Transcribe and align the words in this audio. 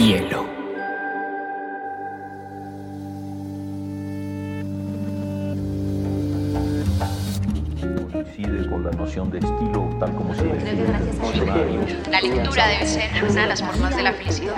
hielo. 0.00 0.46
Coincide 8.10 8.68
con 8.70 8.84
la 8.84 8.90
noción 8.92 9.30
de 9.30 9.38
estilo 9.38 9.90
tal 10.00 10.14
como 10.14 10.34
se 10.34 10.44
diccionario. 10.44 11.80
La 12.10 12.20
lectura 12.20 12.66
debe 12.68 12.86
ser 12.86 13.24
una 13.24 13.42
de 13.42 13.46
las 13.46 13.62
formas 13.62 13.94
de 13.94 14.02
la 14.02 14.12
felicidad 14.14 14.54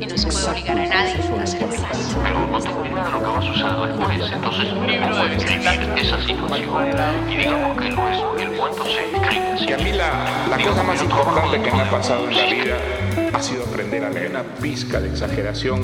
y 0.00 0.06
no 0.06 0.18
se 0.18 0.26
puede 0.26 0.50
obligar 0.50 0.78
a 0.78 0.86
nadie 0.86 1.12
a 1.12 1.46
ser 1.46 1.68
feliz. 1.68 2.16
Pero 2.22 2.46
no 2.48 2.60
tengo 2.60 2.84
idea 2.84 3.04
de 3.04 3.10
lo 3.12 3.18
que 3.20 3.26
va 3.26 3.38
a 3.38 3.42
suceder 3.42 3.96
después. 3.96 4.32
Entonces, 4.32 4.74
mi 4.74 4.86
libro 4.88 5.16
debe 5.16 5.36
escribir 5.36 5.98
esa 5.98 6.20
situación. 6.22 7.30
Y 7.30 7.36
digamos 7.36 7.78
que 7.80 7.90
lo 7.90 8.08
es, 8.08 8.42
el 8.42 8.56
cuento 8.58 8.84
se 8.84 9.04
escribe 9.04 9.52
así. 9.52 9.66
Y 9.66 9.72
a 9.72 9.76
mí 9.78 9.92
la, 9.92 10.46
la 10.50 10.58
cosa 10.58 10.82
más 10.82 11.00
importante 11.00 11.62
que 11.62 11.70
me 11.70 11.82
ha 11.82 11.90
pasado 11.90 12.28
en 12.28 12.36
la 12.36 12.44
vida 12.44 12.99
ha 13.32 13.42
sido 13.42 13.64
aprender 13.64 14.04
a 14.04 14.10
leer 14.10 14.30
una 14.30 14.42
pizca 14.56 15.00
de 15.00 15.08
exageración 15.08 15.82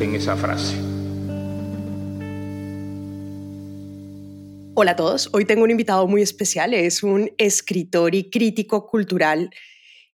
en 0.00 0.14
esa 0.14 0.36
frase. 0.36 0.76
Hola 4.74 4.92
a 4.92 4.96
todos, 4.96 5.28
hoy 5.32 5.44
tengo 5.44 5.64
un 5.64 5.70
invitado 5.70 6.06
muy 6.06 6.22
especial, 6.22 6.74
es 6.74 7.02
un 7.02 7.30
escritor 7.38 8.14
y 8.14 8.30
crítico 8.30 8.86
cultural 8.86 9.50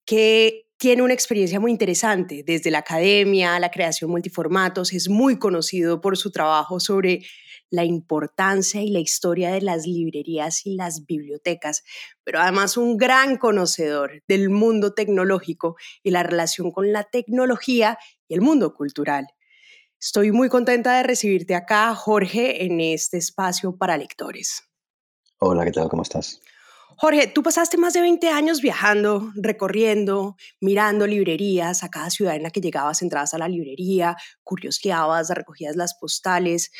que 0.04 0.66
tiene 0.78 1.02
una 1.02 1.15
experiencia 1.15 1.60
muy 1.60 1.70
interesante 1.70 2.42
desde 2.46 2.70
la 2.70 2.79
academia, 2.79 3.59
la 3.59 3.70
creación 3.70 4.10
multiformatos, 4.10 4.93
es 4.93 5.09
muy 5.09 5.38
conocido 5.38 6.01
por 6.01 6.16
su 6.16 6.30
trabajo 6.30 6.80
sobre 6.80 7.23
la 7.70 7.84
importancia 7.84 8.83
y 8.83 8.91
la 8.91 9.01
historia 9.01 9.51
de 9.52 9.62
las 9.62 9.87
librerías 9.87 10.66
y 10.66 10.77
las 10.77 11.07
bibliotecas, 11.07 11.83
pero 12.24 12.41
además 12.41 12.77
un 12.77 12.97
gran 12.97 13.37
conocedor 13.37 14.23
del 14.29 14.51
mundo 14.51 14.95
tecnológico 14.95 15.77
y 16.02 16.10
la 16.10 16.23
relación 16.23 16.71
con 16.71 16.93
la 16.93 17.05
tecnología 17.05 17.98
y 18.29 18.34
el 18.34 18.41
mundo 18.41 18.74
cultural. 18.74 19.27
Estoy 20.01 20.30
muy 20.30 20.49
contenta 20.49 20.96
de 20.96 21.02
recibirte 21.02 21.55
acá, 21.55 21.95
Jorge, 21.95 22.65
en 22.65 22.80
este 22.80 23.16
espacio 23.16 23.77
para 23.77 23.96
lectores. 23.96 24.62
Hola, 25.38 25.65
¿qué 25.65 25.73
tal? 25.73 25.88
¿Cómo 25.88 26.02
estás? 26.02 26.40
Jorge, 26.99 27.27
tú 27.27 27.43
pasaste 27.43 27.77
más 27.77 27.93
de 27.93 28.01
20 28.01 28.30
años 28.30 28.62
viajando, 28.62 29.30
recorriendo, 29.37 30.37
mirando 30.60 31.07
librerías, 31.07 31.85
a 31.85 31.90
cada 31.90 32.09
ciudad 32.09 32.37
en 32.37 32.43
la 32.43 32.51
que 32.51 32.62
llegabas, 32.62 33.02
entrabas 33.02 33.35
a 33.35 33.38
la 33.38 33.49
librería, 33.49 34.16
curioseabas, 34.43 35.29
recogías 35.29 35.77
las 35.77 35.95
postales. 35.95 36.73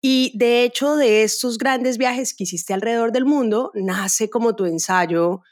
Y 0.00 0.32
de 0.36 0.64
hecho, 0.64 0.96
de 0.96 1.24
estos 1.24 1.58
grandes 1.58 1.98
viajes 1.98 2.34
que 2.34 2.44
hiciste 2.44 2.72
alrededor 2.72 3.12
del 3.12 3.24
mundo, 3.24 3.72
nace 3.74 4.30
como 4.30 4.54
tu 4.54 4.64
ensayo 4.64 5.42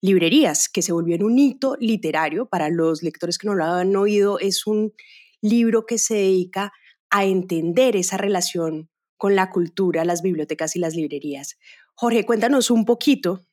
Librerías, 0.00 0.68
que 0.68 0.82
se 0.82 0.92
volvió 0.92 1.14
en 1.14 1.22
un 1.22 1.38
hito 1.38 1.76
literario. 1.78 2.46
Para 2.46 2.68
los 2.68 3.04
lectores 3.04 3.38
que 3.38 3.46
no 3.46 3.54
lo 3.54 3.64
han 3.64 3.94
oído, 3.94 4.40
es 4.40 4.66
un 4.66 4.92
libro 5.40 5.86
que 5.86 5.98
se 5.98 6.14
dedica 6.14 6.72
a 7.10 7.24
entender 7.24 7.94
esa 7.94 8.16
relación 8.16 8.90
con 9.16 9.36
la 9.36 9.50
cultura, 9.50 10.04
las 10.04 10.20
bibliotecas 10.20 10.74
y 10.74 10.80
las 10.80 10.96
librerías. 10.96 11.56
Jorge, 11.94 12.26
cuéntanos 12.26 12.72
un 12.72 12.84
poquito 12.84 13.46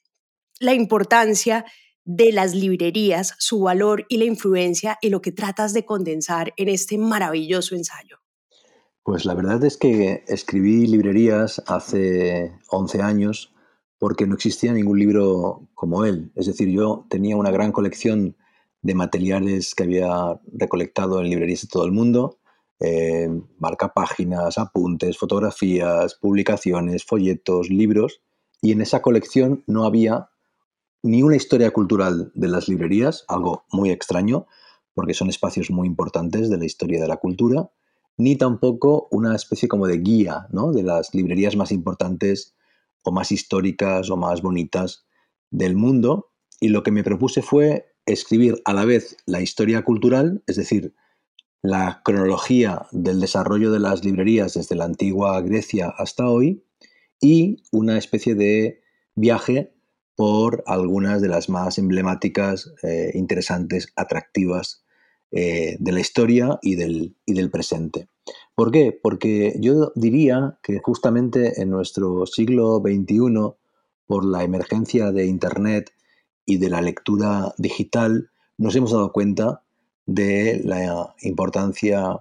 la 0.60 0.74
importancia 0.74 1.66
de 2.04 2.32
las 2.32 2.56
librerías, 2.56 3.36
su 3.38 3.60
valor 3.60 4.08
y 4.10 4.18
la 4.18 4.26
influencia 4.26 4.98
y 5.00 5.10
lo 5.10 5.22
que 5.22 5.32
tratas 5.32 5.74
de 5.74 5.86
condensar 5.86 6.54
en 6.58 6.70
este 6.70 6.98
maravilloso 6.98 7.76
ensayo. 7.76 8.18
Pues 9.10 9.26
la 9.26 9.34
verdad 9.34 9.64
es 9.64 9.76
que 9.76 10.24
escribí 10.28 10.86
librerías 10.86 11.64
hace 11.66 12.54
11 12.70 13.02
años 13.02 13.52
porque 13.98 14.28
no 14.28 14.36
existía 14.36 14.72
ningún 14.72 15.00
libro 15.00 15.68
como 15.74 16.06
él. 16.06 16.32
Es 16.36 16.46
decir, 16.46 16.70
yo 16.70 17.08
tenía 17.10 17.36
una 17.36 17.50
gran 17.50 17.72
colección 17.72 18.38
de 18.84 18.94
materiales 18.94 19.74
que 19.74 19.82
había 19.82 20.40
recolectado 20.54 21.22
en 21.22 21.30
librerías 21.32 21.64
de 21.64 21.70
todo 21.70 21.86
el 21.86 21.92
mundo, 21.92 22.38
eh, 22.80 23.28
marcapáginas, 23.58 24.60
apuntes, 24.60 25.18
fotografías, 25.18 26.14
publicaciones, 26.14 27.04
folletos, 27.04 27.72
libros, 27.72 28.22
y 28.62 28.74
en 28.74 28.82
esa 28.82 29.02
colección 29.02 29.64
no 29.66 29.86
había 29.86 30.30
ni 31.02 31.24
una 31.24 31.36
historia 31.36 31.72
cultural 31.72 32.32
de 32.36 32.48
las 32.48 32.68
librerías, 32.68 33.26
algo 33.28 33.64
muy 33.72 33.90
extraño, 33.90 34.46
porque 34.94 35.16
son 35.16 35.30
espacios 35.30 35.72
muy 35.72 35.88
importantes 35.88 36.48
de 36.48 36.60
la 36.60 36.66
historia 36.66 37.02
de 37.02 37.08
la 37.08 37.18
cultura, 37.18 37.72
ni 38.20 38.36
tampoco 38.36 39.08
una 39.12 39.34
especie 39.34 39.70
como 39.70 39.88
de 39.88 39.98
guía 39.98 40.48
¿no? 40.52 40.74
de 40.74 40.84
las 40.84 41.16
librerías 41.16 41.56
más 41.56 41.72
importantes 41.72 42.54
o 43.04 43.14
más 43.14 43.32
históricas 43.32 44.10
o 44.10 44.18
más 44.18 44.42
bonitas 44.42 45.06
del 45.50 45.78
mundo. 45.78 46.30
Y 46.60 46.68
lo 46.68 46.84
que 46.84 46.92
me 46.92 47.04
propuse 47.04 47.42
fue 47.42 47.94
escribir 48.06 48.62
a 48.66 48.74
la 48.74 48.84
vez 48.84 49.16
la 49.26 49.40
historia 49.40 49.84
cultural, 49.84 50.44
es 50.48 50.58
decir, 50.58 50.94
la 51.62 52.02
cronología 52.04 52.88
del 52.92 53.22
desarrollo 53.22 53.72
de 53.72 53.80
las 53.80 54.04
librerías 54.04 54.54
desde 54.54 54.76
la 54.76 54.84
antigua 54.84 55.40
Grecia 55.40 55.88
hasta 55.98 56.28
hoy, 56.28 56.66
y 57.22 57.64
una 57.72 57.98
especie 57.98 58.36
de 58.36 58.82
viaje 59.16 59.74
por 60.16 60.62
algunas 60.68 61.22
de 61.22 61.30
las 61.30 61.48
más 61.48 61.78
emblemáticas, 61.78 62.74
eh, 62.84 63.12
interesantes, 63.14 63.94
atractivas 63.96 64.84
eh, 65.32 65.78
de 65.80 65.92
la 65.92 66.00
historia 66.00 66.58
y 66.62 66.76
del, 66.76 67.16
y 67.26 67.34
del 67.34 67.52
presente. 67.52 68.08
¿Por 68.56 68.72
qué? 68.72 68.98
Porque 69.02 69.56
yo 69.60 69.92
diría 69.96 70.60
que 70.64 70.80
justamente 70.80 71.62
en 71.62 71.70
nuestro 71.70 72.26
siglo 72.26 72.82
XXI, 72.84 73.54
por 74.06 74.26
la 74.26 74.44
emergencia 74.44 75.12
de 75.12 75.28
Internet 75.28 75.92
y 76.46 76.58
de 76.58 76.70
la 76.70 76.82
lectura 76.82 77.54
digital, 77.58 78.32
nos 78.58 78.76
hemos 78.76 78.92
dado 78.92 79.12
cuenta 79.12 79.64
de 80.06 80.62
la 80.66 81.16
importancia, 81.22 82.18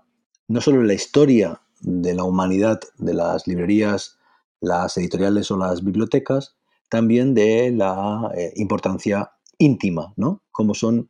no 0.47 0.61
solo 0.61 0.83
en 0.83 0.89
la 0.89 0.95
historia 0.95 1.63
de 1.81 2.15
la 2.15 2.25
humanidad 2.25 2.81
de 2.99 3.15
las 3.15 3.47
librerías, 3.47 4.19
las 4.61 4.97
editoriales 4.99 5.51
o 5.51 5.57
las 5.57 5.83
bibliotecas, 5.83 6.57
también 6.91 7.35
de 7.35 7.73
la 7.73 8.31
eh, 8.37 8.53
importancia 8.57 9.33
íntima, 9.59 10.13
¿no? 10.17 10.43
Como 10.53 10.75
son 10.75 11.09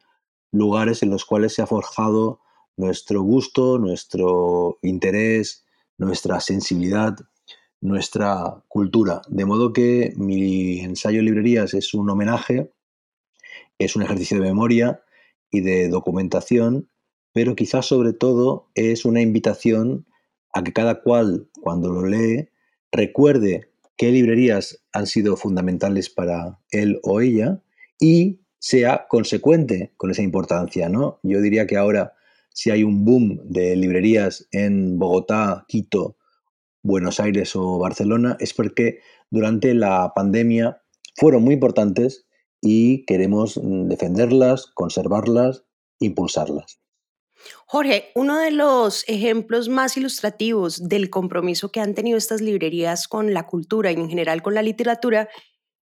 lugares 0.52 1.02
en 1.02 1.10
los 1.10 1.24
cuales 1.24 1.54
se 1.54 1.62
ha 1.62 1.66
forjado 1.66 2.40
nuestro 2.76 3.22
gusto, 3.22 3.78
nuestro 3.78 4.78
interés, 4.82 5.64
nuestra 5.96 6.40
sensibilidad, 6.40 7.16
nuestra 7.80 8.64
cultura. 8.68 9.22
De 9.28 9.44
modo 9.44 9.72
que 9.72 10.12
mi 10.16 10.80
ensayo 10.80 11.22
Librerías 11.22 11.74
es 11.74 11.94
un 11.94 12.08
homenaje 12.10 12.72
es 13.78 13.96
un 13.96 14.02
ejercicio 14.02 14.38
de 14.38 14.48
memoria 14.48 15.02
y 15.50 15.60
de 15.60 15.88
documentación, 15.88 16.90
pero 17.32 17.54
quizás 17.54 17.86
sobre 17.86 18.12
todo 18.12 18.70
es 18.74 19.04
una 19.04 19.20
invitación 19.20 20.06
a 20.52 20.62
que 20.62 20.72
cada 20.72 21.02
cual, 21.02 21.48
cuando 21.60 21.92
lo 21.92 22.06
lee, 22.06 22.48
recuerde 22.90 23.70
qué 23.96 24.10
librerías 24.10 24.82
han 24.92 25.06
sido 25.06 25.36
fundamentales 25.36 26.10
para 26.10 26.60
él 26.70 27.00
o 27.02 27.20
ella 27.20 27.62
y 28.00 28.40
sea 28.58 29.06
consecuente 29.08 29.92
con 29.96 30.10
esa 30.10 30.22
importancia. 30.22 30.88
¿no? 30.88 31.20
Yo 31.22 31.40
diría 31.40 31.66
que 31.66 31.76
ahora, 31.76 32.14
si 32.50 32.70
hay 32.70 32.84
un 32.84 33.04
boom 33.04 33.40
de 33.44 33.76
librerías 33.76 34.48
en 34.50 34.98
Bogotá, 34.98 35.64
Quito, 35.68 36.16
Buenos 36.82 37.20
Aires 37.20 37.54
o 37.56 37.78
Barcelona, 37.78 38.36
es 38.40 38.54
porque 38.54 39.00
durante 39.30 39.74
la 39.74 40.12
pandemia 40.14 40.82
fueron 41.16 41.42
muy 41.42 41.54
importantes 41.54 42.26
y 42.60 43.04
queremos 43.04 43.56
mm, 43.56 43.88
defenderlas, 43.88 44.66
conservarlas, 44.66 45.64
impulsarlas. 46.00 46.80
Jorge, 47.66 48.10
uno 48.14 48.38
de 48.38 48.50
los 48.50 49.04
ejemplos 49.08 49.68
más 49.68 49.96
ilustrativos 49.96 50.88
del 50.88 51.08
compromiso 51.10 51.70
que 51.70 51.80
han 51.80 51.94
tenido 51.94 52.18
estas 52.18 52.40
librerías 52.40 53.06
con 53.06 53.32
la 53.32 53.46
cultura 53.46 53.92
y 53.92 53.94
en 53.94 54.08
general 54.08 54.42
con 54.42 54.54
la 54.54 54.62
literatura 54.62 55.28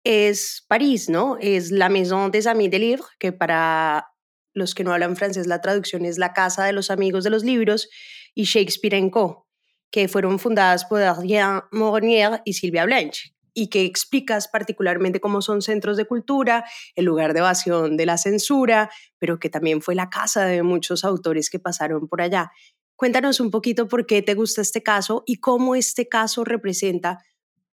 es 0.05 0.65
París, 0.69 1.09
¿no? 1.09 1.39
Es 1.41 1.71
la 1.71 1.89
Maison 1.89 2.31
des 2.31 2.47
Amis 2.47 2.71
des 2.71 2.81
Livres, 2.81 3.07
que 3.19 3.33
para 3.33 4.07
los 4.53 4.75
que 4.75 4.85
no 4.85 4.93
hablan 4.93 5.17
francés 5.17 5.47
la 5.47 5.61
traducción 5.61 6.05
es 6.05 6.19
la 6.19 6.33
casa 6.33 6.65
de 6.65 6.73
los 6.73 6.91
amigos 6.91 7.25
de 7.25 7.31
los 7.31 7.43
libros, 7.43 7.89
y 8.35 8.45
Shakespeare 8.45 9.11
Co., 9.11 9.49
que 9.91 10.09
fueron 10.09 10.39
fundadas 10.39 10.85
por 10.85 11.03
Adrien 11.03 11.63
Mornier 11.73 12.43
y 12.45 12.53
Sylvia 12.53 12.85
Blanche, 12.85 13.35
y 13.55 13.69
que 13.69 13.85
explicas 13.85 14.49
particularmente 14.49 15.21
cómo 15.21 15.41
son 15.41 15.63
centros 15.63 15.97
de 15.97 16.05
cultura, 16.05 16.65
el 16.97 17.05
lugar 17.05 17.33
de 17.33 17.39
evasión 17.39 17.97
de 17.97 18.07
la 18.07 18.19
censura, 18.19 18.91
pero 19.19 19.39
que 19.39 19.49
también 19.49 19.81
fue 19.81 19.95
la 19.95 20.11
casa 20.11 20.45
de 20.45 20.63
muchos 20.63 21.05
autores 21.05 21.49
que 21.49 21.61
pasaron 21.61 22.09
por 22.09 22.21
allá. 22.21 22.51
Cuéntanos 22.97 23.41
un 23.41 23.51
poquito 23.51 23.89
por 23.89 24.07
qué 24.07 24.23
te 24.23 24.35
gusta 24.35 24.61
este 24.61 24.83
caso 24.83 25.23
y 25.27 25.37
cómo 25.37 25.75
este 25.75 26.09
caso 26.09 26.45
representa 26.45 27.25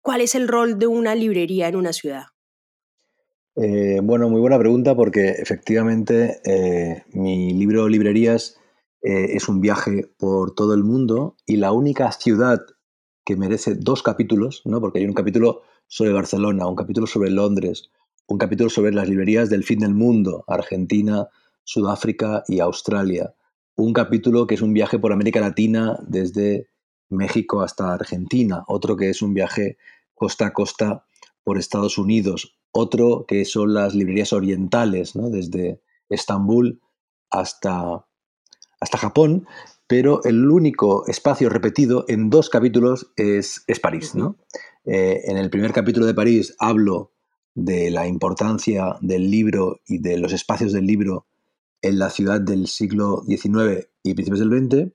cuál 0.09 0.23
es 0.23 0.35
el 0.35 0.49
rol 0.49 0.79
de 0.79 0.87
una 0.87 1.15
librería 1.15 1.69
en 1.69 1.77
una 1.77 1.93
ciudad. 1.93 2.29
Eh, 3.57 4.01
bueno, 4.03 4.31
muy 4.31 4.41
buena 4.41 4.59
pregunta 4.59 4.97
porque 4.97 5.33
efectivamente 5.33 6.41
eh, 6.47 7.05
mi 7.13 7.53
libro 7.53 7.87
Librerías 7.91 8.57
eh, 9.03 9.37
es 9.37 9.51
un 9.51 9.61
viaje 9.61 10.11
por 10.17 10.55
todo 10.55 10.73
el 10.73 10.83
mundo 10.83 11.37
y 11.45 11.59
la 11.59 11.73
única 11.73 12.11
ciudad 12.13 12.59
que 13.23 13.37
merece 13.37 13.75
dos 13.75 14.03
capítulos, 14.03 14.63
¿no? 14.65 14.81
porque 14.81 15.01
hay 15.01 15.05
un 15.05 15.13
capítulo 15.13 15.61
sobre 15.89 16.15
Barcelona, 16.15 16.67
un 16.67 16.77
capítulo 16.77 17.07
sobre 17.07 17.29
Londres, 17.29 17.91
un 18.29 18.39
capítulo 18.39 18.71
sobre 18.71 18.93
las 18.93 19.11
librerías 19.11 19.51
del 19.51 19.63
fin 19.63 19.81
del 19.81 19.93
mundo, 19.93 20.43
Argentina, 20.47 21.29
Sudáfrica 21.65 22.45
y 22.49 22.61
Australia, 22.61 23.35
un 23.77 23.93
capítulo 23.93 24.47
que 24.47 24.55
es 24.55 24.63
un 24.63 24.73
viaje 24.73 24.99
por 24.99 25.13
América 25.13 25.41
Latina 25.41 25.99
desde 26.09 26.71
México 27.11 27.61
hasta 27.63 27.93
Argentina, 27.93 28.65
otro 28.69 28.97
que 28.97 29.11
es 29.11 29.23
un 29.23 29.35
viaje 29.35 29.77
costa 30.19 30.49
a 30.49 30.53
costa 30.53 31.07
por 31.45 31.59
Estados 31.59 31.97
Unidos, 31.97 32.59
otro 32.73 33.25
que 33.27 33.45
son 33.45 33.73
las 33.73 33.95
librerías 33.95 34.33
orientales, 34.33 35.17
¿no? 35.17 35.31
desde 35.31 35.81
Estambul 36.11 36.81
hasta, 37.31 38.05
hasta 38.81 38.99
Japón, 38.99 39.47
pero 39.87 40.23
el 40.25 40.51
único 40.51 41.07
espacio 41.07 41.49
repetido 41.49 42.05
en 42.09 42.29
dos 42.29 42.51
capítulos 42.51 43.11
es, 43.17 43.65
es 43.67 43.81
París. 43.81 44.15
¿no? 44.15 44.37
Eh, 44.85 45.23
en 45.25 45.39
el 45.39 45.49
primer 45.49 45.73
capítulo 45.73 46.05
de 46.05 46.15
París 46.15 46.55
hablo 46.59 47.13
de 47.55 47.91
la 47.91 48.07
importancia 48.07 48.97
del 49.01 49.31
libro 49.31 49.81
y 49.87 49.99
de 49.99 50.19
los 50.19 50.33
espacios 50.33 50.73
del 50.73 50.87
libro 50.87 51.27
en 51.83 51.99
la 51.99 52.11
ciudad 52.11 52.41
del 52.41 52.67
siglo 52.67 53.23
XIX 53.27 53.89
y 54.03 54.15
principios 54.15 54.41
del 54.41 54.51
XX, 54.51 54.93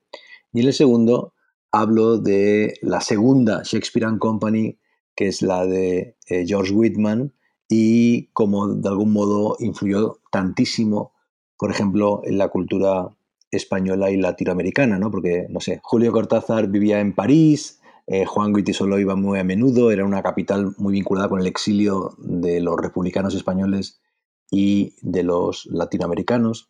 y 0.54 0.62
en 0.62 0.68
el 0.68 0.74
segundo 0.74 1.34
hablo 1.72 2.20
de 2.20 2.76
la 2.82 3.02
segunda 3.02 3.64
Shakespeare 3.64 4.06
and 4.06 4.20
Company, 4.20 4.78
que 5.16 5.28
es 5.28 5.42
la 5.42 5.66
de 5.66 6.16
eh, 6.28 6.46
George 6.48 6.74
Whitman, 6.74 7.34
y 7.70 8.28
cómo 8.34 8.68
de 8.68 8.90
algún 8.90 9.14
modo 9.14 9.56
influyó 9.60 10.20
tantísimo, 10.32 11.14
por 11.58 11.72
ejemplo, 11.72 12.22
en 12.24 12.38
la 12.38 12.50
cultura 12.50 13.10
española 13.52 14.12
y 14.12 14.18
latinoamericana, 14.18 15.00
¿no? 15.00 15.12
Porque, 15.12 15.48
no 15.50 15.60
sé, 15.60 15.80
Julio 15.84 16.12
Cortázar 16.12 16.68
vivía 16.68 17.00
en 17.00 17.14
París, 17.14 17.80
eh, 18.08 18.26
Juan 18.26 18.54
solo 18.74 19.00
iba 19.00 19.16
muy 19.16 19.40
a 19.40 19.44
menudo, 19.44 19.92
era 19.92 20.06
una 20.06 20.22
capital 20.22 20.74
muy 20.78 20.94
vinculada 20.94 21.30
con 21.30 21.40
el 21.40 21.48
exilio 21.48 22.16
de 22.18 22.60
los 22.60 22.76
republicanos 22.80 23.34
españoles 23.34 24.02
y 24.52 24.96
de 25.02 25.24
los 25.24 25.66
latinoamericanos. 25.68 26.68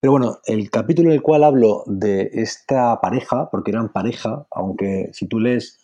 Pero 0.00 0.12
bueno, 0.12 0.38
el 0.46 0.70
capítulo 0.70 1.10
en 1.10 1.14
el 1.14 1.22
cual 1.22 1.44
hablo 1.44 1.82
de 1.86 2.30
esta 2.34 3.00
pareja, 3.00 3.50
porque 3.50 3.70
eran 3.70 3.92
pareja, 3.92 4.46
aunque 4.50 5.10
si 5.12 5.26
tú 5.26 5.40
lees 5.40 5.79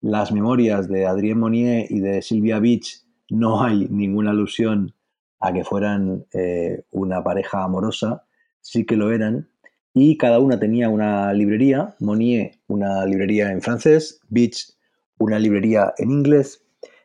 las 0.00 0.32
memorias 0.32 0.88
de 0.88 1.06
Adrien 1.06 1.38
Monnier 1.38 1.86
y 1.90 2.00
de 2.00 2.22
Sylvia 2.22 2.58
Beach, 2.58 3.04
no 3.28 3.62
hay 3.62 3.86
ninguna 3.90 4.30
alusión 4.30 4.94
a 5.40 5.52
que 5.52 5.64
fueran 5.64 6.26
eh, 6.32 6.84
una 6.90 7.22
pareja 7.22 7.64
amorosa, 7.64 8.24
sí 8.60 8.84
que 8.84 8.96
lo 8.96 9.12
eran, 9.12 9.48
y 9.92 10.16
cada 10.16 10.38
una 10.38 10.58
tenía 10.58 10.88
una 10.88 11.32
librería, 11.32 11.96
Monnier 12.00 12.52
una 12.68 13.04
librería 13.06 13.50
en 13.50 13.60
francés, 13.60 14.20
Beach 14.28 14.72
una 15.18 15.38
librería 15.38 15.92
en 15.98 16.10
inglés, 16.10 16.64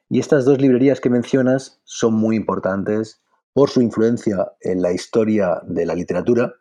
y 0.10 0.20
estas 0.20 0.46
dos 0.46 0.62
librerías 0.62 1.02
que 1.02 1.10
mencionas 1.10 1.82
son 1.84 2.14
muy 2.14 2.36
importantes 2.36 3.22
por 3.54 3.70
su 3.70 3.82
influencia 3.82 4.52
en 4.62 4.82
la 4.82 4.92
historia 4.94 5.62
de 5.66 5.86
la 5.86 5.96
literatura. 5.96 6.54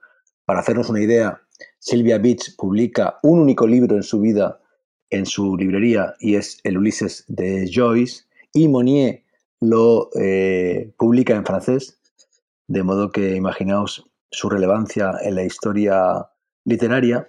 Para 0.44 0.60
hacernos 0.60 0.88
una 0.88 1.02
idea, 1.02 1.40
Sylvia 1.78 2.18
Beach 2.18 2.56
publica 2.56 3.18
un 3.22 3.40
único 3.40 3.66
libro 3.66 3.96
en 3.96 4.02
su 4.02 4.20
vida 4.20 4.60
en 5.10 5.26
su 5.26 5.56
librería 5.56 6.14
y 6.20 6.36
es 6.36 6.60
el 6.64 6.78
Ulises 6.78 7.24
de 7.28 7.70
Joyce 7.72 8.24
y 8.52 8.68
Monnier 8.68 9.22
lo 9.60 10.10
eh, 10.20 10.92
publica 10.98 11.34
en 11.34 11.44
francés, 11.44 11.98
de 12.66 12.82
modo 12.82 13.10
que 13.10 13.34
imaginaos 13.34 14.10
su 14.30 14.48
relevancia 14.48 15.12
en 15.22 15.36
la 15.36 15.44
historia 15.44 16.28
literaria, 16.64 17.28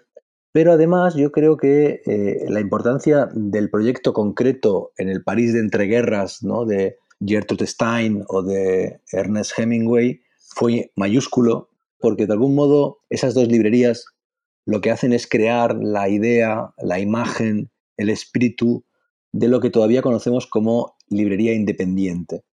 pero 0.51 0.71
además 0.71 1.15
yo 1.15 1.31
creo 1.31 1.57
que 1.57 2.01
eh, 2.05 2.45
la 2.47 2.61
importancia 2.61 3.27
del 3.33 3.69
proyecto 3.69 4.13
concreto 4.13 4.91
en 4.97 5.09
el 5.09 5.23
París 5.23 5.53
de 5.53 5.59
entreguerras 5.59 6.43
¿no? 6.43 6.65
de 6.65 6.97
Gertrude 7.25 7.67
Stein 7.67 8.23
o 8.27 8.41
de 8.41 9.01
Ernest 9.11 9.57
Hemingway 9.57 10.21
fue 10.39 10.91
mayúsculo, 10.95 11.69
porque 11.99 12.25
de 12.25 12.33
algún 12.33 12.55
modo 12.55 12.99
esas 13.09 13.33
dos 13.33 13.47
librerías 13.47 14.05
lo 14.65 14.81
que 14.81 14.91
hacen 14.91 15.13
es 15.13 15.27
crear 15.27 15.75
la 15.75 16.09
idea, 16.09 16.73
la 16.77 16.99
imagen, 16.99 17.71
el 17.97 18.09
espíritu 18.09 18.83
de 19.31 19.47
lo 19.47 19.59
que 19.59 19.69
todavía 19.69 20.01
conocemos 20.01 20.47
como 20.47 20.95
librería 21.07 21.53
independiente. 21.53 22.43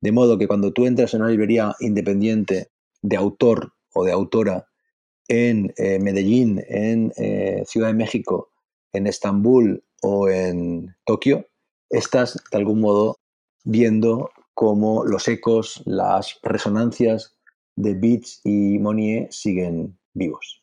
De 0.00 0.12
modo 0.12 0.38
que 0.38 0.48
cuando 0.48 0.72
tú 0.72 0.86
entras 0.86 1.14
en 1.14 1.22
una 1.22 1.30
librería 1.30 1.74
independiente 1.80 2.72
de 3.02 3.16
autor 3.16 3.74
o 3.94 4.04
de 4.04 4.12
autora 4.12 4.68
en 5.28 5.72
eh, 5.76 5.98
Medellín, 6.00 6.62
en 6.68 7.12
eh, 7.16 7.62
Ciudad 7.66 7.88
de 7.88 7.94
México, 7.94 8.50
en 8.92 9.06
Estambul 9.06 9.84
o 10.02 10.28
en 10.28 10.94
Tokio, 11.06 11.46
estás 11.90 12.42
de 12.50 12.58
algún 12.58 12.80
modo 12.80 13.18
viendo 13.64 14.30
cómo 14.54 15.04
los 15.04 15.28
ecos, 15.28 15.82
las 15.86 16.38
resonancias 16.42 17.36
de 17.76 17.94
Beats 17.94 18.40
y 18.44 18.78
Monnier 18.78 19.28
siguen 19.30 19.98
vivos. 20.12 20.61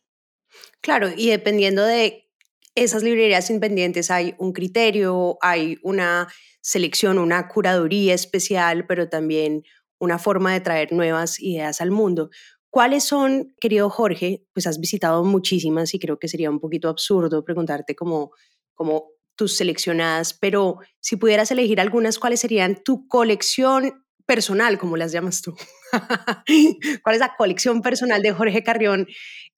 Claro, 0.82 1.10
y 1.16 1.30
dependiendo 1.30 1.84
de 1.84 2.30
esas 2.76 3.04
librerías 3.04 3.50
independientes 3.50 4.12
hay 4.12 4.36
un 4.38 4.54
criterio, 4.54 5.38
hay 5.42 5.78
una 5.84 6.28
selección, 6.62 7.18
una 7.18 7.48
curaduría 7.48 8.14
especial, 8.14 8.86
pero 8.88 9.10
también 9.10 9.64
una 10.00 10.18
forma 10.18 10.54
de 10.54 10.62
traer 10.62 10.94
nuevas 10.94 11.40
ideas 11.40 11.82
al 11.82 11.92
mundo. 11.92 12.30
¿Cuáles 12.70 13.04
son, 13.04 13.56
querido 13.60 13.90
Jorge? 13.90 14.46
Pues 14.54 14.68
has 14.68 14.80
visitado 14.80 15.24
muchísimas 15.24 15.94
y 15.94 16.00
creo 16.00 16.20
que 16.20 16.28
sería 16.28 16.50
un 16.50 16.60
poquito 16.60 16.88
absurdo 16.88 17.44
preguntarte 17.44 17.96
cómo, 17.96 18.32
cómo 18.76 19.08
tus 19.36 19.58
seleccionadas, 19.58 20.34
pero 20.34 20.80
si 21.00 21.16
pudieras 21.16 21.50
elegir 21.52 21.80
algunas, 21.80 22.20
¿cuáles 22.20 22.42
serían 22.42 22.84
tu 22.84 23.08
colección 23.08 24.06
personal, 24.26 24.78
como 24.78 24.98
las 24.98 25.12
llamas 25.12 25.42
tú? 25.42 25.56
¿Cuál 27.04 27.16
es 27.16 27.20
la 27.20 27.36
colección 27.38 27.82
personal 27.82 28.22
de 28.22 28.32
Jorge 28.32 28.64
Carrión 28.64 29.08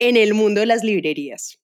en 0.01 0.17
el 0.17 0.33
mundo 0.33 0.59
de 0.59 0.65
las 0.65 0.83
librerías? 0.83 1.59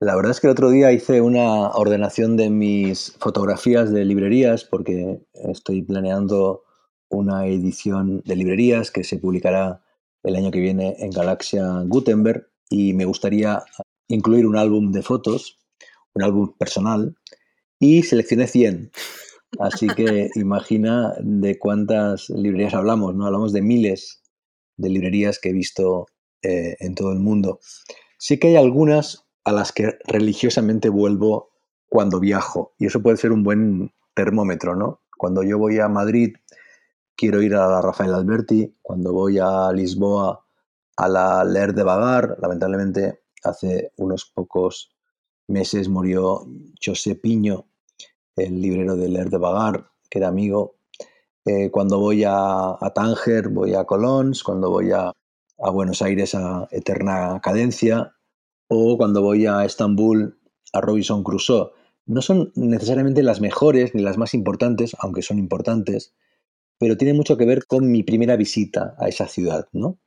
La 0.00 0.16
verdad 0.16 0.32
es 0.32 0.40
que 0.40 0.48
el 0.48 0.50
otro 0.50 0.70
día 0.70 0.92
hice 0.92 1.20
una 1.22 1.70
ordenación 1.70 2.36
de 2.36 2.50
mis 2.50 3.12
fotografías 3.18 3.90
de 3.92 4.04
librerías 4.04 4.64
porque 4.64 5.20
estoy 5.32 5.82
planeando 5.82 6.64
una 7.08 7.46
edición 7.46 8.22
de 8.26 8.36
librerías 8.36 8.90
que 8.90 9.04
se 9.04 9.18
publicará 9.18 9.82
el 10.24 10.34
año 10.34 10.50
que 10.50 10.58
viene 10.58 10.96
en 10.98 11.10
Galaxia 11.10 11.64
Gutenberg 11.86 12.48
y 12.68 12.92
me 12.92 13.04
gustaría 13.04 13.62
incluir 14.08 14.46
un 14.46 14.56
álbum 14.56 14.90
de 14.90 15.02
fotos, 15.02 15.58
un 16.12 16.24
álbum 16.24 16.52
personal 16.58 17.16
y 17.78 18.02
seleccioné 18.02 18.48
100. 18.48 18.90
Así 19.60 19.86
que 19.86 20.28
imagina 20.34 21.14
de 21.20 21.56
cuántas 21.56 22.28
librerías 22.30 22.74
hablamos, 22.74 23.14
¿no? 23.14 23.26
Hablamos 23.26 23.52
de 23.52 23.62
miles 23.62 24.22
de 24.76 24.88
librerías 24.88 25.38
que 25.38 25.50
he 25.50 25.52
visto 25.52 26.06
eh, 26.46 26.76
en 26.78 26.94
todo 26.94 27.10
el 27.10 27.18
mundo. 27.18 27.58
Sí 28.18 28.38
que 28.38 28.48
hay 28.48 28.56
algunas 28.56 29.26
a 29.44 29.50
las 29.50 29.72
que 29.72 29.98
religiosamente 30.06 30.88
vuelvo 30.88 31.50
cuando 31.88 32.20
viajo 32.20 32.74
y 32.78 32.86
eso 32.86 33.02
puede 33.02 33.16
ser 33.16 33.32
un 33.32 33.42
buen 33.42 33.92
termómetro, 34.14 34.76
¿no? 34.76 35.00
Cuando 35.18 35.42
yo 35.42 35.58
voy 35.58 35.80
a 35.80 35.88
Madrid 35.88 36.36
quiero 37.16 37.42
ir 37.42 37.56
a 37.56 37.66
la 37.66 37.82
Rafael 37.82 38.14
Alberti, 38.14 38.76
cuando 38.80 39.12
voy 39.12 39.38
a 39.40 39.72
Lisboa 39.72 40.46
a 40.96 41.08
la 41.08 41.42
Ler 41.42 41.74
de 41.74 41.82
Vagar, 41.82 42.36
lamentablemente 42.40 43.24
hace 43.42 43.92
unos 43.96 44.26
pocos 44.26 44.94
meses 45.48 45.88
murió 45.88 46.46
José 46.84 47.16
Piño, 47.16 47.66
el 48.36 48.60
librero 48.60 48.94
de 48.94 49.08
Ler 49.08 49.30
de 49.30 49.38
Vagar, 49.38 49.90
que 50.08 50.18
era 50.18 50.28
amigo. 50.28 50.76
Eh, 51.44 51.72
cuando 51.72 51.98
voy 51.98 52.22
a, 52.24 52.76
Tánger, 52.94 53.48
voy 53.48 53.74
a 53.74 53.84
Colons, 53.84 54.44
cuando 54.44 54.70
voy 54.70 54.92
a, 54.92 55.10
a, 55.58 55.70
Buenos 55.70 56.02
Aires 56.02 56.34
a 56.34 56.68
Eterna 56.70 57.40
Cadencia, 57.42 58.14
o 58.68 58.96
cuando 58.96 59.22
voy 59.22 59.46
a 59.46 59.64
Estambul 59.64 60.38
a 60.72 60.80
Robinson 60.80 61.22
Crusoe. 61.22 61.70
No 62.06 62.22
son 62.22 62.52
necesariamente 62.54 63.22
las 63.22 63.40
mejores 63.40 63.94
ni 63.94 64.02
las 64.02 64.16
más 64.16 64.34
importantes, 64.34 64.96
aunque 65.00 65.22
son 65.22 65.38
importantes, 65.38 66.14
pero 66.78 66.96
tiene 66.96 67.14
mucho 67.14 67.36
que 67.36 67.46
ver 67.46 67.66
con 67.66 67.90
mi 67.90 68.02
primera 68.02 68.36
visita 68.36 68.94
a 68.98 69.08
esa 69.08 69.26
ciudad, 69.26 69.68
¿no? 69.72 69.98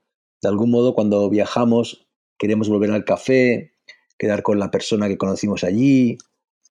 De 0.42 0.48
algún 0.48 0.72
modo, 0.72 0.96
cuando 0.96 1.30
viajamos, 1.30 2.08
queremos 2.38 2.70
volver 2.70 2.92
al 2.92 3.04
café, 3.04 3.74
quedar 4.18 4.44
con 4.44 4.60
la 4.60 4.72
persona 4.72 5.08
que 5.08 5.18
conocimos 5.18 5.64
allí, 5.64 6.18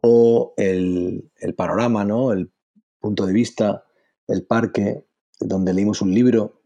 o 0.01 0.53
el, 0.57 1.31
panorama, 1.55 2.05
¿no? 2.05 2.31
El 2.31 2.51
punto 3.00 3.25
de 3.25 3.34
vista, 3.34 3.86
el 4.27 4.46
parque, 4.46 5.05
donde 5.39 5.74
leímos 5.74 6.01
un 6.01 6.13
libro. 6.13 6.57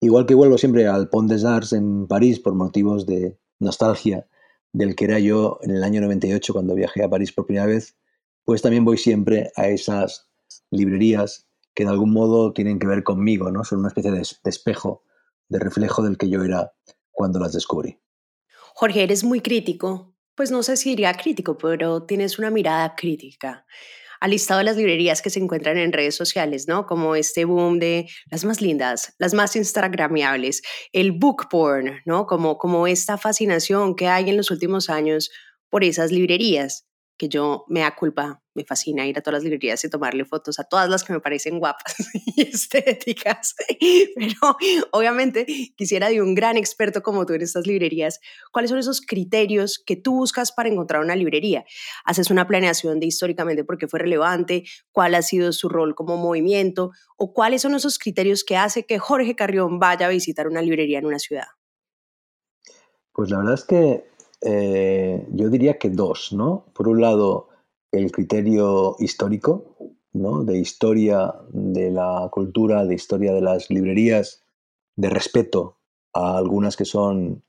Igual 0.00 0.24
que 0.24 0.34
vuelvo 0.34 0.56
siempre 0.56 0.86
al 0.86 1.10
Pont 1.10 1.30
des 1.30 1.44
Arts 1.44 1.74
en 1.74 2.06
París 2.06 2.40
por 2.40 2.54
motivos 2.54 3.04
de 3.04 3.38
nostalgia 3.58 4.26
del 4.72 4.96
que 4.96 5.04
era 5.04 5.18
yo 5.18 5.58
en 5.62 5.72
el 5.72 5.84
año 5.84 6.00
98 6.00 6.52
cuando 6.54 6.74
viajé 6.74 7.04
a 7.04 7.10
París 7.10 7.32
por 7.32 7.44
primera 7.44 7.66
vez, 7.66 7.96
pues 8.44 8.62
también 8.62 8.84
voy 8.84 8.96
siempre 8.96 9.52
a 9.56 9.68
esas 9.68 10.30
librerías 10.70 11.48
que 11.74 11.84
de 11.84 11.90
algún 11.90 12.12
modo 12.12 12.52
tienen 12.52 12.78
que 12.78 12.86
ver 12.86 13.02
conmigo, 13.02 13.50
¿no? 13.50 13.62
Son 13.64 13.80
una 13.80 13.88
especie 13.88 14.10
de, 14.10 14.22
espejo, 14.44 15.04
de 15.48 15.58
reflejo 15.58 16.02
del 16.02 16.16
que 16.16 16.30
yo 16.30 16.42
era 16.42 16.72
cuando 17.10 17.38
las 17.38 17.52
descubrí. 17.52 17.98
Jorge, 18.74 19.02
eres 19.02 19.22
muy 19.22 19.40
crítico. 19.40 20.14
Pues 20.34 20.50
no 20.50 20.62
sé 20.62 20.78
si 20.78 20.90
diría 20.90 21.12
crítico, 21.12 21.58
pero 21.58 22.04
tienes 22.04 22.38
una 22.38 22.50
mirada 22.50 22.94
crítica 22.96 23.66
al 24.20 24.30
listado 24.30 24.58
de 24.58 24.64
las 24.64 24.76
librerías 24.76 25.22
que 25.22 25.30
se 25.30 25.40
encuentran 25.40 25.78
en 25.78 25.92
redes 25.92 26.14
sociales, 26.14 26.68
¿no? 26.68 26.86
Como 26.86 27.16
este 27.16 27.44
boom 27.44 27.78
de 27.78 28.08
las 28.30 28.44
más 28.44 28.60
lindas, 28.60 29.14
las 29.18 29.34
más 29.34 29.56
instagramiables, 29.56 30.62
el 30.92 31.12
book 31.12 31.48
porn, 31.50 32.00
¿no? 32.04 32.26
Como, 32.26 32.58
como 32.58 32.86
esta 32.86 33.16
fascinación 33.18 33.96
que 33.96 34.08
hay 34.08 34.28
en 34.30 34.36
los 34.36 34.50
últimos 34.50 34.90
años 34.90 35.30
por 35.70 35.84
esas 35.84 36.12
librerías 36.12 36.89
que 37.20 37.28
yo 37.28 37.66
me 37.68 37.80
da 37.80 37.94
culpa, 37.94 38.42
me 38.54 38.64
fascina 38.64 39.06
ir 39.06 39.18
a 39.18 39.20
todas 39.20 39.34
las 39.34 39.42
librerías 39.42 39.84
y 39.84 39.90
tomarle 39.90 40.24
fotos 40.24 40.58
a 40.58 40.64
todas 40.64 40.88
las 40.88 41.04
que 41.04 41.12
me 41.12 41.20
parecen 41.20 41.58
guapas 41.58 41.94
y 42.34 42.48
estéticas. 42.48 43.54
Pero 44.16 44.56
obviamente 44.92 45.44
quisiera 45.76 46.08
de 46.08 46.22
un 46.22 46.34
gran 46.34 46.56
experto 46.56 47.02
como 47.02 47.26
tú 47.26 47.34
en 47.34 47.42
estas 47.42 47.66
librerías, 47.66 48.20
¿cuáles 48.52 48.70
son 48.70 48.78
esos 48.78 49.02
criterios 49.02 49.82
que 49.84 49.96
tú 49.96 50.14
buscas 50.14 50.50
para 50.50 50.70
encontrar 50.70 51.02
una 51.02 51.14
librería? 51.14 51.66
¿Haces 52.06 52.30
una 52.30 52.46
planeación 52.46 53.00
de 53.00 53.06
históricamente 53.08 53.64
por 53.64 53.76
qué 53.76 53.86
fue 53.86 54.00
relevante? 54.00 54.64
¿Cuál 54.90 55.14
ha 55.14 55.20
sido 55.20 55.52
su 55.52 55.68
rol 55.68 55.94
como 55.94 56.16
movimiento? 56.16 56.92
¿O 57.18 57.34
cuáles 57.34 57.60
son 57.60 57.74
esos 57.74 57.98
criterios 57.98 58.44
que 58.44 58.56
hace 58.56 58.86
que 58.86 58.98
Jorge 58.98 59.36
Carrión 59.36 59.78
vaya 59.78 60.06
a 60.06 60.08
visitar 60.08 60.48
una 60.48 60.62
librería 60.62 61.00
en 61.00 61.04
una 61.04 61.18
ciudad? 61.18 61.48
Pues 63.12 63.28
la 63.28 63.40
verdad 63.40 63.54
es 63.54 63.64
que 63.64 64.09
eh, 64.42 65.26
yo 65.32 65.48
diría 65.50 65.78
que 65.78 65.90
dos, 65.90 66.32
¿no? 66.32 66.66
Por 66.74 66.88
un 66.88 67.00
lado, 67.00 67.48
el 67.92 68.10
criterio 68.10 68.96
histórico, 68.98 69.76
¿no? 70.12 70.44
De 70.44 70.58
historia 70.58 71.34
de 71.52 71.90
la 71.90 72.28
cultura, 72.30 72.84
de 72.84 72.94
historia 72.94 73.32
de 73.32 73.40
las 73.40 73.70
librerías, 73.70 74.42
de 74.96 75.10
respeto 75.10 75.78
a 76.12 76.36
algunas 76.36 76.76
que 76.76 76.84
son 76.84 77.42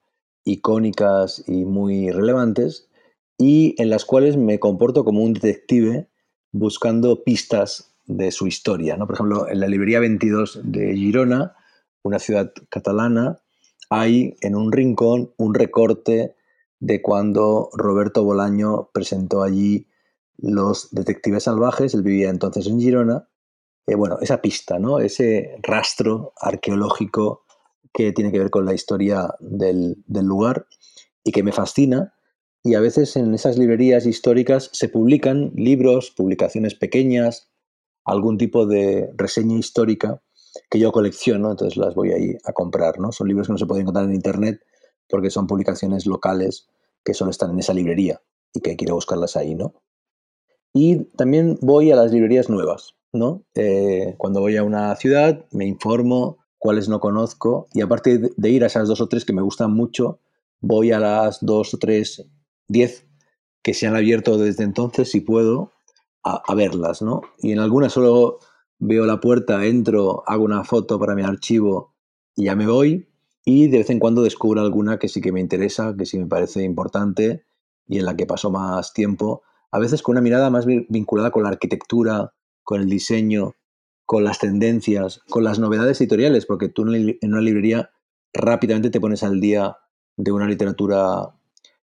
icónicas 0.43 1.43
y 1.47 1.65
muy 1.65 2.11
relevantes, 2.11 2.89
y 3.37 3.75
en 3.81 3.89
las 3.89 4.05
cuales 4.05 4.37
me 4.37 4.59
comporto 4.59 5.03
como 5.03 5.23
un 5.23 5.33
detective 5.33 6.07
buscando 6.51 7.23
pistas 7.23 7.95
de 8.05 8.31
su 8.31 8.47
historia. 8.47 8.97
¿no? 8.97 9.07
Por 9.07 9.15
ejemplo, 9.15 9.47
en 9.47 9.59
la 9.59 9.67
librería 9.67 9.99
22 9.99 10.59
de 10.63 10.95
Girona, 10.95 11.55
una 12.03 12.19
ciudad 12.19 12.51
catalana, 12.69 13.41
hay 13.89 14.35
en 14.41 14.55
un 14.55 14.71
rincón 14.71 15.33
un 15.37 15.53
recorte 15.53 16.35
de 16.81 17.01
cuando 17.01 17.69
Roberto 17.73 18.23
Bolaño 18.23 18.89
presentó 18.91 19.43
allí 19.43 19.87
Los 20.37 20.89
Detectives 20.91 21.43
Salvajes, 21.43 21.93
él 21.93 22.01
vivía 22.01 22.29
entonces 22.29 22.67
en 22.67 22.79
Girona. 22.79 23.29
Eh, 23.85 23.95
bueno, 23.95 24.17
esa 24.19 24.41
pista, 24.41 24.79
¿no? 24.79 24.99
ese 24.99 25.57
rastro 25.61 26.33
arqueológico 26.41 27.45
que 27.93 28.11
tiene 28.11 28.31
que 28.31 28.39
ver 28.39 28.49
con 28.49 28.65
la 28.65 28.73
historia 28.73 29.35
del, 29.39 30.03
del 30.07 30.25
lugar 30.25 30.65
y 31.23 31.31
que 31.31 31.43
me 31.43 31.51
fascina. 31.51 32.15
Y 32.63 32.73
a 32.73 32.79
veces 32.79 33.15
en 33.15 33.33
esas 33.35 33.57
librerías 33.57 34.07
históricas 34.07 34.69
se 34.73 34.89
publican 34.89 35.51
libros, 35.55 36.11
publicaciones 36.11 36.73
pequeñas, 36.73 37.51
algún 38.05 38.39
tipo 38.39 38.65
de 38.65 39.11
reseña 39.15 39.57
histórica 39.57 40.21
que 40.69 40.79
yo 40.79 40.91
colecciono, 40.91 41.51
entonces 41.51 41.77
las 41.77 41.93
voy 41.93 42.11
ahí 42.11 42.37
a 42.43 42.53
comprar, 42.53 42.99
¿no? 42.99 43.11
Son 43.11 43.27
libros 43.27 43.47
que 43.47 43.53
no 43.53 43.59
se 43.59 43.65
pueden 43.67 43.83
encontrar 43.83 44.05
en 44.05 44.15
internet 44.15 44.61
porque 45.07 45.29
son 45.29 45.45
publicaciones 45.45 46.05
locales 46.05 46.70
que 47.03 47.13
solo 47.13 47.31
están 47.31 47.51
en 47.51 47.59
esa 47.59 47.73
librería 47.73 48.21
y 48.53 48.61
que 48.61 48.75
quiero 48.75 48.95
buscarlas 48.95 49.35
ahí, 49.35 49.55
¿no? 49.55 49.73
Y 50.73 51.05
también 51.15 51.57
voy 51.61 51.91
a 51.91 51.95
las 51.95 52.11
librerías 52.11 52.49
nuevas, 52.49 52.95
¿no? 53.11 53.43
Eh, 53.55 54.15
cuando 54.17 54.39
voy 54.39 54.57
a 54.57 54.63
una 54.63 54.95
ciudad 54.95 55.45
me 55.51 55.65
informo 55.65 56.37
cuáles 56.57 56.87
no 56.87 56.99
conozco 56.99 57.67
y 57.73 57.81
aparte 57.81 58.31
de 58.35 58.49
ir 58.49 58.63
a 58.63 58.67
esas 58.67 58.87
dos 58.87 59.01
o 59.01 59.07
tres 59.07 59.25
que 59.25 59.33
me 59.33 59.41
gustan 59.41 59.73
mucho, 59.73 60.19
voy 60.59 60.91
a 60.91 60.99
las 60.99 61.39
dos 61.41 61.73
o 61.73 61.77
tres, 61.77 62.25
diez 62.67 63.07
que 63.63 63.73
se 63.73 63.87
han 63.87 63.95
abierto 63.95 64.37
desde 64.37 64.63
entonces, 64.63 65.11
si 65.11 65.21
puedo, 65.21 65.71
a, 66.23 66.41
a 66.45 66.55
verlas, 66.55 67.01
¿no? 67.01 67.21
Y 67.39 67.51
en 67.51 67.59
algunas 67.59 67.93
solo 67.93 68.39
veo 68.79 69.05
la 69.05 69.19
puerta, 69.19 69.65
entro, 69.65 70.23
hago 70.25 70.43
una 70.43 70.63
foto 70.63 70.99
para 70.99 71.15
mi 71.15 71.23
archivo 71.23 71.93
y 72.35 72.45
ya 72.45 72.55
me 72.55 72.67
voy 72.67 73.10
y 73.43 73.67
de 73.67 73.79
vez 73.79 73.89
en 73.89 73.99
cuando 73.99 74.23
descubro 74.23 74.61
alguna 74.61 74.99
que 74.99 75.07
sí 75.07 75.21
que 75.21 75.31
me 75.31 75.39
interesa, 75.39 75.95
que 75.97 76.05
sí 76.05 76.17
me 76.17 76.27
parece 76.27 76.63
importante 76.63 77.45
y 77.87 77.99
en 77.99 78.05
la 78.05 78.15
que 78.15 78.25
paso 78.25 78.51
más 78.51 78.93
tiempo, 78.93 79.43
a 79.71 79.79
veces 79.79 80.01
con 80.01 80.13
una 80.13 80.21
mirada 80.21 80.49
más 80.49 80.65
vinculada 80.65 81.31
con 81.31 81.43
la 81.43 81.49
arquitectura, 81.49 82.33
con 82.63 82.81
el 82.81 82.89
diseño, 82.89 83.55
con 84.05 84.23
las 84.23 84.39
tendencias, 84.39 85.21
con 85.29 85.43
las 85.43 85.59
novedades 85.59 85.99
editoriales, 86.01 86.45
porque 86.45 86.69
tú 86.69 86.83
en 86.83 87.17
una 87.21 87.41
librería 87.41 87.91
rápidamente 88.33 88.89
te 88.89 88.99
pones 88.99 89.23
al 89.23 89.39
día 89.39 89.77
de 90.17 90.31
una 90.31 90.47
literatura 90.47 91.35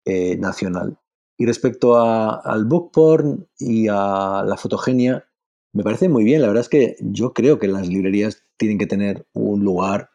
eh, 0.05 0.37
nacional. 0.37 0.99
Y 1.37 1.45
respecto 1.45 1.99
al 1.99 2.65
book 2.65 2.91
porn 2.91 3.47
y 3.59 3.87
a 3.89 4.43
la 4.45 4.57
fotogenia, 4.57 5.27
me 5.71 5.83
parece 5.83 6.09
muy 6.09 6.23
bien. 6.23 6.41
La 6.41 6.47
verdad 6.47 6.61
es 6.61 6.69
que 6.69 6.95
yo 6.99 7.33
creo 7.33 7.59
que 7.59 7.67
las 7.67 7.87
librerías 7.87 8.43
tienen 8.57 8.79
que 8.79 8.87
tener 8.87 9.27
un 9.33 9.63
lugar 9.63 10.09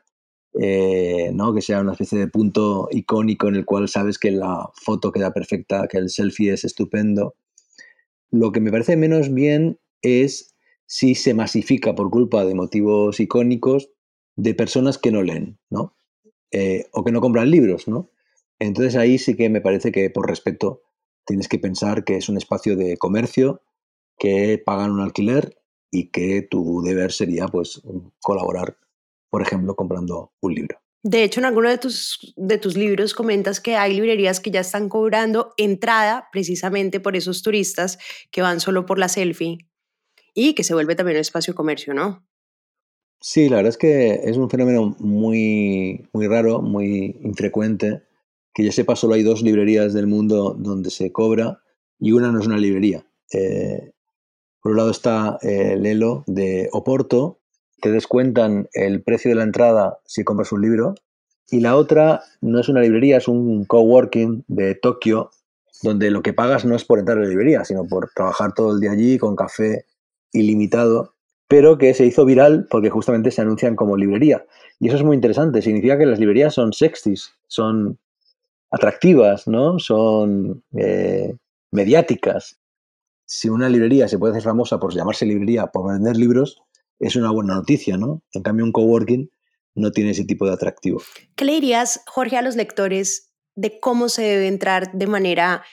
eh, 0.61 1.31
¿no? 1.33 1.55
que 1.55 1.63
sea 1.63 1.81
una 1.81 1.93
especie 1.93 2.19
de 2.19 2.29
punto 2.29 2.89
icónico 2.91 3.49
en 3.49 3.57
el 3.57 3.65
cual 3.65 3.89
sabes 3.89 4.19
que 4.19 4.31
la 4.31 4.69
foto 4.75 5.13
queda 5.13 5.33
perfecta, 5.33 5.89
que 5.89 5.99
el 5.99 6.11
selfie 6.11 6.53
es 6.53 6.65
estupendo. 6.65 7.35
Lo 8.31 8.53
que 8.53 8.61
me 8.61 8.71
parece 8.71 8.97
menos 8.97 9.33
bien 9.33 9.79
es 10.03 10.55
si 10.87 11.15
se 11.15 11.33
masifica 11.33 11.95
por 11.95 12.11
culpa 12.11 12.45
de 12.45 12.55
motivos 12.55 13.19
icónicos 13.19 13.91
de 14.37 14.55
personas 14.55 14.99
que 14.99 15.11
no 15.11 15.23
leen, 15.23 15.59
¿no? 15.71 15.97
Eh, 16.51 16.87
o 16.93 17.03
que 17.03 17.13
no 17.13 17.21
compran 17.21 17.51
libros, 17.51 17.89
¿no? 17.89 18.11
Entonces 18.59 18.97
ahí 18.97 19.19
sí 19.19 19.37
que 19.37 19.49
me 19.49 19.61
parece 19.61 19.91
que 19.91 20.11
por 20.11 20.29
respeto 20.29 20.83
tienes 21.25 21.49
que 21.49 21.59
pensar 21.59 22.05
que 22.05 22.17
es 22.17 22.29
un 22.29 22.37
espacio 22.37 22.77
de 22.77 22.97
comercio, 22.99 23.63
que 24.19 24.63
pagan 24.65 24.91
un 24.91 25.01
alquiler 25.01 25.57
y 25.91 26.11
que 26.11 26.43
tu 26.43 26.83
deber 26.83 27.13
sería 27.13 27.49
pues 27.49 27.83
colaborar 28.21 28.77
por 29.33 29.41
ejemplo, 29.41 29.75
comprando 29.75 30.31
un 30.43 30.55
libro. 30.55 30.77
De 31.03 31.25
hecho, 31.25 31.41
en 31.41 31.47
alguno 31.47 31.71
de 31.71 31.79
tus, 31.79 32.35
de 32.37 32.59
tus 32.59 32.77
libros 32.77 33.15
comentas 33.15 33.61
que 33.61 33.77
hay 33.77 33.95
librerías 33.95 34.41
que 34.41 34.51
ya 34.51 34.61
están 34.61 34.91
cobrando 34.91 35.55
entrada 35.57 36.29
precisamente 36.31 37.01
por 37.01 37.17
esos 37.17 37.43
turistas 37.43 37.99
que 38.31 38.43
van 38.43 38.61
solo 38.61 38.85
por 38.85 38.99
la 38.99 39.09
selfie 39.09 39.67
y 40.35 40.53
que 40.53 40.65
se 40.65 40.75
vuelve 40.75 40.95
también 40.97 41.17
un 41.17 41.23
espacio 41.23 41.55
de 41.55 41.57
comercio, 41.57 41.95
¿no? 41.95 42.27
Sí, 43.23 43.49
la 43.49 43.57
verdad 43.57 43.71
es 43.71 43.79
que 43.79 44.21
es 44.25 44.37
un 44.37 44.51
fenómeno 44.51 44.95
muy, 44.99 46.07
muy 46.13 46.27
raro, 46.27 46.61
muy 46.61 47.19
infrecuente. 47.23 48.03
Que 48.53 48.65
yo 48.65 48.71
sepa, 48.71 48.97
solo 48.97 49.15
hay 49.15 49.23
dos 49.23 49.41
librerías 49.41 49.95
del 49.95 50.07
mundo 50.07 50.55
donde 50.59 50.91
se 50.91 51.11
cobra 51.11 51.63
y 51.99 52.13
una 52.13 52.31
no 52.31 52.39
es 52.39 52.47
una 52.47 52.59
librería. 52.59 53.07
Eh, 53.33 53.93
por 54.61 54.73
un 54.73 54.79
lado 54.79 54.91
está 54.91 55.39
eh, 55.41 55.79
Lelo 55.81 56.23
de 56.27 56.69
Oporto, 56.71 57.42
te 57.83 57.91
descuentan 57.91 58.69
el 58.73 59.03
precio 59.03 59.31
de 59.31 59.35
la 59.35 59.43
entrada 59.43 59.99
si 60.07 60.23
compras 60.23 60.53
un 60.53 60.63
libro. 60.63 60.95
Y 61.51 61.61
la 61.61 61.77
otra 61.77 62.23
no 62.41 62.61
es 62.61 62.69
una 62.69 62.81
librería, 62.81 63.19
es 63.19 63.29
un 63.29 63.65
coworking 63.65 64.45
de 64.47 64.77
Tokio, 64.77 65.33
donde 65.83 66.11
lo 66.13 66.23
que 66.23 66.33
pagas 66.33 66.65
no 66.65 66.77
es 66.77 66.85
por 66.85 67.01
entrar 67.01 67.19
a 67.19 67.23
la 67.23 67.29
librería, 67.29 67.65
sino 67.65 67.85
por 67.85 68.11
trabajar 68.15 68.55
todo 68.55 68.73
el 68.73 68.81
día 68.81 68.93
allí 68.93 69.19
con 69.19 69.35
café 69.35 69.85
ilimitado, 70.33 71.15
pero 71.49 71.77
que 71.77 71.93
se 71.93 72.07
hizo 72.07 72.25
viral 72.25 72.69
porque 72.71 72.89
justamente 72.89 73.33
se 73.33 73.43
anuncian 73.43 73.75
como 73.75 73.97
librería. 73.97 74.47
Y 74.79 74.87
eso 74.87 74.97
es 74.97 75.03
muy 75.03 75.17
interesante, 75.17 75.61
significa 75.61 75.99
que 75.99 76.07
las 76.07 76.21
librerías 76.21 76.55
son 76.55 76.73
sexys, 76.73 77.35
son 77.49 77.99
atractivas, 78.71 79.49
¿no? 79.49 79.81
Son 79.81 80.63
eh, 80.77 81.35
mediáticas. 81.73 82.61
Si 83.27 83.49
una 83.49 83.69
librería 83.69 84.07
se 84.07 84.19
puede 84.19 84.33
hacer 84.33 84.45
famosa 84.45 84.79
por 84.79 84.95
llamarse 84.95 85.27
librería, 85.27 85.67
por 85.67 85.93
vender 85.93 86.17
libros, 86.17 86.63
es 86.99 87.17
una 87.17 87.31
buena 87.31 87.55
noticia, 87.55 87.97
¿no? 87.97 88.23
En 88.33 88.43
cambio, 88.43 88.65
un 88.65 88.73
coworking 88.73 89.31
no 89.75 89.91
tiene 89.91 90.11
ese 90.11 90.25
tipo 90.25 90.47
de 90.47 90.53
atractivo. 90.53 91.03
¿Qué 91.37 91.45
le 91.45 91.53
dirías, 91.53 92.03
Jorge, 92.07 92.37
a 92.37 92.43
los 92.43 92.57
lectores 92.57 93.33
de 93.55 93.81
cómo 93.81 94.09
se 94.09 94.23
debe 94.23 94.49
entrar 94.49 94.93
de 94.93 95.07
manera 95.07 95.65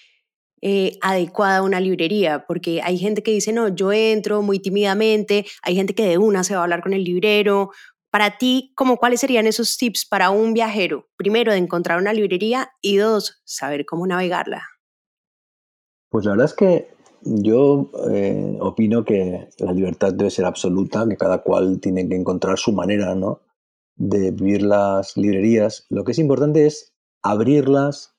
eh, 0.62 0.98
adecuada 1.02 1.58
a 1.58 1.64
una 1.64 1.80
librería? 1.80 2.46
Porque 2.48 2.82
hay 2.82 2.98
gente 2.98 3.24
que 3.24 3.32
dice, 3.32 3.52
no, 3.52 3.68
yo 3.68 3.92
entro 3.92 4.42
muy 4.42 4.60
tímidamente, 4.60 5.46
hay 5.62 5.76
gente 5.76 5.94
que 5.94 6.08
de 6.08 6.18
una 6.18 6.44
se 6.44 6.54
va 6.54 6.62
a 6.62 6.64
hablar 6.64 6.82
con 6.82 6.94
el 6.94 7.04
librero. 7.04 7.72
Para 8.12 8.38
ti, 8.38 8.74
¿cómo, 8.76 8.98
¿cuáles 8.98 9.20
serían 9.20 9.46
esos 9.46 9.78
tips 9.78 10.06
para 10.08 10.32
un 10.32 10.54
viajero? 10.54 11.10
Primero, 11.16 11.52
de 11.52 11.60
encontrar 11.60 12.00
una 12.00 12.14
librería 12.14 12.72
y 12.82 12.98
dos, 12.98 13.42
saber 13.44 13.86
cómo 13.86 14.08
navegarla. 14.08 14.64
Pues 16.10 16.26
la 16.26 16.32
verdad 16.32 16.48
es 16.48 16.54
que 16.54 16.99
yo 17.24 17.92
eh, 18.12 18.58
opino 18.62 19.04
que 19.06 19.50
la 19.58 19.74
libertad 19.74 20.14
debe 20.14 20.30
ser 20.30 20.46
absoluta, 20.46 21.08
que 21.08 21.18
cada 21.18 21.40
cual 21.44 21.80
tiene 21.80 22.08
que 22.08 22.16
encontrar 22.16 22.58
su 22.58 22.72
manera 22.72 23.16
¿no? 23.16 23.42
de 23.96 24.32
vivir 24.32 24.64
las 24.64 25.18
librerías. 25.18 25.86
Lo 25.90 26.04
que 26.04 26.14
es 26.14 26.20
importante 26.20 26.66
es 26.66 26.94
abrirlas, 27.22 28.16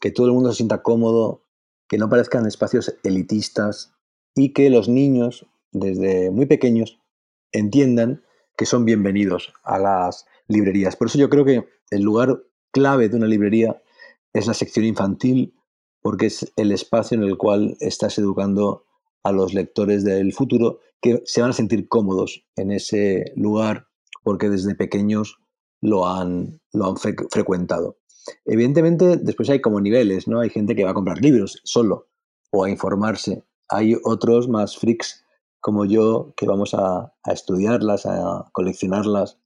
que 0.00 0.10
todo 0.10 0.26
el 0.26 0.32
mundo 0.32 0.50
se 0.50 0.56
sienta 0.56 0.82
cómodo, 0.82 1.44
que 1.88 1.98
no 1.98 2.08
parezcan 2.08 2.46
espacios 2.46 2.94
elitistas 3.02 3.94
y 4.34 4.52
que 4.52 4.70
los 4.70 4.88
niños, 4.88 5.46
desde 5.72 6.30
muy 6.30 6.46
pequeños, 6.46 7.00
entiendan 7.52 8.22
que 8.56 8.66
son 8.66 8.84
bienvenidos 8.84 9.52
a 9.62 9.78
las 9.78 10.26
librerías. 10.46 10.96
Por 10.96 11.08
eso 11.08 11.18
yo 11.18 11.30
creo 11.30 11.44
que 11.44 11.68
el 11.90 12.02
lugar 12.02 12.42
clave 12.72 13.08
de 13.08 13.16
una 13.16 13.26
librería 13.26 13.82
es 14.32 14.46
la 14.46 14.54
sección 14.54 14.84
infantil 14.84 15.54
porque 16.02 16.26
es 16.26 16.52
el 16.56 16.72
espacio 16.72 17.16
en 17.16 17.24
el 17.24 17.36
cual 17.36 17.76
estás 17.80 18.18
educando 18.18 18.84
a 19.22 19.32
los 19.32 19.54
lectores 19.54 20.04
del 20.04 20.32
futuro 20.32 20.78
que 21.00 21.22
se 21.24 21.40
van 21.40 21.50
a 21.50 21.54
sentir 21.54 21.88
cómodos 21.88 22.44
en 22.56 22.72
ese 22.72 23.32
lugar 23.36 23.86
porque 24.22 24.48
desde 24.48 24.74
pequeños 24.74 25.38
lo 25.80 26.06
han, 26.06 26.60
lo 26.72 26.86
han 26.86 26.96
frecuentado. 26.96 27.98
Evidentemente, 28.44 29.16
después 29.16 29.48
hay 29.50 29.60
como 29.60 29.80
niveles, 29.80 30.28
¿no? 30.28 30.40
Hay 30.40 30.50
gente 30.50 30.76
que 30.76 30.84
va 30.84 30.90
a 30.90 30.94
comprar 30.94 31.20
libros 31.20 31.60
solo 31.64 32.08
o 32.50 32.64
a 32.64 32.70
informarse. 32.70 33.44
Hay 33.68 33.96
otros 34.04 34.48
más 34.48 34.76
freaks 34.76 35.24
como 35.60 35.84
yo 35.84 36.32
que 36.36 36.46
vamos 36.46 36.74
a, 36.74 37.14
a 37.22 37.32
estudiarlas, 37.32 38.06
a 38.06 38.50
coleccionarlas, 38.52 39.38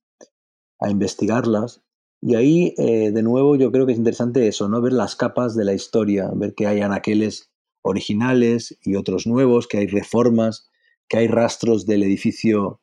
a 0.81 0.91
investigarlas. 0.91 1.83
Y 2.27 2.37
ahí, 2.37 2.75
eh, 2.79 3.11
de 3.11 3.23
nuevo, 3.23 3.55
yo 3.55 3.71
creo 3.71 3.85
que 3.85 3.93
es 3.93 3.99
interesante 3.99 4.49
eso, 4.49 4.67
¿no? 4.67 4.81
Ver 4.81 4.95
las 4.95 5.15
capas 5.15 5.55
de 5.55 5.67
la 5.67 5.75
historia, 5.75 6.31
ver 6.35 6.55
que 6.55 6.67
hay 6.67 6.81
anaqueles 6.81 7.51
originales 7.83 8.79
y 8.83 8.95
otros 8.95 9.27
nuevos, 9.27 9.69
que 9.69 9.77
hay 9.77 9.89
reformas, 9.89 10.71
que 11.07 11.19
hay 11.19 11.29
rastros 11.29 11.85
del 11.85 12.03
edificio 12.03 12.81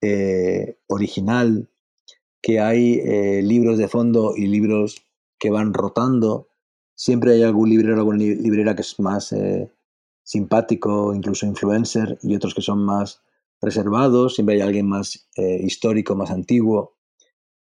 eh, 0.00 0.78
original, 0.86 1.68
que 2.40 2.58
hay 2.58 2.94
eh, 3.04 3.42
libros 3.42 3.76
de 3.76 3.88
fondo 3.88 4.32
y 4.34 4.46
libros 4.46 5.02
que 5.38 5.50
van 5.50 5.74
rotando. 5.74 6.48
Siempre 6.94 7.32
hay 7.32 7.42
algún 7.42 7.68
librero, 7.68 7.96
alguna 7.96 8.16
librera 8.16 8.74
que 8.74 8.80
es 8.80 8.98
más 8.98 9.34
simpático, 10.22 11.14
incluso 11.14 11.44
influencer, 11.44 12.18
y 12.22 12.34
otros 12.34 12.54
que 12.54 12.62
son 12.62 12.82
más 12.86 13.20
reservados. 13.60 14.36
Siempre 14.36 14.54
hay 14.54 14.62
alguien 14.62 14.88
más 14.88 15.28
histórico, 15.36 16.16
más 16.16 16.30
antiguo. 16.30 16.95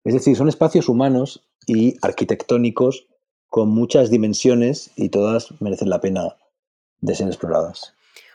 Es 0.04 0.12
decir, 0.12 0.36
son 0.36 0.48
espacios 0.48 0.88
humanos 0.88 1.46
y 1.66 1.96
arquitectónicos 2.02 3.06
con 3.48 3.70
muchas 3.70 4.10
dimensiones 4.10 4.90
y 4.96 5.08
todas 5.08 5.48
merecen 5.60 5.88
la 5.88 6.00
pena 6.00 6.36
de 7.00 7.14
ser 7.14 7.26
exploradas. 7.26 7.94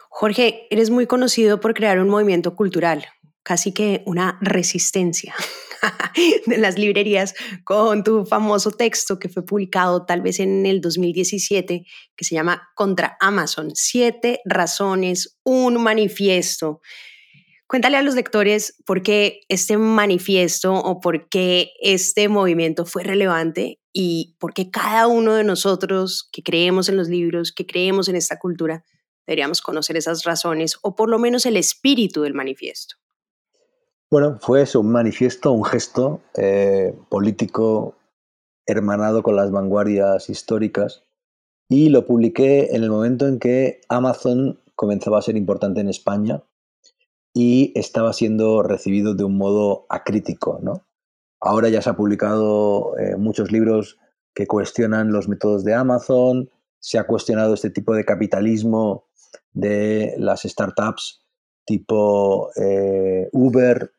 Jorge, 0.09 0.67
eres 0.71 0.89
muy 0.89 1.05
conocido 1.05 1.59
por 1.59 1.73
crear 1.73 1.99
un 1.99 2.09
movimiento 2.09 2.55
cultural, 2.55 3.05
casi 3.43 3.71
que 3.71 4.03
una 4.05 4.39
resistencia 4.41 5.35
de 6.45 6.57
las 6.57 6.77
librerías 6.77 7.35
con 7.63 8.03
tu 8.03 8.25
famoso 8.25 8.71
texto 8.71 9.19
que 9.19 9.29
fue 9.29 9.45
publicado 9.45 10.05
tal 10.05 10.21
vez 10.21 10.39
en 10.39 10.65
el 10.65 10.81
2017, 10.81 11.85
que 12.15 12.25
se 12.25 12.35
llama 12.35 12.69
Contra 12.75 13.15
Amazon, 13.19 13.71
siete 13.75 14.41
razones, 14.45 15.39
un 15.43 15.81
manifiesto. 15.81 16.81
Cuéntale 17.69 17.97
a 17.97 18.01
los 18.01 18.15
lectores 18.15 18.81
por 18.83 19.03
qué 19.03 19.41
este 19.47 19.77
manifiesto 19.77 20.73
o 20.73 20.99
por 20.99 21.29
qué 21.29 21.73
este 21.79 22.27
movimiento 22.27 22.83
fue 22.83 23.03
relevante 23.03 23.79
y 23.93 24.35
por 24.39 24.55
qué 24.55 24.71
cada 24.71 25.05
uno 25.05 25.35
de 25.35 25.43
nosotros 25.43 26.27
que 26.31 26.41
creemos 26.41 26.89
en 26.89 26.97
los 26.97 27.09
libros, 27.09 27.51
que 27.51 27.67
creemos 27.67 28.09
en 28.09 28.15
esta 28.15 28.39
cultura, 28.39 28.83
deberíamos 29.27 29.61
conocer 29.61 29.97
esas 29.97 30.23
razones 30.23 30.79
o 30.81 30.95
por 30.95 31.11
lo 31.11 31.19
menos 31.19 31.45
el 31.45 31.57
espíritu 31.57 32.23
del 32.23 32.33
manifiesto. 32.33 32.95
Bueno, 34.09 34.39
fue 34.41 34.63
eso, 34.63 34.79
un 34.79 34.91
manifiesto, 34.91 35.51
un 35.51 35.63
gesto 35.63 36.21
eh, 36.37 36.95
político 37.07 37.93
hermanado 38.65 39.21
con 39.21 39.35
las 39.35 39.51
vanguardias 39.51 40.27
históricas 40.31 41.03
y 41.69 41.89
lo 41.89 42.07
publiqué 42.07 42.75
en 42.75 42.81
el 42.81 42.89
momento 42.89 43.27
en 43.27 43.37
que 43.37 43.81
Amazon 43.89 44.59
comenzaba 44.73 45.19
a 45.19 45.21
ser 45.21 45.37
importante 45.37 45.81
en 45.81 45.89
España 45.89 46.41
y 47.39 47.71
estaba 47.73 48.11
siendo 48.11 48.63
recibido 48.63 49.15
de 49.15 49.23
un 49.23 49.37
modo 49.37 49.85
acrítico. 49.87 50.59
¿no? 50.61 50.85
Ahora 51.39 51.69
ya 51.69 51.81
se 51.81 51.89
han 51.89 51.95
publicado 51.95 52.97
eh, 52.99 53.15
muchos 53.15 53.49
libros 53.49 53.97
que 54.33 54.45
cuestionan 54.45 55.13
los 55.13 55.29
métodos 55.29 55.63
de 55.63 55.73
Amazon, 55.73 56.49
se 56.79 56.99
ha 56.99 57.07
cuestionado 57.07 57.53
este 57.53 57.69
tipo 57.69 57.93
de 57.93 58.03
capitalismo 58.03 59.05
de 59.53 60.15
las 60.17 60.41
startups 60.41 61.23
tipo 61.65 62.49
eh, 62.57 63.29
Uber, 63.31 63.93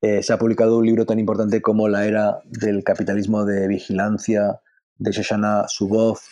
eh, 0.00 0.22
se 0.22 0.32
ha 0.32 0.38
publicado 0.38 0.78
un 0.78 0.86
libro 0.86 1.04
tan 1.04 1.18
importante 1.18 1.60
como 1.60 1.88
La 1.88 2.06
era 2.06 2.42
del 2.44 2.84
capitalismo 2.84 3.44
de 3.44 3.66
vigilancia 3.66 4.60
de 4.98 5.10
Shoshana 5.10 5.66
Zuboff, 5.68 6.28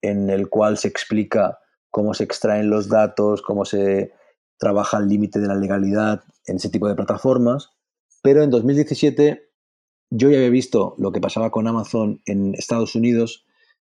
en 0.00 0.30
el 0.30 0.48
cual 0.48 0.78
se 0.78 0.88
explica 0.88 1.58
cómo 1.90 2.14
se 2.14 2.24
extraen 2.24 2.70
los 2.70 2.88
datos, 2.88 3.42
cómo 3.42 3.66
se 3.66 4.12
trabaja 4.60 4.98
al 4.98 5.08
límite 5.08 5.40
de 5.40 5.48
la 5.48 5.56
legalidad 5.56 6.22
en 6.46 6.56
ese 6.56 6.68
tipo 6.68 6.86
de 6.86 6.94
plataformas, 6.94 7.70
pero 8.22 8.42
en 8.42 8.50
2017 8.50 9.50
yo 10.10 10.30
ya 10.30 10.36
había 10.36 10.50
visto 10.50 10.94
lo 10.98 11.12
que 11.12 11.20
pasaba 11.20 11.50
con 11.50 11.66
Amazon 11.66 12.20
en 12.26 12.54
Estados 12.54 12.94
Unidos 12.94 13.46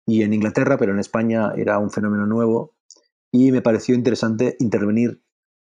y 0.08 0.24
en 0.24 0.34
Inglaterra, 0.34 0.78
pero 0.78 0.94
en 0.94 1.00
España 1.00 1.52
era 1.58 1.80
un 1.80 1.92
fenómeno 1.92 2.26
nuevo 2.26 2.76
y 3.32 3.52
me 3.52 3.62
pareció 3.62 3.94
interesante 3.94 4.56
intervenir 4.60 5.22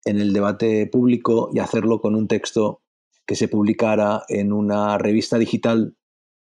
en 0.05 0.21
el 0.21 0.33
debate 0.33 0.87
público 0.87 1.51
y 1.55 1.61
hacerlo 1.61 2.01
con 2.01 2.15
un 2.15 2.29
texto 2.29 2.83
que 3.25 3.37
se 3.37 3.49
publicara 3.49 4.25
en 4.29 4.53
una 4.53 4.99
revista 4.99 5.39
digital 5.39 5.97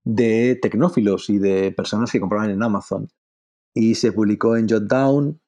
de 0.04 0.58
tecnófilos 0.60 1.30
y 1.30 1.38
de 1.38 1.72
personas 1.72 2.12
que 2.12 2.20
compraban 2.20 2.50
en 2.50 2.62
Amazon. 2.62 3.08
Y 3.72 3.94
se 3.94 4.12
publicó 4.12 4.56
en 4.56 4.68
Jotdown 4.68 5.40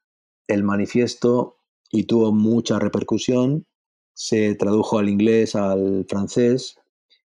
el 0.46 0.62
manifiesto 0.62 1.55
y 1.96 2.04
tuvo 2.04 2.32
mucha 2.32 2.78
repercusión. 2.78 3.66
Se 4.14 4.54
tradujo 4.54 4.98
al 4.98 5.08
inglés, 5.08 5.54
al 5.54 6.06
francés 6.08 6.76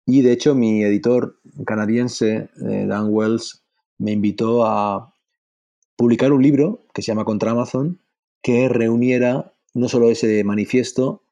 y 0.06 0.22
de 0.22 0.32
hecho 0.32 0.56
mi 0.56 0.84
editor 0.84 1.40
canadiense, 1.66 2.50
eh, 2.70 2.86
Dan 2.88 3.08
Wells, 3.10 3.64
me 3.98 4.12
invitó 4.12 4.66
a 4.66 5.16
publicar 5.96 6.34
un 6.34 6.42
libro 6.42 6.86
que 6.94 7.02
se 7.02 7.12
llama 7.12 7.26
Contra 7.26 7.52
Amazon, 7.52 8.02
que 8.42 8.68
reuniera 8.68 9.54
no 9.74 9.88
solo 9.88 10.10
ese 10.10 10.44
manifiesto, 10.44 11.24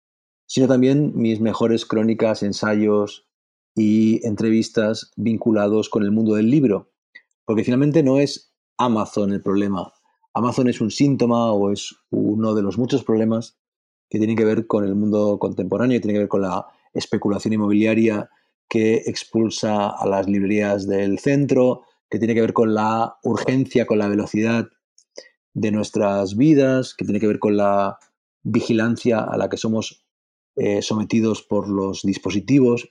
sino 0.45 0.67
también 0.67 1.11
mis 1.15 1.41
mejores 1.41 1.85
crónicas, 1.85 2.43
ensayos 2.43 3.27
y 3.75 4.25
entrevistas 4.25 5.11
vinculados 5.15 5.89
con 5.89 6.03
el 6.03 6.11
mundo 6.11 6.35
del 6.35 6.49
libro. 6.49 6.91
Porque 7.45 7.63
finalmente 7.63 8.03
no 8.03 8.19
es 8.19 8.53
Amazon 8.77 9.33
el 9.33 9.41
problema, 9.41 9.91
Amazon 10.39 10.69
es 10.69 10.81
un 10.81 10.89
síntoma 10.89 11.51
o 11.51 11.71
es 11.71 11.95
uno 12.09 12.55
de 12.55 12.61
los 12.61 12.77
muchos 12.77 13.03
problemas 13.03 13.57
que 14.09 14.17
tienen 14.17 14.35
que 14.35 14.45
ver 14.45 14.67
con 14.67 14.83
el 14.83 14.95
mundo 14.95 15.37
contemporáneo, 15.39 15.97
y 15.97 16.01
tienen 16.01 16.15
que 16.15 16.21
ver 16.21 16.29
con 16.29 16.41
la 16.41 16.65
especulación 16.93 17.53
inmobiliaria 17.53 18.29
que 18.67 19.03
expulsa 19.05 19.89
a 19.89 20.07
las 20.07 20.27
librerías 20.27 20.87
del 20.87 21.19
centro, 21.19 21.83
que 22.09 22.19
tiene 22.19 22.33
que 22.33 22.41
ver 22.41 22.53
con 22.53 22.73
la 22.73 23.17
urgencia, 23.23 23.85
con 23.85 23.99
la 23.99 24.07
velocidad 24.07 24.67
de 25.53 25.71
nuestras 25.71 26.35
vidas, 26.35 26.95
que 26.95 27.05
tiene 27.05 27.19
que 27.19 27.27
ver 27.27 27.39
con 27.39 27.57
la 27.57 27.99
vigilancia 28.43 29.19
a 29.19 29.37
la 29.37 29.49
que 29.49 29.57
somos 29.57 30.05
eh, 30.55 30.81
sometidos 30.81 31.43
por 31.43 31.67
los 31.67 32.01
dispositivos. 32.03 32.89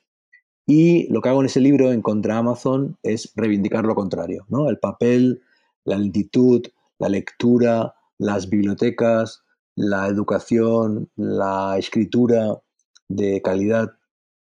Y 0.67 1.11
lo 1.11 1.23
que 1.23 1.31
hago 1.31 1.41
en 1.41 1.47
ese 1.47 1.61
libro, 1.61 1.93
en 1.93 2.03
contra 2.03 2.39
Amazon, 2.39 2.99
es 3.03 3.33
reivindicar 3.35 3.85
lo 3.85 3.95
contrario, 3.95 4.47
¿no? 4.49 4.69
El 4.69 4.79
papel, 4.79 5.43
la 5.85 5.97
lentitud, 5.97 6.67
la 6.99 7.09
lectura, 7.09 7.95
las 8.19 8.49
bibliotecas, 8.49 9.45
la 9.77 10.09
educación, 10.09 11.11
la 11.17 11.77
escritura 11.79 12.61
de 13.09 13.41
calidad. 13.43 13.93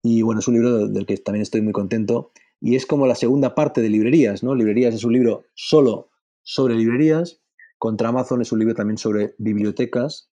Y 0.02 0.22
bueno, 0.22 0.40
es 0.40 0.48
un 0.48 0.56
libro 0.56 0.88
del 0.88 1.06
que 1.06 1.18
también 1.18 1.44
estoy 1.44 1.62
muy 1.62 1.74
contento. 1.74 2.32
Y 2.60 2.76
es 2.76 2.86
como 2.86 3.08
la 3.08 3.16
segunda 3.16 3.56
parte 3.56 3.82
de 3.82 3.90
librerías, 3.90 4.44
¿no? 4.44 4.56
Librerías 4.56 4.94
es 4.94 5.04
un 5.04 5.14
libro 5.14 5.46
solo 5.54 6.10
sobre 6.42 6.76
librerías. 6.76 7.42
Contra 7.78 8.10
Amazon 8.10 8.42
es 8.42 8.52
un 8.52 8.60
libro 8.60 8.76
también 8.76 8.98
sobre 8.98 9.36
bibliotecas. 9.38 10.30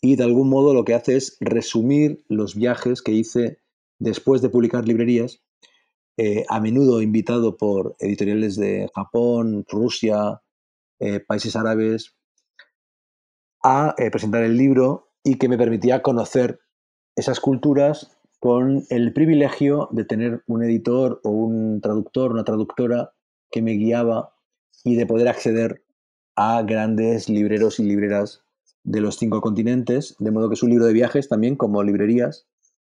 Y 0.00 0.16
de 0.16 0.24
algún 0.24 0.50
modo 0.50 0.74
lo 0.74 0.84
que 0.84 0.94
hace 0.94 1.16
es 1.16 1.38
resumir 1.40 2.24
los 2.28 2.54
viajes 2.54 3.00
que 3.00 3.12
hice 3.12 3.60
después 3.98 4.42
de 4.42 4.50
publicar 4.50 4.86
librerías, 4.86 5.42
eh, 6.18 6.44
a 6.48 6.60
menudo 6.60 7.00
invitado 7.00 7.56
por 7.56 7.96
editoriales 7.98 8.56
de 8.56 8.90
Japón, 8.94 9.64
Rusia, 9.68 10.42
eh, 11.00 11.20
países 11.20 11.56
árabes 11.56 12.16
a 13.62 13.94
eh, 13.98 14.10
presentar 14.10 14.42
el 14.42 14.56
libro 14.56 15.12
y 15.22 15.38
que 15.38 15.48
me 15.48 15.58
permitía 15.58 16.02
conocer 16.02 16.60
esas 17.16 17.40
culturas 17.40 18.18
con 18.40 18.84
el 18.90 19.12
privilegio 19.14 19.88
de 19.90 20.04
tener 20.04 20.44
un 20.46 20.62
editor 20.62 21.20
o 21.24 21.30
un 21.30 21.80
traductor, 21.80 22.32
una 22.32 22.44
traductora 22.44 23.14
que 23.50 23.62
me 23.62 23.72
guiaba 23.72 24.34
y 24.84 24.96
de 24.96 25.06
poder 25.06 25.28
acceder 25.28 25.84
a 26.36 26.62
grandes 26.62 27.28
libreros 27.28 27.78
y 27.78 27.84
libreras 27.84 28.42
de 28.82 29.00
los 29.00 29.16
cinco 29.16 29.40
continentes, 29.40 30.14
de 30.18 30.30
modo 30.30 30.48
que 30.48 30.54
es 30.54 30.62
un 30.62 30.70
libro 30.70 30.84
de 30.84 30.92
viajes 30.92 31.28
también 31.28 31.56
como 31.56 31.82
librerías, 31.82 32.46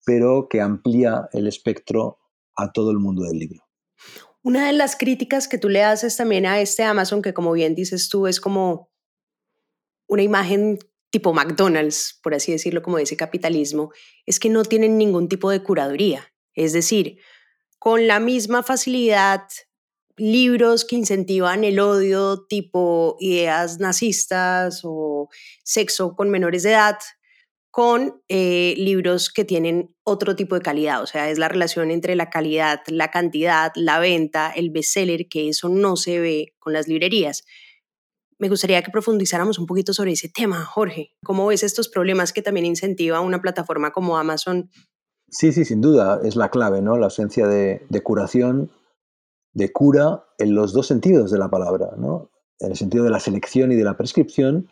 pero 0.06 0.48
que 0.48 0.60
amplía 0.60 1.28
el 1.32 1.46
espectro 1.46 2.18
a 2.56 2.72
todo 2.72 2.90
el 2.90 2.98
mundo 2.98 3.24
del 3.24 3.38
libro. 3.38 3.62
Una 4.42 4.66
de 4.66 4.72
las 4.72 4.96
críticas 4.96 5.46
que 5.46 5.58
tú 5.58 5.68
le 5.68 5.84
haces 5.84 6.16
también 6.16 6.46
a 6.46 6.60
este 6.60 6.82
Amazon, 6.82 7.22
que 7.22 7.32
como 7.32 7.52
bien 7.52 7.74
dices 7.74 8.08
tú, 8.08 8.26
es 8.26 8.40
como 8.40 8.90
una 10.08 10.22
imagen 10.22 10.78
tipo 11.10 11.32
McDonald's, 11.32 12.18
por 12.22 12.34
así 12.34 12.52
decirlo, 12.52 12.82
como 12.82 12.98
ese 12.98 13.16
capitalismo, 13.16 13.92
es 14.26 14.40
que 14.40 14.48
no 14.48 14.64
tienen 14.64 14.98
ningún 14.98 15.28
tipo 15.28 15.50
de 15.50 15.62
curaduría. 15.62 16.32
Es 16.54 16.72
decir, 16.72 17.18
con 17.78 18.06
la 18.06 18.18
misma 18.18 18.62
facilidad 18.62 19.42
libros 20.16 20.84
que 20.84 20.96
incentivan 20.96 21.64
el 21.64 21.80
odio, 21.80 22.46
tipo 22.46 23.16
ideas 23.20 23.78
nazistas 23.78 24.80
o 24.84 25.28
sexo 25.64 26.14
con 26.14 26.30
menores 26.30 26.62
de 26.62 26.70
edad, 26.70 26.98
con 27.72 28.22
eh, 28.28 28.74
libros 28.76 29.32
que 29.32 29.46
tienen 29.46 29.96
otro 30.04 30.36
tipo 30.36 30.54
de 30.54 30.60
calidad, 30.60 31.02
o 31.02 31.06
sea, 31.06 31.30
es 31.30 31.38
la 31.38 31.48
relación 31.48 31.90
entre 31.90 32.14
la 32.16 32.28
calidad, 32.28 32.80
la 32.86 33.10
cantidad, 33.10 33.72
la 33.76 33.98
venta, 33.98 34.52
el 34.54 34.70
bestseller, 34.70 35.26
que 35.26 35.48
eso 35.48 35.70
no 35.70 35.96
se 35.96 36.20
ve 36.20 36.54
con 36.58 36.74
las 36.74 36.86
librerías. 36.86 37.44
Me 38.38 38.50
gustaría 38.50 38.82
que 38.82 38.90
profundizáramos 38.90 39.58
un 39.58 39.64
poquito 39.64 39.94
sobre 39.94 40.12
ese 40.12 40.28
tema, 40.28 40.66
Jorge. 40.66 41.12
¿Cómo 41.24 41.46
ves 41.46 41.62
estos 41.62 41.88
problemas 41.88 42.34
que 42.34 42.42
también 42.42 42.66
incentiva 42.66 43.20
una 43.22 43.40
plataforma 43.40 43.90
como 43.90 44.18
Amazon? 44.18 44.68
Sí, 45.30 45.50
sí, 45.52 45.64
sin 45.64 45.80
duda, 45.80 46.20
es 46.22 46.36
la 46.36 46.50
clave, 46.50 46.82
¿no? 46.82 46.98
La 46.98 47.06
ausencia 47.06 47.46
de, 47.46 47.86
de 47.88 48.02
curación, 48.02 48.70
de 49.54 49.72
cura 49.72 50.26
en 50.36 50.54
los 50.54 50.74
dos 50.74 50.88
sentidos 50.88 51.30
de 51.30 51.38
la 51.38 51.48
palabra, 51.48 51.92
¿no? 51.96 52.30
En 52.58 52.72
el 52.72 52.76
sentido 52.76 53.04
de 53.04 53.10
la 53.10 53.20
selección 53.20 53.72
y 53.72 53.76
de 53.76 53.84
la 53.84 53.96
prescripción, 53.96 54.68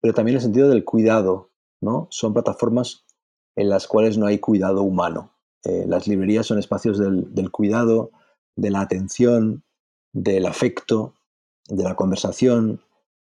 pero 0.00 0.14
también 0.14 0.34
en 0.34 0.36
el 0.36 0.42
sentido 0.42 0.68
del 0.68 0.84
cuidado, 0.84 1.47
¿no? 1.80 2.08
Son 2.10 2.32
plataformas 2.32 3.04
en 3.56 3.68
las 3.68 3.86
cuales 3.86 4.18
no 4.18 4.26
hay 4.26 4.38
cuidado 4.38 4.82
humano. 4.82 5.32
Eh, 5.64 5.84
las 5.86 6.06
librerías 6.06 6.46
son 6.46 6.58
espacios 6.58 6.98
del, 6.98 7.50
cuidado, 7.50 8.10
de 8.56 8.70
la 8.70 8.80
atención, 8.80 9.64
del 10.12 10.46
afecto, 10.46 11.14
de 11.68 11.82
la 11.82 11.96
conversación, 11.96 12.80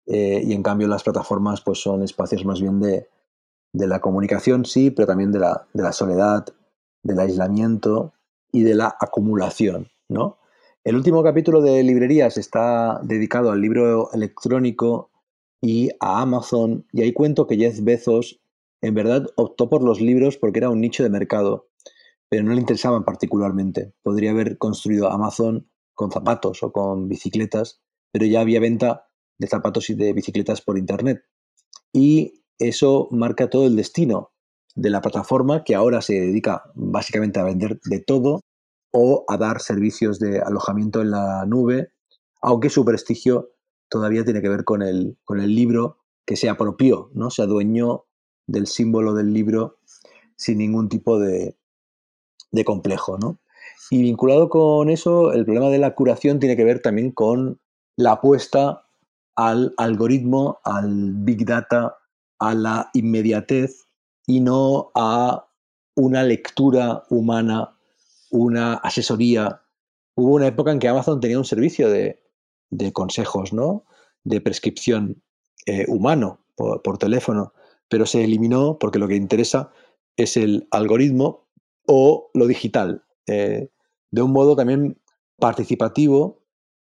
eh, 0.06 0.42
y 0.44 0.54
en 0.54 0.64
cambio 0.64 0.88
las 0.88 1.04
plataformas 1.04 1.62
pues, 1.62 1.80
son 1.80 2.04
espacios 2.04 2.46
más 2.46 2.62
bien 2.62 2.80
de, 2.80 3.08
la 3.74 4.00
comunicación, 4.00 4.66
sí, 4.66 4.92
pero 4.92 5.08
también 5.08 5.32
de 5.32 5.40
la, 5.40 5.68
de 5.74 5.84
la, 5.84 5.92
soledad, 5.92 6.46
del 7.04 7.20
aislamiento 7.20 8.14
y 8.52 8.64
de 8.64 8.76
la 8.76 8.98
acumulación. 9.00 9.88
¿no? 10.10 10.40
El 10.84 10.96
último 10.96 11.22
capítulo 11.22 11.62
de 11.62 11.84
Librerías 11.84 12.38
está 12.38 13.00
dedicado 13.04 13.52
al 13.52 13.62
libro 13.62 14.12
electrónico 14.14 15.12
y 15.62 15.90
a 16.00 16.22
Amazon, 16.22 16.86
y 16.92 17.02
ahí 17.02 17.14
cuento 17.14 17.48
que 17.48 17.58
Jeff 17.58 17.80
Bezos 17.82 18.40
en 18.82 18.94
verdad 18.94 19.26
optó 19.36 19.70
por 19.70 19.84
los 19.84 20.00
libros 20.02 20.38
porque 20.38 20.60
era 20.60 20.70
un 20.70 20.82
nicho 20.82 21.04
de 21.04 21.10
mercado, 21.10 21.70
pero 22.30 22.44
no 22.44 22.54
le 22.54 22.60
interesaban 22.60 23.04
particularmente. 23.04 23.94
Podría 24.04 24.32
haber 24.32 24.58
construido 24.58 25.10
Amazon 25.10 25.70
con 25.94 26.12
zapatos 26.12 26.62
o 26.64 26.72
con 26.72 27.08
bicicletas, 27.08 27.82
pero 28.12 28.26
ya 28.26 28.42
había 28.42 28.60
venta 28.60 29.08
de 29.40 29.48
zapatos 29.48 29.90
y 29.90 29.96
de 29.96 30.14
bicicletas 30.14 30.62
por 30.62 30.78
Internet. 30.78 31.24
Y 31.92 32.44
eso 32.60 33.08
marca 33.12 33.50
todo 33.50 33.66
el 33.66 33.76
destino 33.76 34.32
de 34.76 34.90
la 34.92 35.02
plataforma 35.02 35.64
que 35.64 35.76
ahora 35.76 36.02
se 36.02 36.14
dedica 36.14 36.64
básicamente 36.76 37.40
a 37.40 37.44
vender 37.44 37.80
de 37.86 38.00
todo 38.00 38.42
o 38.92 39.26
a 39.28 39.38
dar 39.38 39.60
servicios 39.60 40.20
de 40.20 40.40
alojamiento 40.40 41.02
en 41.02 41.12
la 41.12 41.46
nube, 41.46 41.92
aunque 42.42 42.70
su 42.70 42.86
prestigio 42.86 43.50
todavía 43.90 44.24
tiene 44.24 44.42
que 44.42 44.50
ver 44.50 44.64
con 44.64 44.82
el, 44.82 45.18
con 45.24 45.40
el 45.40 45.56
libro 45.56 46.00
que 46.26 46.36
se 46.36 46.50
apropió, 46.50 47.10
¿no? 47.14 47.30
se 47.30 47.42
adueñó 47.42 48.06
del 48.48 48.68
símbolo 48.68 49.14
del 49.14 49.34
libro 49.34 49.80
sin 50.36 50.58
ningún 50.60 50.90
tipo 50.90 51.20
de, 51.20 51.58
de 52.52 52.66
complejo. 52.66 53.18
¿no? 53.18 53.40
Y 53.90 54.02
vinculado 54.02 54.50
con 54.50 54.90
eso, 54.90 55.32
el 55.32 55.46
problema 55.46 55.70
de 55.70 55.80
la 55.80 55.96
curación 55.96 56.40
tiene 56.40 56.56
que 56.56 56.64
ver 56.64 56.82
también 56.82 57.12
con 57.12 57.60
la 57.96 58.14
apuesta 58.14 58.84
al 59.36 59.74
algoritmo, 59.78 60.60
al 60.64 61.14
big 61.14 61.46
data, 61.46 61.98
a 62.40 62.54
la 62.54 62.90
inmediatez 62.94 63.86
y 64.26 64.42
no 64.42 64.92
a 64.96 65.48
una 65.96 66.24
lectura 66.24 67.04
humana, 67.10 67.78
una 68.30 68.74
asesoría. 68.76 69.62
Hubo 70.16 70.36
una 70.36 70.48
época 70.48 70.72
en 70.72 70.80
que 70.80 70.88
Amazon 70.88 71.20
tenía 71.20 71.38
un 71.38 71.46
servicio 71.46 71.90
de, 71.90 72.20
de 72.70 72.92
consejos, 72.92 73.54
¿no? 73.54 73.86
De 74.24 74.42
prescripción 74.42 75.22
eh, 75.66 75.86
humano 75.88 76.40
por, 76.56 76.98
teléfono, 76.98 77.54
pero 77.88 78.06
se 78.06 78.24
eliminó 78.24 78.80
porque 78.80 79.00
lo 79.00 79.08
que 79.08 79.16
interesa 79.16 79.72
es 80.16 80.38
el 80.38 80.68
algoritmo 80.72 81.48
o 81.86 82.32
lo 82.34 82.48
digital, 82.48 83.04
eh, 83.28 83.70
de 84.12 84.22
un 84.22 84.32
modo 84.32 84.56
también 84.56 85.00
participativo 85.38 86.42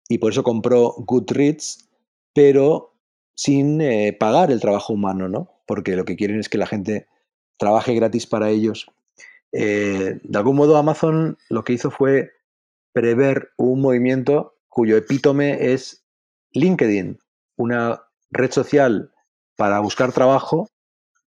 y 0.10 0.18
por 0.18 0.32
eso 0.32 0.44
compró 0.44 0.96
Goodreads, 0.98 1.90
pero 2.34 2.94
sin 3.36 3.80
eh, 3.82 4.14
pagar 4.20 4.52
el 4.52 4.60
trabajo 4.60 4.94
humano, 4.94 5.30
¿no? 5.30 5.50
Porque 5.66 5.96
lo 5.96 6.04
que 6.04 6.18
quieren 6.18 6.40
es 6.40 6.50
que 6.50 6.58
la 6.58 6.68
gente 6.68 7.08
trabaje 7.58 7.96
gratis 7.96 8.28
para 8.28 8.50
ellos. 8.50 8.88
de 9.52 10.20
algún 10.34 10.56
modo 10.56 10.78
Amazon 10.78 11.38
lo 11.50 11.64
que 11.64 11.74
hizo 11.74 11.92
fue 11.92 12.32
prever 12.94 13.50
un 13.58 13.82
movimiento 13.82 14.56
cuyo 14.72 14.96
epítome 14.96 15.74
es 15.74 16.06
LinkedIn, 16.54 17.20
una 17.58 18.02
red 18.32 18.52
social 18.52 19.12
para 19.58 19.80
buscar 19.82 20.14
trabajo 20.14 20.70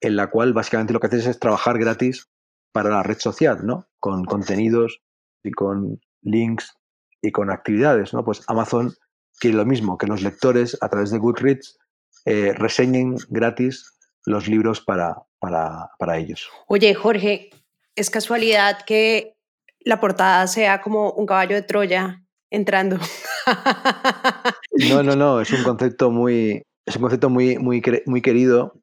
en 0.01 0.17
la 0.17 0.31
cual 0.31 0.53
básicamente 0.53 0.93
lo 0.93 1.01
que 1.01 1.07
haces 1.07 1.27
es 1.27 1.39
trabajar 1.39 1.79
gratis 1.79 2.29
para 2.73 2.91
la 2.91 3.03
red 3.03 3.19
social, 3.19 3.61
¿no? 3.65 3.89
Con 3.99 4.25
contenidos 4.25 5.01
y 5.43 5.51
con 5.53 6.01
links 6.23 6.75
y 7.23 7.33
con 7.33 7.51
actividades, 7.51 8.13
¿no? 8.13 8.25
Pues 8.25 8.43
Amazon 8.47 8.95
quiere 9.39 9.57
lo 9.57 9.65
mismo, 9.65 9.97
que 9.97 10.07
los 10.07 10.23
lectores 10.23 10.77
a 10.83 10.91
través 10.91 11.11
de 11.11 11.19
Goodreads 11.19 11.79
eh, 12.27 12.53
reseñen 12.55 13.17
gratis 13.31 13.97
los 14.27 14.49
libros 14.49 14.83
para, 14.83 15.17
para, 15.39 15.91
para 15.99 16.19
ellos. 16.19 16.51
Oye, 16.69 16.95
Jorge, 16.95 17.49
¿es 17.97 18.11
casualidad 18.11 18.85
que 18.87 19.39
la 19.81 19.99
portada 19.99 20.47
sea 20.47 20.83
como 20.83 21.13
un 21.13 21.25
caballo 21.25 21.55
de 21.55 21.63
Troya 21.63 22.23
entrando. 22.51 22.99
No, 24.89 25.03
no, 25.03 25.15
no, 25.15 25.41
es 25.41 25.53
un 25.53 25.63
concepto 25.63 26.11
muy, 26.11 26.63
es 26.87 26.97
un 26.97 27.03
concepto 27.03 27.29
muy, 27.29 27.59
muy, 27.59 27.83
muy 28.07 28.23
querido 28.23 28.81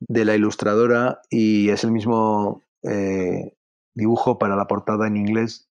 de 0.00 0.24
la 0.24 0.34
ilustradora 0.34 1.20
y 1.30 1.70
es 1.70 1.84
el 1.84 1.92
mismo 1.92 2.62
eh, 2.82 3.54
dibujo 3.94 4.38
para 4.38 4.56
la 4.56 4.66
portada 4.66 5.06
en 5.06 5.16
inglés, 5.16 5.68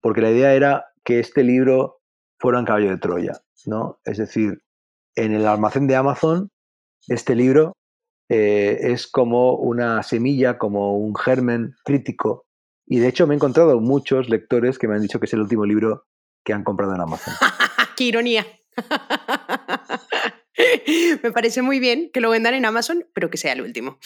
porque 0.00 0.22
la 0.22 0.30
idea 0.30 0.54
era 0.54 0.86
que 1.04 1.18
este 1.18 1.42
libro 1.42 2.00
fuera 2.38 2.60
un 2.60 2.64
caballo 2.64 2.88
de 2.88 2.98
Troya, 2.98 3.32
¿no? 3.66 3.98
Es 4.04 4.18
decir, 4.18 4.62
en 5.16 5.32
el 5.32 5.46
almacén 5.46 5.86
de 5.86 5.96
Amazon, 5.96 6.50
este 7.08 7.34
libro 7.34 7.74
eh, 8.30 8.78
es 8.80 9.06
como 9.06 9.54
una 9.56 10.02
semilla, 10.02 10.56
como 10.56 10.96
un 10.96 11.14
germen 11.14 11.74
crítico, 11.84 12.44
y 12.86 12.98
de 12.98 13.08
hecho 13.08 13.26
me 13.26 13.34
he 13.34 13.36
encontrado 13.36 13.80
muchos 13.80 14.28
lectores 14.28 14.78
que 14.78 14.88
me 14.88 14.94
han 14.94 15.02
dicho 15.02 15.20
que 15.20 15.26
es 15.26 15.32
el 15.34 15.42
último 15.42 15.64
libro 15.64 16.04
que 16.44 16.52
han 16.52 16.64
comprado 16.64 16.94
en 16.94 17.00
Amazon. 17.00 17.34
¡Qué 17.96 18.04
ironía! 18.04 18.46
Me 21.22 21.32
parece 21.32 21.62
muy 21.62 21.80
bien 21.80 22.10
que 22.12 22.20
lo 22.20 22.30
vendan 22.30 22.54
en 22.54 22.64
Amazon, 22.64 23.06
pero 23.14 23.30
que 23.30 23.38
sea 23.38 23.52
el 23.52 23.62
último. 23.62 23.98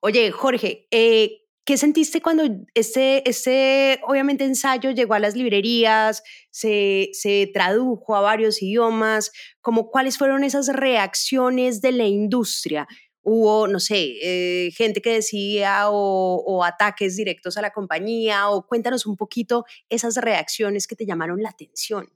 Oye, 0.00 0.30
Jorge, 0.30 0.86
eh, 0.90 1.42
¿qué 1.64 1.76
sentiste 1.76 2.20
cuando 2.20 2.44
este, 2.74 3.28
este, 3.28 4.00
obviamente, 4.04 4.44
ensayo 4.44 4.90
llegó 4.90 5.14
a 5.14 5.20
las 5.20 5.36
librerías, 5.36 6.22
se, 6.50 7.10
se 7.12 7.50
tradujo 7.52 8.16
a 8.16 8.20
varios 8.20 8.62
idiomas? 8.62 9.32
Como, 9.60 9.90
¿Cuáles 9.90 10.18
fueron 10.18 10.44
esas 10.44 10.68
reacciones 10.68 11.80
de 11.80 11.92
la 11.92 12.06
industria? 12.06 12.88
Hubo, 13.22 13.66
no 13.68 13.80
sé, 13.80 14.16
eh, 14.22 14.70
gente 14.72 15.02
que 15.02 15.14
decía 15.14 15.90
o, 15.90 16.64
ataques 16.64 17.16
directos 17.16 17.56
a 17.56 17.62
la 17.62 17.70
compañía, 17.70 18.48
o 18.50 18.66
cuéntanos 18.66 19.06
un 19.06 19.16
poquito 19.16 19.64
esas 19.88 20.16
reacciones 20.16 20.86
que 20.86 20.96
te 20.96 21.06
llamaron 21.06 21.42
la 21.42 21.50
atención. 21.50 22.08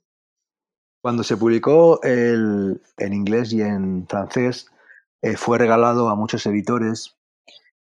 Cuando 1.02 1.22
se 1.22 1.36
publicó 1.36 2.00
en 2.02 2.80
inglés 2.98 3.52
y 3.52 3.60
en 3.60 4.06
francés, 4.08 4.66
eh, 5.24 5.36
fue 5.36 5.58
regalado 5.58 6.08
a 6.10 6.14
muchos 6.14 6.44
editores 6.44 7.16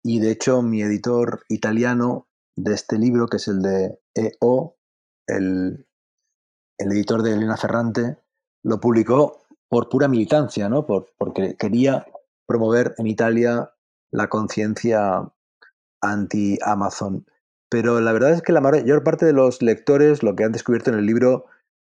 y 0.02 0.18
de 0.18 0.32
hecho 0.32 0.60
mi 0.62 0.82
editor 0.82 1.44
italiano 1.48 2.26
de 2.56 2.74
este 2.74 2.98
libro, 2.98 3.28
que 3.28 3.36
es 3.36 3.46
el 3.46 3.62
de 3.62 4.00
EO, 4.14 4.76
el, 5.28 5.86
el 6.78 6.92
editor 6.92 7.22
de 7.22 7.34
Elena 7.34 7.56
Ferrante, 7.56 8.18
lo 8.64 8.80
publicó 8.80 9.42
por 9.68 9.88
pura 9.88 10.08
militancia, 10.08 10.68
¿no? 10.68 10.84
Por, 10.84 11.12
porque 11.16 11.54
quería 11.56 12.06
promover 12.48 12.94
en 12.98 13.06
Italia 13.06 13.70
la 14.10 14.28
conciencia 14.28 15.30
anti-Amazon. 16.00 17.26
Pero 17.70 18.00
la 18.00 18.12
verdad 18.12 18.32
es 18.32 18.42
que 18.42 18.52
la 18.52 18.62
mayor 18.62 19.04
parte 19.04 19.26
de 19.26 19.34
los 19.34 19.60
lectores 19.62 20.22
lo 20.22 20.34
que 20.34 20.44
han 20.44 20.52
descubierto 20.52 20.90
en 20.90 20.98
el 20.98 21.06
libro 21.06 21.44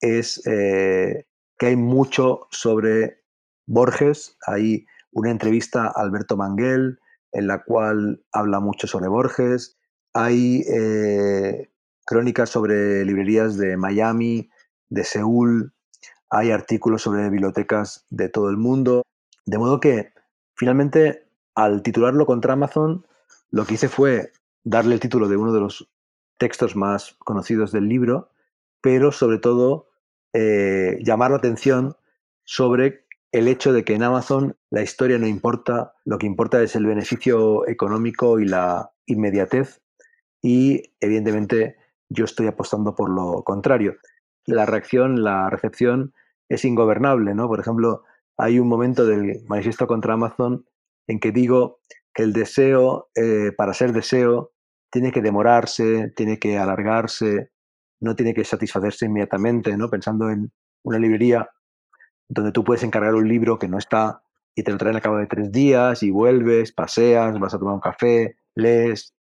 es 0.01 0.45
eh, 0.47 1.27
que 1.57 1.67
hay 1.67 1.77
mucho 1.77 2.49
sobre 2.51 3.23
Borges. 3.67 4.37
Hay 4.47 4.87
una 5.13 5.31
entrevista 5.31 5.87
a 5.87 6.03
Alberto 6.03 6.37
Manguel 6.37 6.99
en 7.33 7.47
la 7.47 7.63
cual 7.63 8.25
habla 8.33 8.59
mucho 8.59 8.89
sobre 8.89 9.09
Borges. 9.09 9.79
Hay 10.13 10.65
eh, 10.69 11.71
crónicas 12.05 12.51
sobre 12.51 13.05
librerías 13.05 13.57
de 13.57 13.77
Miami, 13.77 14.51
de 14.89 15.05
Seúl. 15.05 15.73
Hay 16.29 16.51
artículos 16.51 17.03
sobre 17.03 17.31
bibliotecas 17.31 18.05
de 18.11 18.29
todo 18.29 18.51
el 18.51 18.57
mundo. 18.57 19.03
De 19.47 19.59
modo 19.59 19.79
que 19.79 20.13
Finalmente, 20.61 21.25
al 21.55 21.83
titularlo 21.83 22.27
contra 22.27 22.53
Amazon, 22.53 23.07
lo 23.51 23.65
que 23.65 23.75
hice 23.75 23.89
fue 23.89 24.31
darle 24.63 24.93
el 24.93 25.01
título 25.01 25.27
de 25.27 25.39
uno 25.39 25.55
de 25.55 25.61
los 25.61 25.89
textos 26.37 26.77
más 26.77 27.17
conocidos 27.21 27.73
del 27.73 27.89
libro, 27.89 28.29
pero 28.83 29.11
sobre 29.11 29.39
todo 29.39 29.89
eh, 30.35 30.99
llamar 31.01 31.31
la 31.31 31.39
atención 31.39 31.97
sobre 32.45 33.07
el 33.33 33.49
hecho 33.49 33.73
de 33.73 33.85
que 33.85 33.95
en 33.95 34.03
Amazon 34.03 34.55
la 34.69 34.83
historia 34.83 35.19
no 35.19 35.27
importa, 35.27 35.95
lo 36.05 36.19
que 36.19 36.27
importa 36.27 36.63
es 36.63 36.77
el 36.77 36.85
beneficio 36.85 37.67
económico 37.67 38.39
y 38.39 38.45
la 38.45 38.93
inmediatez 39.07 39.81
y 40.43 40.93
evidentemente 41.01 41.79
yo 42.11 42.27
estoy 42.27 42.49
apostando 42.49 42.95
por 42.95 43.09
lo 43.09 43.45
contrario. 43.45 43.97
La 44.45 44.67
reacción, 44.67 45.25
la 45.25 45.49
recepción 45.49 46.13
es 46.51 46.67
ingobernable, 46.67 47.35
¿no? 47.35 47.49
Por 47.49 47.61
ejemplo, 47.61 48.05
hay 48.41 48.59
un 48.59 48.69
momento 48.69 49.07
del 49.07 49.43
manifiesto 49.47 49.87
contra 49.87 50.15
Amazon 50.15 50.65
en 51.07 51.21
que 51.21 51.33
digo 51.33 51.81
que 52.15 52.23
el 52.23 52.33
deseo, 52.33 53.11
eh, 53.15 53.53
para 53.57 53.75
ser 53.75 53.93
deseo, 53.93 54.53
tiene 54.91 55.13
que 55.13 55.21
demorarse, 55.21 56.13
tiene 56.17 56.39
que 56.39 56.59
alargarse, 56.59 57.51
no 58.01 58.17
tiene 58.17 58.35
que 58.35 58.45
satisfacerse 58.45 59.07
inmediatamente, 59.07 59.77
¿no? 59.77 59.89
Pensando 59.89 60.31
en 60.31 60.53
una 60.83 60.99
librería 60.99 61.49
donde 62.29 62.53
tú 62.53 62.65
puedes 62.65 62.83
encargar 62.83 63.15
un 63.15 63.29
libro 63.29 63.59
que 63.59 63.69
no 63.69 63.79
está 63.79 64.23
y 64.55 64.63
te 64.63 64.73
lo 64.73 64.79
traen 64.79 64.97
al 64.97 65.03
cabo 65.03 65.19
de 65.19 65.27
tres 65.27 65.53
días 65.53 66.03
y 66.03 66.11
vuelves, 66.11 66.73
paseas, 66.73 67.39
vas 67.39 67.55
a 67.55 67.59
tomar 67.59 67.75
un 67.75 67.81
café, 67.81 68.37
lees. 68.55 69.15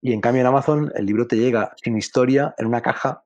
Y 0.00 0.12
en 0.12 0.20
cambio 0.20 0.40
en 0.40 0.46
Amazon 0.46 0.92
el 0.94 1.06
libro 1.06 1.26
te 1.26 1.36
llega 1.36 1.72
sin 1.82 1.96
historia 1.96 2.54
en 2.56 2.66
una 2.66 2.80
caja 2.80 3.24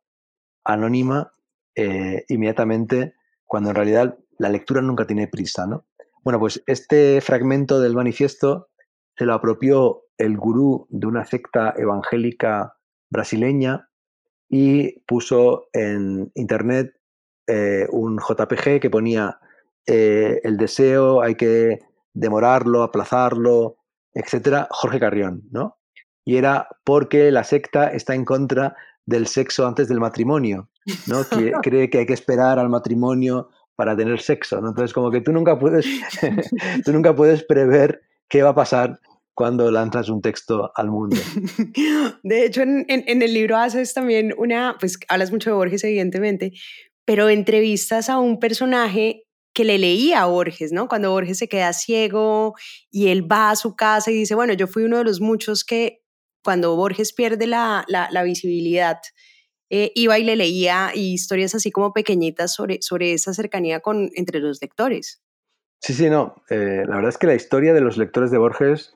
anónima 0.64 1.33
eh, 1.76 2.24
inmediatamente 2.28 3.14
cuando 3.44 3.70
en 3.70 3.76
realidad 3.76 4.18
la 4.38 4.49
lectura 4.49 4.81
nunca 4.81 5.07
tiene 5.07 5.29
prisa, 5.29 5.66
¿no? 5.66 5.87
Bueno, 6.23 6.38
pues 6.38 6.62
este 6.66 7.20
fragmento 7.20 7.81
del 7.81 7.94
manifiesto 7.94 8.68
se 9.16 9.27
lo 9.27 9.35
apropió 9.35 10.05
el 10.18 10.37
gurú 10.37 10.87
de 10.90 11.07
una 11.07 11.25
secta 11.25 11.75
evangélica 11.77 12.77
brasileña 13.11 13.88
y 14.49 15.01
puso 15.01 15.68
en 15.73 16.31
internet 16.35 16.94
eh, 17.47 17.87
un 17.90 18.18
JPG 18.18 18.81
que 18.81 18.90
ponía 18.90 19.38
eh, 19.87 20.40
el 20.44 20.57
deseo, 20.57 21.20
hay 21.20 21.35
que 21.35 21.81
demorarlo, 22.14 22.83
aplazarlo, 22.83 23.77
etcétera, 24.14 24.66
Jorge 24.70 25.01
Carrión, 25.01 25.42
¿no? 25.51 25.79
Y 26.25 26.37
era 26.37 26.68
porque 26.85 27.31
la 27.31 27.44
secta 27.44 27.88
está 27.88 28.14
en 28.14 28.25
contra 28.25 28.77
del 29.05 29.27
sexo 29.27 29.66
antes 29.66 29.88
del 29.88 30.01
matrimonio, 30.01 30.70
¿no? 31.07 31.25
Que 31.29 31.53
cree 31.62 31.90
que 31.90 31.99
hay 31.99 32.07
que 32.07 32.14
esperar 32.14 32.59
al 32.59 32.70
matrimonio 32.70 33.51
para 33.76 33.96
tener 33.96 34.20
sexo, 34.20 34.60
¿no? 34.60 34.68
Entonces, 34.68 34.92
como 34.92 35.10
que 35.10 35.20
tú 35.20 35.32
nunca 35.32 35.58
puedes, 35.58 35.87
tú 36.84 36.92
nunca 36.92 37.14
puedes 37.14 37.44
prever 37.44 38.02
qué 38.28 38.42
va 38.42 38.50
a 38.50 38.54
pasar 38.54 39.00
cuando 39.34 39.70
lanzas 39.70 40.08
un 40.08 40.22
texto 40.22 40.70
al 40.76 40.90
mundo. 40.90 41.16
De 42.22 42.46
hecho, 42.46 42.62
en, 42.62 42.87
en, 42.88 43.22
el 43.22 43.34
libro 43.34 43.56
haces 43.56 43.92
también 43.92 44.32
una, 44.38 44.76
pues 44.78 44.98
hablas 45.08 45.32
mucho 45.32 45.50
de 45.50 45.56
Borges, 45.56 45.82
evidentemente, 45.84 46.52
pero 47.04 47.28
entrevistas 47.28 48.08
a 48.08 48.18
un 48.18 48.38
personaje 48.38 49.24
que 49.54 49.64
le 49.64 49.78
leía 49.78 50.22
a 50.22 50.26
Borges, 50.26 50.72
¿no? 50.72 50.88
Cuando 50.88 51.12
Borges 51.12 51.38
se 51.38 51.48
queda 51.48 51.72
ciego 51.72 52.54
y 52.90 53.08
él 53.08 53.30
va 53.30 53.50
a 53.50 53.56
su 53.56 53.76
casa 53.76 54.10
y 54.10 54.14
dice, 54.14 54.34
bueno, 54.34 54.52
yo 54.52 54.66
fui 54.66 54.82
uno 54.82 54.98
de 54.98 55.04
los 55.04 55.20
muchos 55.20 55.64
que 55.64 56.02
cuando 56.42 56.76
Borges 56.76 57.12
pierde 57.12 57.46
la, 57.46 57.84
la, 57.88 58.22
visibilidad, 58.22 58.98
eh, 59.76 59.90
iba 59.96 60.16
y 60.20 60.22
le 60.22 60.37
leía 60.37 60.92
historias 60.94 61.56
así 61.56 61.72
como 61.72 61.92
pequeñitas 61.92 62.54
sobre, 62.54 62.80
sobre 62.80 63.12
esa 63.12 63.34
cercanía 63.34 63.80
con, 63.80 64.08
entre 64.14 64.38
los 64.38 64.62
lectores. 64.62 65.20
Sí, 65.80 65.94
sí, 65.94 66.08
no. 66.08 66.37
Eh, 66.48 66.84
la 66.87 66.94
verdad 66.94 67.08
es 67.08 67.18
que 67.18 67.26
la 67.26 67.34
historia 67.34 67.74
de 67.74 67.80
los 67.80 67.96
lectores 67.96 68.30
de 68.30 68.38
Borges, 68.38 68.94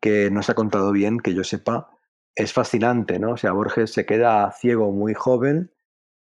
que 0.00 0.30
no 0.30 0.42
se 0.42 0.52
ha 0.52 0.54
contado 0.54 0.92
bien, 0.92 1.18
que 1.18 1.34
yo 1.34 1.44
sepa, 1.44 1.90
es 2.34 2.54
fascinante, 2.54 3.18
¿no? 3.18 3.32
O 3.32 3.36
sea, 3.36 3.52
Borges 3.52 3.92
se 3.92 4.06
queda 4.06 4.50
ciego 4.52 4.92
muy 4.92 5.12
joven 5.12 5.74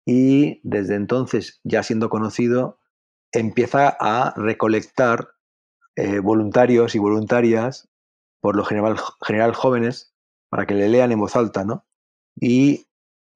y 0.05 0.61
desde 0.65 0.97
entonces, 0.97 1.61
ya 1.63 1.85
siendo 1.85 2.09
conocido, 2.09 2.81
empieza 3.31 3.97
a 4.01 4.35
recolectar 4.37 5.29
eh, 5.95 6.19
voluntarios 6.19 6.97
y 6.97 6.99
voluntarias, 6.99 7.89
por 8.41 8.57
lo 8.57 8.65
general, 8.65 8.97
general 9.25 9.55
jóvenes, 9.55 10.13
para 10.49 10.67
que 10.67 10.75
le 10.75 10.89
lean 10.89 11.13
en 11.13 11.21
voz 11.21 11.37
alta, 11.37 11.65
¿no? 11.65 11.87
Y 12.35 12.86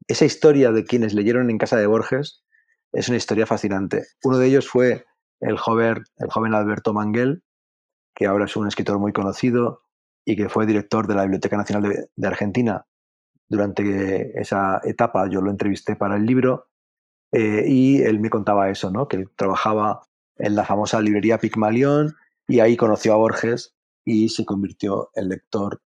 esa 0.09 0.25
historia 0.25 0.73
de 0.73 0.85
quienes 0.85 1.15
leyeron 1.15 1.51
en 1.51 1.59
casa 1.59 1.77
de 1.77 1.87
Borges 1.87 2.43
es 2.93 3.09
una 3.09 3.19
historia 3.19 3.47
fascinante. 3.47 4.05
Uno 4.25 4.39
de 4.39 4.49
ellos 4.49 4.69
fue 4.69 5.05
el 5.41 5.57
joven, 5.57 6.03
el 6.17 6.31
joven 6.31 6.55
Alberto 6.55 6.93
Manguel, 6.93 7.43
que 8.15 8.27
ahora 8.27 8.47
es 8.47 8.57
un 8.57 8.67
escritor 8.67 8.99
muy 8.99 9.13
conocido 9.13 9.83
y 10.25 10.37
que 10.37 10.49
fue 10.49 10.67
director 10.67 11.07
de 11.07 11.15
la 11.15 11.23
Biblioteca 11.23 11.57
Nacional 11.57 12.09
de 12.15 12.27
Argentina 12.27 12.87
durante 13.51 14.41
esa 14.41 14.81
etapa 14.85 15.29
yo 15.29 15.43
lo 15.43 15.51
entrevisté 15.51 15.97
para 15.97 16.17
el 16.17 16.25
libro 16.25 16.69
eh, 17.33 17.65
y 17.67 18.01
él 18.01 18.21
me 18.21 18.31
contaba 18.31 18.71
eso, 18.71 18.91
¿no? 18.91 19.09
que 19.09 19.27
trabajaba 19.37 20.07
en 20.39 20.55
la 20.55 20.65
famosa 20.65 21.01
librería 21.03 21.39
Pigmalión 21.39 22.15
y 22.49 22.61
ahí 22.61 22.77
conoció 22.77 23.13
a 23.13 23.17
Borges 23.17 23.75
y 24.05 24.31
se 24.31 24.45
convirtió 24.45 25.11
en 25.15 25.29
lector 25.29 25.83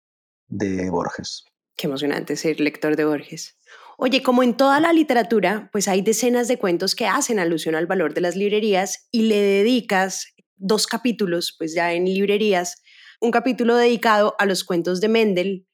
de 0.47 0.89
Borges. 0.89 1.45
Qué 1.77 1.87
emocionante 1.87 2.35
ser 2.35 2.59
lector 2.59 2.95
de 2.95 3.05
Borges. 3.05 3.57
Oye, 4.03 4.23
como 4.23 4.41
en 4.41 4.57
toda 4.57 4.79
la 4.79 4.93
literatura, 4.93 5.69
pues 5.71 5.87
hay 5.87 6.01
decenas 6.01 6.47
de 6.47 6.57
cuentos 6.57 6.95
que 6.95 7.05
hacen 7.05 7.37
alusión 7.37 7.75
al 7.75 7.85
valor 7.85 8.15
de 8.15 8.21
las 8.21 8.35
librerías 8.35 9.07
y 9.11 9.27
le 9.27 9.39
dedicas 9.39 10.33
dos 10.55 10.87
capítulos, 10.87 11.53
pues 11.55 11.75
ya 11.75 11.93
en 11.93 12.05
librerías, 12.05 12.81
un 13.19 13.29
capítulo 13.29 13.75
dedicado 13.75 14.33
a 14.39 14.47
los 14.47 14.63
cuentos 14.63 15.01
de 15.01 15.07
Mendel, 15.07 15.67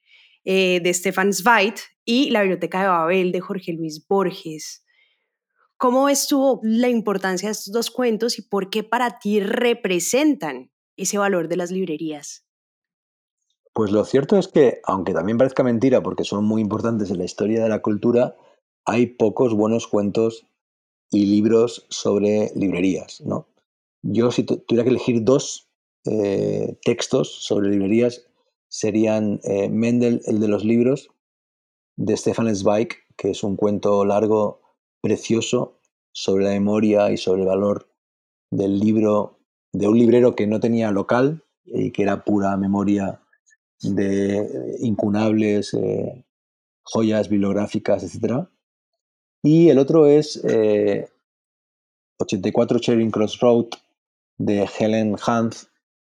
eh, 0.43 0.81
de 0.83 0.93
Stefan 0.93 1.31
Zweig 1.31 1.75
y 2.03 2.29
La 2.31 2.41
Biblioteca 2.41 2.81
de 2.81 2.89
Babel 2.89 3.31
de 3.31 3.39
Jorge 3.39 3.71
Luis 3.71 4.05
Borges. 4.05 4.83
¿Cómo 5.77 6.09
estuvo 6.09 6.59
la 6.63 6.89
importancia 6.89 7.47
de 7.47 7.53
estos 7.53 7.71
dos 7.71 7.89
cuentos 7.89 8.39
y 8.39 8.41
por 8.41 8.69
qué 8.69 8.83
para 8.83 9.19
ti 9.19 9.39
representan 9.39 10.69
ese 10.97 11.17
valor 11.17 11.47
de 11.47 11.55
las 11.55 11.71
librerías? 11.71 12.46
Pues 13.77 13.91
lo 13.91 14.03
cierto 14.05 14.39
es 14.39 14.47
que, 14.47 14.81
aunque 14.85 15.13
también 15.13 15.37
parezca 15.37 15.61
mentira 15.61 16.01
porque 16.01 16.23
son 16.23 16.43
muy 16.45 16.63
importantes 16.63 17.11
en 17.11 17.19
la 17.19 17.25
historia 17.25 17.61
de 17.61 17.69
la 17.69 17.83
cultura, 17.83 18.35
hay 18.87 19.05
pocos 19.05 19.53
buenos 19.53 19.85
cuentos 19.85 20.47
y 21.11 21.27
libros 21.27 21.85
sobre 21.91 22.51
librerías, 22.55 23.21
¿no? 23.21 23.45
Yo 24.01 24.31
si 24.31 24.41
tuviera 24.45 24.83
que 24.83 24.89
elegir 24.89 25.23
dos 25.23 25.69
eh, 26.05 26.79
textos 26.83 27.31
sobre 27.45 27.69
librerías, 27.69 28.25
serían 28.67 29.41
eh, 29.43 29.69
Mendel, 29.69 30.23
el 30.25 30.39
de 30.39 30.47
los 30.47 30.65
libros, 30.65 31.11
de 31.97 32.17
Stefan 32.17 32.55
Zweig, 32.55 32.95
que 33.15 33.29
es 33.29 33.43
un 33.43 33.57
cuento 33.57 34.03
largo, 34.05 34.59
precioso, 35.03 35.77
sobre 36.13 36.45
la 36.45 36.51
memoria 36.51 37.11
y 37.11 37.17
sobre 37.17 37.41
el 37.41 37.47
valor 37.47 37.87
del 38.49 38.79
libro, 38.79 39.37
de 39.71 39.87
un 39.87 39.99
librero 39.99 40.35
que 40.35 40.47
no 40.47 40.59
tenía 40.59 40.89
local 40.89 41.43
y 41.63 41.91
que 41.91 42.01
era 42.01 42.23
pura 42.23 42.57
memoria 42.57 43.21
de 43.81 44.77
incunables 44.79 45.73
eh, 45.73 46.25
joyas 46.83 47.29
bibliográficas, 47.29 48.03
etc. 48.03 48.47
Y 49.43 49.69
el 49.69 49.77
otro 49.77 50.07
es 50.07 50.41
84 52.19 52.79
Charing 52.79 53.11
Cross 53.11 53.39
Road 53.39 53.67
de 54.37 54.67
Helen 54.79 55.15
Hans, 55.25 55.69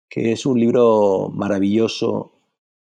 que 0.10 0.32
es 0.32 0.46
un 0.46 0.60
libro 0.60 1.30
maravilloso 1.34 2.34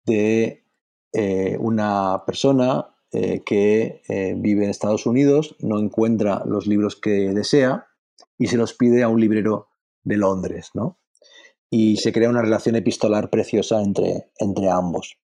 de 0.05 0.64
eh, 1.12 1.57
una 1.59 2.23
persona 2.25 2.95
eh, 3.12 3.43
que 3.45 4.03
eh, 4.09 4.35
vive 4.37 4.64
en 4.64 4.71
Estados 4.71 5.07
Unidos, 5.07 5.57
no 5.59 5.81
encuentra 5.81 6.45
los 6.47 6.69
libros 6.69 6.95
que 6.95 7.33
desea 7.33 7.88
y 8.38 8.47
se 8.47 8.57
los 8.57 8.75
pide 8.75 9.03
a 9.03 9.09
un 9.09 9.21
librero 9.21 9.69
de 10.05 10.16
Londres, 10.16 10.71
¿no? 10.75 11.00
Y 11.70 11.96
se 11.98 12.12
crea 12.12 12.28
una 12.28 12.42
relación 12.42 12.76
epistolar 12.76 13.30
preciosa 13.30 13.80
entre, 13.80 14.30
entre 14.38 14.68
ambos. 14.68 15.18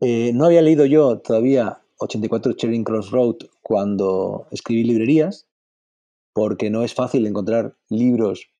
no 0.00 0.44
había 0.46 0.62
leído 0.62 0.86
yo 0.86 1.20
todavía 1.20 1.82
84 1.98 2.54
Charing 2.54 2.84
Cross 2.84 3.10
Road 3.10 3.36
cuando 3.62 4.48
escribí 4.50 4.82
librerías, 4.82 5.46
porque 6.34 6.70
no 6.70 6.82
es 6.82 6.94
fácil 6.94 7.26
encontrar 7.26 7.76
libros 7.88 8.50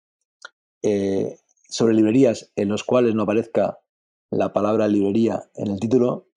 sobre 1.72 1.94
librerías 1.94 2.52
en 2.54 2.68
los 2.68 2.84
cuales 2.84 3.14
no 3.14 3.22
aparezca 3.22 3.78
la 4.30 4.52
palabra 4.52 4.88
librería 4.88 5.48
en 5.56 5.70
el 5.70 5.80
título. 5.80 6.28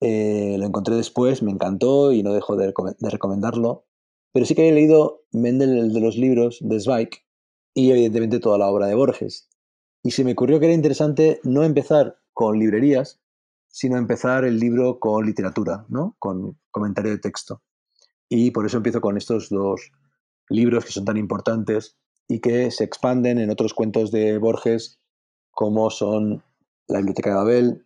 Eh, 0.00 0.56
lo 0.58 0.64
encontré 0.64 0.94
después, 0.94 1.42
me 1.42 1.50
encantó 1.50 2.12
y 2.12 2.22
no 2.22 2.32
dejo 2.32 2.56
de, 2.56 2.72
recomendarlo. 3.00 3.84
Pero 4.32 4.46
sí 4.46 4.54
que 4.54 4.68
he 4.68 4.72
leído 4.72 5.24
Mendel, 5.32 5.76
el 5.76 5.92
de 5.92 6.00
los 6.00 6.16
libros 6.16 6.58
de 6.62 6.80
Zweig, 6.80 7.10
y 7.74 7.90
evidentemente 7.90 8.40
toda 8.40 8.56
la 8.56 8.68
obra 8.68 8.86
de 8.86 8.94
Borges. 8.94 9.49
Y 10.02 10.12
se 10.12 10.24
me 10.24 10.32
ocurrió 10.32 10.58
que 10.60 10.66
era 10.66 10.74
interesante 10.74 11.40
no 11.44 11.62
empezar 11.62 12.18
con 12.32 12.58
librerías, 12.58 13.20
sino 13.68 13.96
empezar 13.96 14.44
el 14.44 14.58
libro 14.58 14.98
con 14.98 15.26
literatura, 15.26 15.84
¿no? 15.88 16.16
con 16.18 16.58
comentario 16.70 17.10
de 17.10 17.18
texto. 17.18 17.62
Y 18.28 18.50
por 18.50 18.66
eso 18.66 18.78
empiezo 18.78 19.00
con 19.00 19.16
estos 19.16 19.48
dos 19.50 19.92
libros 20.48 20.84
que 20.84 20.92
son 20.92 21.04
tan 21.04 21.16
importantes 21.16 21.96
y 22.28 22.40
que 22.40 22.70
se 22.70 22.84
expanden 22.84 23.38
en 23.38 23.50
otros 23.50 23.74
cuentos 23.74 24.10
de 24.10 24.38
Borges, 24.38 25.00
como 25.50 25.90
son 25.90 26.42
la 26.86 26.98
Biblioteca 26.98 27.30
de 27.30 27.36
Babel 27.36 27.84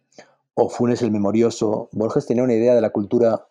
o 0.55 0.69
Funes 0.69 1.03
el 1.03 1.11
Memorioso, 1.11 1.89
Borges 1.93 2.27
tenía 2.27 2.45
una 2.45 2.55
idea 2.55 2.75
de 2.75 2.81
la 2.81 2.91
cultura 2.91 3.49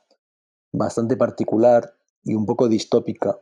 bastante 0.72 1.18
particular 1.18 1.96
y 2.24 2.34
un 2.34 2.46
poco 2.46 2.70
distópica 2.70 3.40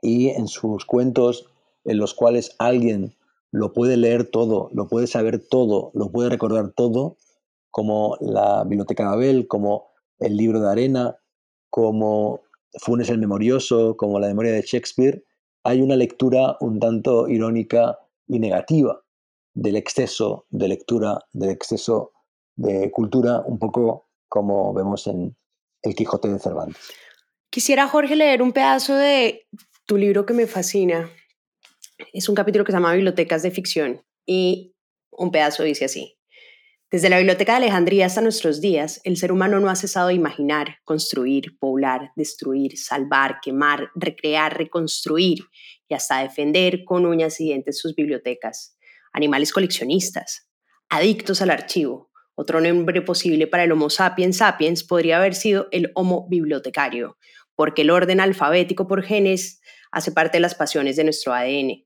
y 0.00 0.28
en 0.28 0.46
sus 0.48 0.84
cuentos 0.84 1.46
en 1.84 1.98
los 1.98 2.14
cuales 2.14 2.54
alguien 2.58 3.14
lo 3.56 3.72
puede 3.72 3.96
leer 3.96 4.28
todo, 4.28 4.68
lo 4.74 4.86
puede 4.86 5.06
saber 5.06 5.42
todo, 5.48 5.90
lo 5.94 6.10
puede 6.10 6.28
recordar 6.28 6.72
todo, 6.76 7.16
como 7.70 8.18
la 8.20 8.64
Biblioteca 8.64 9.04
de 9.04 9.14
Abel, 9.14 9.48
como 9.48 9.88
el 10.18 10.36
libro 10.36 10.60
de 10.60 10.70
arena, 10.70 11.16
como 11.70 12.40
Funes 12.80 13.08
el 13.08 13.18
Memorioso, 13.18 13.96
como 13.96 14.20
la 14.20 14.28
memoria 14.28 14.52
de 14.52 14.60
Shakespeare, 14.60 15.24
hay 15.64 15.80
una 15.80 15.96
lectura 15.96 16.58
un 16.60 16.78
tanto 16.78 17.28
irónica 17.28 17.98
y 18.28 18.38
negativa 18.40 19.02
del 19.54 19.76
exceso 19.76 20.44
de 20.50 20.68
lectura, 20.68 21.18
del 21.32 21.48
exceso 21.48 22.12
de 22.56 22.90
cultura, 22.90 23.42
un 23.46 23.58
poco 23.58 24.08
como 24.28 24.74
vemos 24.74 25.06
en 25.06 25.34
El 25.82 25.94
Quijote 25.94 26.28
de 26.28 26.38
Cervantes. 26.38 26.76
Quisiera, 27.48 27.88
Jorge, 27.88 28.16
leer 28.16 28.42
un 28.42 28.52
pedazo 28.52 28.94
de 28.96 29.46
tu 29.86 29.96
libro 29.96 30.26
que 30.26 30.34
me 30.34 30.46
fascina. 30.46 31.08
Es 32.12 32.28
un 32.28 32.34
capítulo 32.34 32.64
que 32.64 32.72
se 32.72 32.76
llama 32.76 32.92
Bibliotecas 32.92 33.42
de 33.42 33.50
Ficción 33.50 34.02
y 34.26 34.74
un 35.10 35.30
pedazo 35.30 35.62
dice 35.62 35.86
así. 35.86 36.18
Desde 36.90 37.08
la 37.08 37.18
Biblioteca 37.18 37.52
de 37.52 37.64
Alejandría 37.64 38.06
hasta 38.06 38.20
nuestros 38.20 38.60
días, 38.60 39.00
el 39.04 39.16
ser 39.16 39.32
humano 39.32 39.58
no 39.60 39.70
ha 39.70 39.76
cesado 39.76 40.08
de 40.08 40.14
imaginar, 40.14 40.78
construir, 40.84 41.58
poblar, 41.58 42.12
destruir, 42.14 42.78
salvar, 42.78 43.38
quemar, 43.42 43.90
recrear, 43.94 44.56
reconstruir 44.56 45.40
y 45.88 45.94
hasta 45.94 46.22
defender 46.22 46.84
con 46.84 47.06
uñas 47.06 47.40
y 47.40 47.46
dientes 47.46 47.80
sus 47.80 47.94
bibliotecas. 47.94 48.76
Animales 49.12 49.52
coleccionistas, 49.52 50.48
adictos 50.88 51.42
al 51.42 51.50
archivo. 51.50 52.10
Otro 52.34 52.60
nombre 52.60 53.02
posible 53.02 53.46
para 53.46 53.64
el 53.64 53.72
Homo 53.72 53.90
sapiens 53.90 54.36
sapiens 54.36 54.84
podría 54.84 55.16
haber 55.16 55.34
sido 55.34 55.68
el 55.72 55.90
Homo 55.94 56.28
bibliotecario, 56.28 57.16
porque 57.54 57.82
el 57.82 57.90
orden 57.90 58.20
alfabético 58.20 58.86
por 58.86 59.02
genes 59.02 59.60
hace 59.90 60.12
parte 60.12 60.36
de 60.36 60.42
las 60.42 60.54
pasiones 60.54 60.96
de 60.96 61.04
nuestro 61.04 61.32
ADN. 61.32 61.85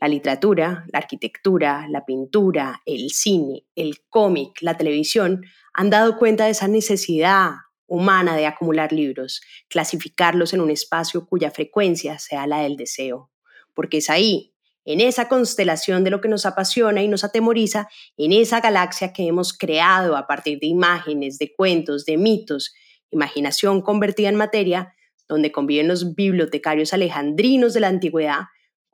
La 0.00 0.08
literatura, 0.08 0.84
la 0.92 0.98
arquitectura, 0.98 1.86
la 1.88 2.04
pintura, 2.04 2.82
el 2.86 3.10
cine, 3.10 3.64
el 3.74 4.00
cómic, 4.08 4.60
la 4.60 4.76
televisión 4.76 5.44
han 5.72 5.90
dado 5.90 6.18
cuenta 6.18 6.44
de 6.44 6.52
esa 6.52 6.68
necesidad 6.68 7.50
humana 7.86 8.36
de 8.36 8.46
acumular 8.46 8.92
libros, 8.92 9.40
clasificarlos 9.68 10.52
en 10.52 10.60
un 10.60 10.70
espacio 10.70 11.26
cuya 11.26 11.50
frecuencia 11.50 12.18
sea 12.18 12.46
la 12.46 12.60
del 12.60 12.76
deseo, 12.76 13.30
porque 13.74 13.98
es 13.98 14.10
ahí, 14.10 14.52
en 14.84 15.00
esa 15.00 15.28
constelación 15.28 16.04
de 16.04 16.10
lo 16.10 16.20
que 16.20 16.28
nos 16.28 16.46
apasiona 16.46 17.02
y 17.02 17.08
nos 17.08 17.24
atemoriza, 17.24 17.88
en 18.16 18.32
esa 18.32 18.60
galaxia 18.60 19.12
que 19.12 19.26
hemos 19.26 19.52
creado 19.52 20.16
a 20.16 20.26
partir 20.26 20.60
de 20.60 20.66
imágenes, 20.66 21.38
de 21.38 21.54
cuentos, 21.54 22.06
de 22.06 22.16
mitos, 22.16 22.72
imaginación 23.10 23.82
convertida 23.82 24.28
en 24.28 24.36
materia, 24.36 24.94
donde 25.28 25.52
conviven 25.52 25.88
los 25.88 26.14
bibliotecarios 26.14 26.94
alejandrinos 26.94 27.74
de 27.74 27.80
la 27.80 27.88
antigüedad 27.88 28.44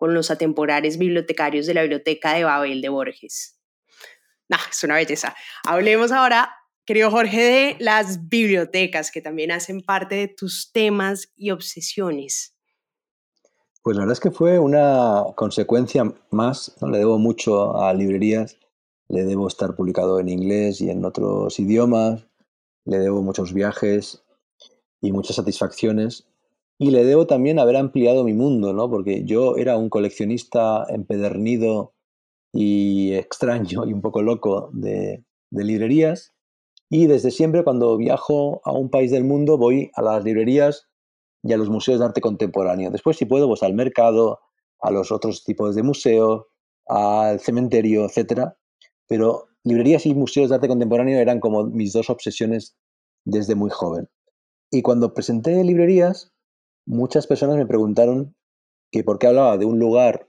con 0.04 0.12
los 0.12 0.30
atemporales 0.30 0.98
bibliotecarios 0.98 1.64
de 1.64 1.72
la 1.72 1.80
Biblioteca 1.80 2.34
de 2.34 2.44
Babel 2.44 2.82
de 2.82 2.90
Borges. 2.90 3.58
Nah, 4.50 4.58
es 4.70 4.84
una 4.84 4.96
belleza. 4.96 5.34
Hablemos 5.66 6.12
ahora, 6.12 6.54
querido 6.84 7.10
Jorge, 7.10 7.42
de 7.42 7.76
las 7.78 8.28
bibliotecas 8.28 9.10
que 9.10 9.22
también 9.22 9.50
hacen 9.50 9.80
parte 9.80 10.16
de 10.16 10.28
tus 10.28 10.72
temas 10.72 11.32
y 11.36 11.52
obsesiones. 11.52 12.54
Pues 13.82 13.96
la 13.96 14.02
verdad 14.02 14.12
es 14.12 14.20
que 14.20 14.30
fue 14.30 14.58
una 14.58 15.24
consecuencia 15.36 16.04
más, 16.30 16.76
¿no? 16.82 16.90
le 16.90 16.98
debo 16.98 17.18
mucho 17.18 17.74
a 17.82 17.94
librerías, 17.94 18.58
le 19.08 19.24
debo 19.24 19.48
estar 19.48 19.74
publicado 19.74 20.20
en 20.20 20.28
inglés 20.28 20.82
y 20.82 20.90
en 20.90 21.02
otros 21.02 21.58
idiomas, 21.58 22.26
le 22.84 22.98
debo 22.98 23.22
muchos 23.22 23.54
viajes 23.54 24.22
y 25.00 25.12
muchas 25.12 25.36
satisfacciones. 25.36 26.26
Y 26.78 26.90
le 26.90 27.04
debo 27.04 27.26
también 27.26 27.58
haber 27.58 27.76
ampliado 27.76 28.24
mi 28.24 28.32
mundo, 28.32 28.72
¿no? 28.72 28.90
Porque 28.90 29.24
yo 29.24 29.56
era 29.56 29.76
un 29.76 29.88
coleccionista 29.88 30.84
empedernido 30.88 31.94
y 32.52 33.14
extraño 33.14 33.84
y 33.86 33.92
un 33.92 34.00
poco 34.00 34.22
loco 34.22 34.70
de, 34.72 35.24
de 35.50 35.64
librerías. 35.64 36.34
Y 36.90 37.06
desde 37.06 37.30
siempre 37.30 37.64
cuando 37.64 37.96
viajo 37.96 38.60
a 38.64 38.72
un 38.72 38.90
país 38.90 39.10
del 39.10 39.24
mundo 39.24 39.56
voy 39.56 39.90
a 39.94 40.02
las 40.02 40.24
librerías 40.24 40.88
y 41.42 41.52
a 41.52 41.56
los 41.56 41.68
museos 41.68 42.00
de 42.00 42.06
arte 42.06 42.20
contemporáneo. 42.20 42.90
Después, 42.90 43.16
si 43.16 43.26
puedo, 43.26 43.46
pues 43.46 43.62
al 43.62 43.74
mercado, 43.74 44.40
a 44.80 44.90
los 44.90 45.12
otros 45.12 45.44
tipos 45.44 45.74
de 45.74 45.82
museos, 45.82 46.46
al 46.86 47.40
cementerio, 47.40 48.06
etc. 48.06 48.52
Pero 49.06 49.46
librerías 49.62 50.06
y 50.06 50.14
museos 50.14 50.48
de 50.48 50.56
arte 50.56 50.68
contemporáneo 50.68 51.18
eran 51.18 51.40
como 51.40 51.64
mis 51.64 51.92
dos 51.92 52.10
obsesiones 52.10 52.76
desde 53.24 53.54
muy 53.54 53.70
joven. 53.70 54.08
Y 54.70 54.82
cuando 54.82 55.14
presenté 55.14 55.62
librerías, 55.64 56.33
muchas 56.86 57.26
personas 57.26 57.56
me 57.56 57.66
preguntaron 57.66 58.34
que 58.90 59.04
por 59.04 59.18
qué 59.18 59.26
hablaba 59.26 59.58
de 59.58 59.64
un 59.64 59.78
lugar 59.78 60.28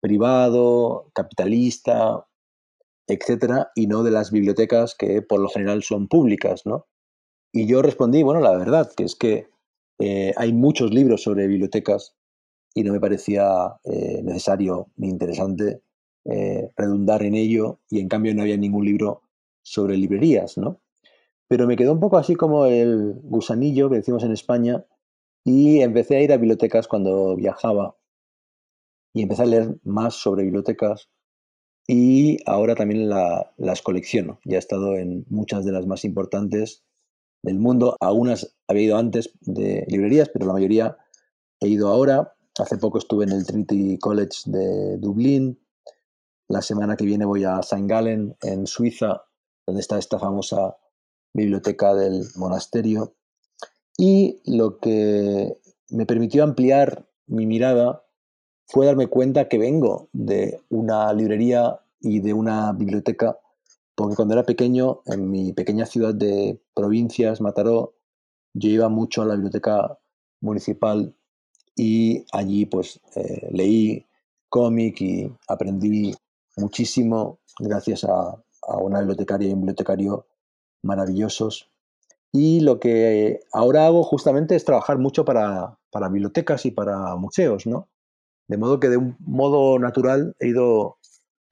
privado, 0.00 1.10
capitalista, 1.14 2.26
etcétera, 3.06 3.70
y 3.74 3.86
no 3.86 4.02
de 4.02 4.10
las 4.10 4.30
bibliotecas 4.30 4.94
que 4.94 5.22
por 5.22 5.40
lo 5.40 5.48
general 5.48 5.82
son 5.82 6.08
públicas, 6.08 6.66
¿no? 6.66 6.86
Y 7.52 7.66
yo 7.66 7.82
respondí, 7.82 8.22
bueno, 8.22 8.40
la 8.40 8.56
verdad, 8.56 8.90
que 8.94 9.04
es 9.04 9.14
que 9.14 9.48
eh, 9.98 10.32
hay 10.36 10.52
muchos 10.52 10.92
libros 10.92 11.22
sobre 11.22 11.46
bibliotecas 11.46 12.14
y 12.74 12.82
no 12.82 12.92
me 12.92 13.00
parecía 13.00 13.76
eh, 13.84 14.20
necesario 14.22 14.88
ni 14.96 15.08
interesante 15.08 15.82
eh, 16.24 16.70
redundar 16.76 17.22
en 17.22 17.34
ello, 17.34 17.80
y 17.88 18.00
en 18.00 18.08
cambio 18.08 18.34
no 18.34 18.42
había 18.42 18.56
ningún 18.56 18.84
libro 18.84 19.22
sobre 19.62 19.96
librerías, 19.96 20.58
¿no? 20.58 20.80
pero 21.48 21.66
me 21.66 21.76
quedó 21.76 21.92
un 21.92 22.00
poco 22.00 22.16
así 22.16 22.34
como 22.34 22.66
el 22.66 23.14
gusanillo 23.22 23.90
que 23.90 23.96
decimos 23.96 24.24
en 24.24 24.32
España 24.32 24.84
y 25.44 25.80
empecé 25.80 26.16
a 26.16 26.22
ir 26.22 26.32
a 26.32 26.38
bibliotecas 26.38 26.88
cuando 26.88 27.36
viajaba 27.36 27.96
y 29.12 29.22
empecé 29.22 29.42
a 29.42 29.46
leer 29.46 29.78
más 29.84 30.14
sobre 30.14 30.44
bibliotecas 30.44 31.10
y 31.86 32.38
ahora 32.46 32.74
también 32.74 33.08
las 33.08 33.82
colecciono. 33.82 34.40
Ya 34.44 34.56
he 34.56 34.58
estado 34.58 34.96
en 34.96 35.26
muchas 35.28 35.64
de 35.64 35.72
las 35.72 35.86
más 35.86 36.04
importantes 36.04 36.82
del 37.42 37.58
mundo. 37.58 37.96
Algunas 38.00 38.56
había 38.66 38.84
ido 38.84 38.96
antes 38.96 39.30
de 39.42 39.84
librerías, 39.88 40.30
pero 40.30 40.46
la 40.46 40.54
mayoría 40.54 40.96
he 41.60 41.68
ido 41.68 41.88
ahora. 41.88 42.34
Hace 42.58 42.78
poco 42.78 42.98
estuve 42.98 43.24
en 43.24 43.32
el 43.32 43.44
Trinity 43.44 43.98
College 43.98 44.38
de 44.46 44.96
Dublín. 44.96 45.60
La 46.48 46.62
semana 46.62 46.96
que 46.96 47.04
viene 47.04 47.24
voy 47.26 47.44
a 47.44 47.58
St. 47.60 47.86
Gallen, 47.86 48.36
en 48.42 48.66
Suiza, 48.66 49.24
donde 49.66 49.80
está 49.80 49.98
esta 49.98 50.18
famosa 50.18 50.76
biblioteca 51.34 51.94
del 51.94 52.24
monasterio. 52.36 53.14
Y 53.96 54.40
lo 54.44 54.78
que 54.78 55.56
me 55.90 56.06
permitió 56.06 56.44
ampliar 56.44 57.06
mi 57.26 57.46
mirada 57.46 58.04
fue 58.66 58.86
darme 58.86 59.06
cuenta 59.06 59.48
que 59.48 59.58
vengo 59.58 60.08
de 60.12 60.60
una 60.68 61.12
librería 61.12 61.80
y 62.00 62.20
de 62.20 62.32
una 62.32 62.72
biblioteca, 62.72 63.38
porque 63.94 64.16
cuando 64.16 64.34
era 64.34 64.42
pequeño, 64.42 65.02
en 65.06 65.30
mi 65.30 65.52
pequeña 65.52 65.86
ciudad 65.86 66.14
de 66.14 66.60
provincias, 66.74 67.40
Mataró, 67.40 67.94
yo 68.54 68.68
iba 68.68 68.88
mucho 68.88 69.22
a 69.22 69.26
la 69.26 69.34
biblioteca 69.34 69.98
municipal 70.40 71.14
y 71.76 72.24
allí 72.32 72.66
pues 72.66 73.00
eh, 73.16 73.48
leí 73.52 74.06
cómic 74.48 75.00
y 75.00 75.32
aprendí 75.48 76.14
muchísimo 76.56 77.40
gracias 77.58 78.04
a, 78.04 78.42
a 78.68 78.76
una 78.78 79.00
bibliotecaria 79.00 79.48
y 79.48 79.52
un 79.52 79.60
bibliotecario 79.60 80.26
maravillosos. 80.82 81.70
Y 82.36 82.58
lo 82.58 82.80
que 82.80 83.38
ahora 83.52 83.86
hago 83.86 84.02
justamente 84.02 84.56
es 84.56 84.64
trabajar 84.64 84.98
mucho 84.98 85.24
para, 85.24 85.78
para 85.92 86.08
bibliotecas 86.08 86.66
y 86.66 86.72
para 86.72 87.14
museos, 87.14 87.64
¿no? 87.64 87.88
De 88.48 88.56
modo 88.56 88.80
que 88.80 88.88
de 88.88 88.96
un 88.96 89.16
modo 89.20 89.78
natural 89.78 90.34
he 90.40 90.48
ido 90.48 90.98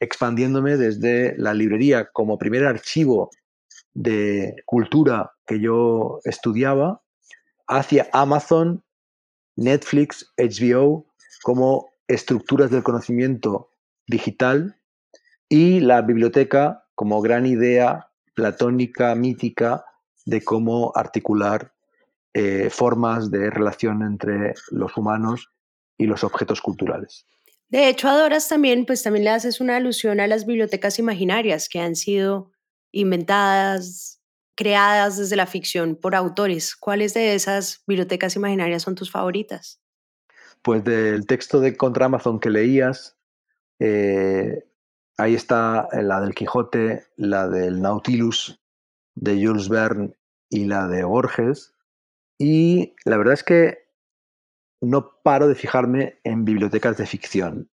expandiéndome 0.00 0.76
desde 0.76 1.38
la 1.38 1.54
librería 1.54 2.10
como 2.12 2.36
primer 2.36 2.64
archivo 2.64 3.30
de 3.94 4.56
cultura 4.66 5.30
que 5.46 5.60
yo 5.60 6.18
estudiaba 6.24 7.00
hacia 7.68 8.08
Amazon, 8.12 8.82
Netflix, 9.54 10.32
HBO 10.36 11.06
como 11.44 11.92
estructuras 12.08 12.72
del 12.72 12.82
conocimiento 12.82 13.70
digital 14.08 14.80
y 15.48 15.78
la 15.78 16.02
biblioteca 16.02 16.88
como 16.96 17.20
gran 17.20 17.46
idea 17.46 18.08
platónica, 18.34 19.14
mítica, 19.14 19.84
de 20.24 20.42
cómo 20.42 20.92
articular 20.94 21.72
eh, 22.34 22.70
formas 22.70 23.30
de 23.30 23.50
relación 23.50 24.02
entre 24.02 24.54
los 24.70 24.96
humanos 24.96 25.50
y 25.98 26.06
los 26.06 26.24
objetos 26.24 26.60
culturales. 26.60 27.26
De 27.68 27.88
hecho, 27.88 28.08
Adoras 28.08 28.48
también, 28.48 28.84
pues 28.86 29.02
también 29.02 29.24
le 29.24 29.30
haces 29.30 29.60
una 29.60 29.76
alusión 29.76 30.20
a 30.20 30.26
las 30.26 30.46
bibliotecas 30.46 30.98
imaginarias 30.98 31.68
que 31.68 31.80
han 31.80 31.96
sido 31.96 32.50
inventadas, 32.90 34.20
creadas 34.54 35.16
desde 35.16 35.36
la 35.36 35.46
ficción 35.46 35.96
por 35.96 36.14
autores. 36.14 36.76
¿Cuáles 36.76 37.14
de 37.14 37.34
esas 37.34 37.82
bibliotecas 37.86 38.36
imaginarias 38.36 38.82
son 38.82 38.94
tus 38.94 39.10
favoritas? 39.10 39.80
Pues 40.60 40.84
del 40.84 41.26
texto 41.26 41.60
de 41.60 41.76
Contra 41.76 42.06
Amazon 42.06 42.38
que 42.38 42.50
leías, 42.50 43.16
eh, 43.78 44.64
Ahí 45.18 45.34
está 45.34 45.88
la 45.92 46.20
del 46.20 46.34
Quijote, 46.34 47.04
la 47.16 47.48
del 47.48 47.80
Nautilus 47.80 48.61
de 49.14 49.44
Jules 49.44 49.68
Verne 49.68 50.14
y 50.48 50.66
la 50.66 50.88
de 50.88 51.04
Borges. 51.04 51.74
Y 52.38 52.94
la 53.04 53.16
verdad 53.16 53.34
es 53.34 53.44
que 53.44 53.78
no 54.80 55.20
paro 55.22 55.48
de 55.48 55.54
fijarme 55.54 56.18
en 56.24 56.44
bibliotecas 56.44 56.96
de 56.96 57.06
ficción. 57.06 57.70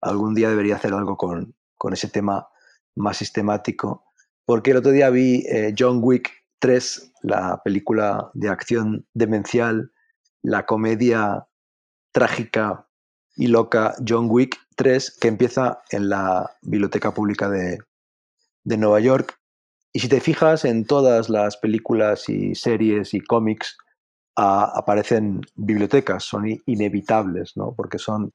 Algún 0.00 0.34
día 0.34 0.48
debería 0.48 0.76
hacer 0.76 0.92
algo 0.94 1.16
con, 1.16 1.54
con 1.76 1.92
ese 1.92 2.08
tema 2.08 2.48
más 2.94 3.18
sistemático, 3.18 4.04
porque 4.46 4.70
el 4.70 4.78
otro 4.78 4.90
día 4.90 5.10
vi 5.10 5.44
eh, 5.48 5.74
John 5.78 6.00
Wick 6.02 6.32
3, 6.60 7.12
la 7.22 7.60
película 7.62 8.30
de 8.34 8.48
acción 8.48 9.06
demencial, 9.12 9.92
la 10.42 10.64
comedia 10.64 11.46
trágica 12.12 12.88
y 13.36 13.48
loca 13.48 13.94
John 14.06 14.28
Wick 14.30 14.56
3, 14.76 15.18
que 15.20 15.28
empieza 15.28 15.82
en 15.90 16.08
la 16.08 16.56
Biblioteca 16.62 17.12
Pública 17.12 17.50
de, 17.50 17.78
de 18.64 18.76
Nueva 18.78 19.00
York. 19.00 19.38
Y 19.96 19.98
si 19.98 20.10
te 20.10 20.20
fijas 20.20 20.66
en 20.66 20.84
todas 20.84 21.30
las 21.30 21.56
películas 21.56 22.28
y 22.28 22.54
series 22.54 23.14
y 23.14 23.20
cómics, 23.22 23.78
aparecen 24.34 25.40
bibliotecas, 25.54 26.22
son 26.22 26.44
inevitables, 26.66 27.56
¿no? 27.56 27.72
porque 27.74 27.98
son 27.98 28.30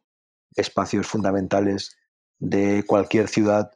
espacios 0.56 1.06
fundamentales 1.06 1.96
de 2.40 2.84
cualquier 2.88 3.28
ciudad 3.28 3.70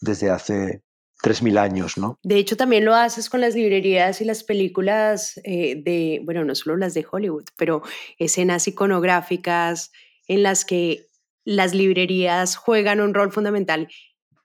desde 0.00 0.30
hace 0.30 0.84
3.000 1.24 1.58
años, 1.58 1.98
¿no? 1.98 2.16
De 2.22 2.36
hecho, 2.36 2.56
también 2.56 2.84
lo 2.84 2.94
haces 2.94 3.28
con 3.28 3.40
las 3.40 3.56
librerías 3.56 4.20
y 4.20 4.24
las 4.24 4.44
películas 4.44 5.40
eh, 5.42 5.82
de, 5.82 6.20
bueno, 6.24 6.44
no 6.44 6.54
solo 6.54 6.76
las 6.76 6.94
de 6.94 7.04
Hollywood, 7.10 7.46
pero 7.56 7.82
escenas 8.18 8.68
iconográficas 8.68 9.90
en 10.28 10.44
las 10.44 10.64
que 10.64 11.08
las 11.44 11.74
librerías 11.74 12.54
juegan 12.54 13.00
un 13.00 13.14
rol 13.14 13.32
fundamental 13.32 13.88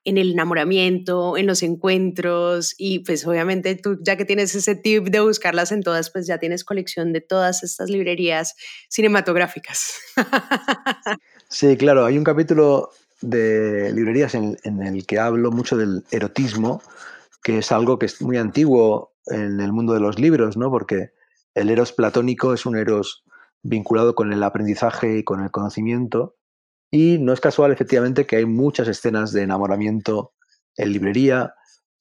en 0.08 0.18
el 0.18 0.32
enamoramiento, 0.32 1.36
en 1.36 1.48
los 1.48 1.62
encuentros 1.64 2.74
y 2.78 3.00
pues 3.00 3.28
obviamente 3.28 3.76
tú 3.76 4.00
ya 4.02 4.16
que 4.16 4.24
tienes 4.24 4.56
ese 4.56 4.74
tip 4.74 5.10
de 5.10 5.20
buscarlas 5.20 5.74
en 5.74 5.84
todas, 5.84 6.12
pues 6.12 6.26
ya 6.26 6.38
tienes 6.38 6.64
colección 6.64 7.12
de 7.12 7.20
todas 7.20 7.62
estas 7.62 7.90
librerías 7.90 8.56
cinematográficas. 8.90 10.00
Sí, 11.50 11.78
claro, 11.78 12.04
hay 12.04 12.18
un 12.18 12.26
capítulo 12.26 12.90
de 13.22 13.94
librerías 13.94 14.36
en, 14.36 14.58
el 14.66 15.06
que 15.06 15.18
hablo 15.18 15.50
mucho 15.50 15.78
del 15.78 16.04
erotismo, 16.12 16.82
que 17.42 17.60
es 17.60 17.72
algo 17.72 17.98
que 17.98 18.08
es 18.08 18.22
muy 18.22 18.36
antiguo 18.36 19.14
en 19.28 19.62
el 19.62 19.72
mundo 19.72 19.94
de 19.94 20.02
los 20.02 20.20
libros, 20.20 20.58
¿no? 20.58 20.70
Porque 20.70 21.12
el 21.56 21.70
eros 21.70 21.94
platónico 21.94 22.54
es 22.54 22.66
un 22.66 22.76
eros 22.76 23.24
vinculado 23.64 24.14
con 24.14 24.34
el 24.34 24.44
aprendizaje 24.44 25.20
y 25.20 25.24
con 25.24 25.42
el 25.42 25.50
conocimiento. 25.50 26.36
Y 26.92 27.18
no 27.20 27.34
es 27.34 27.42
casual, 27.42 27.72
efectivamente, 27.72 28.26
que 28.26 28.38
hay 28.38 28.46
muchas 28.46 28.88
escenas 28.88 29.32
de 29.34 29.44
enamoramiento 29.44 30.34
en 30.76 30.94
librería, 30.94 31.54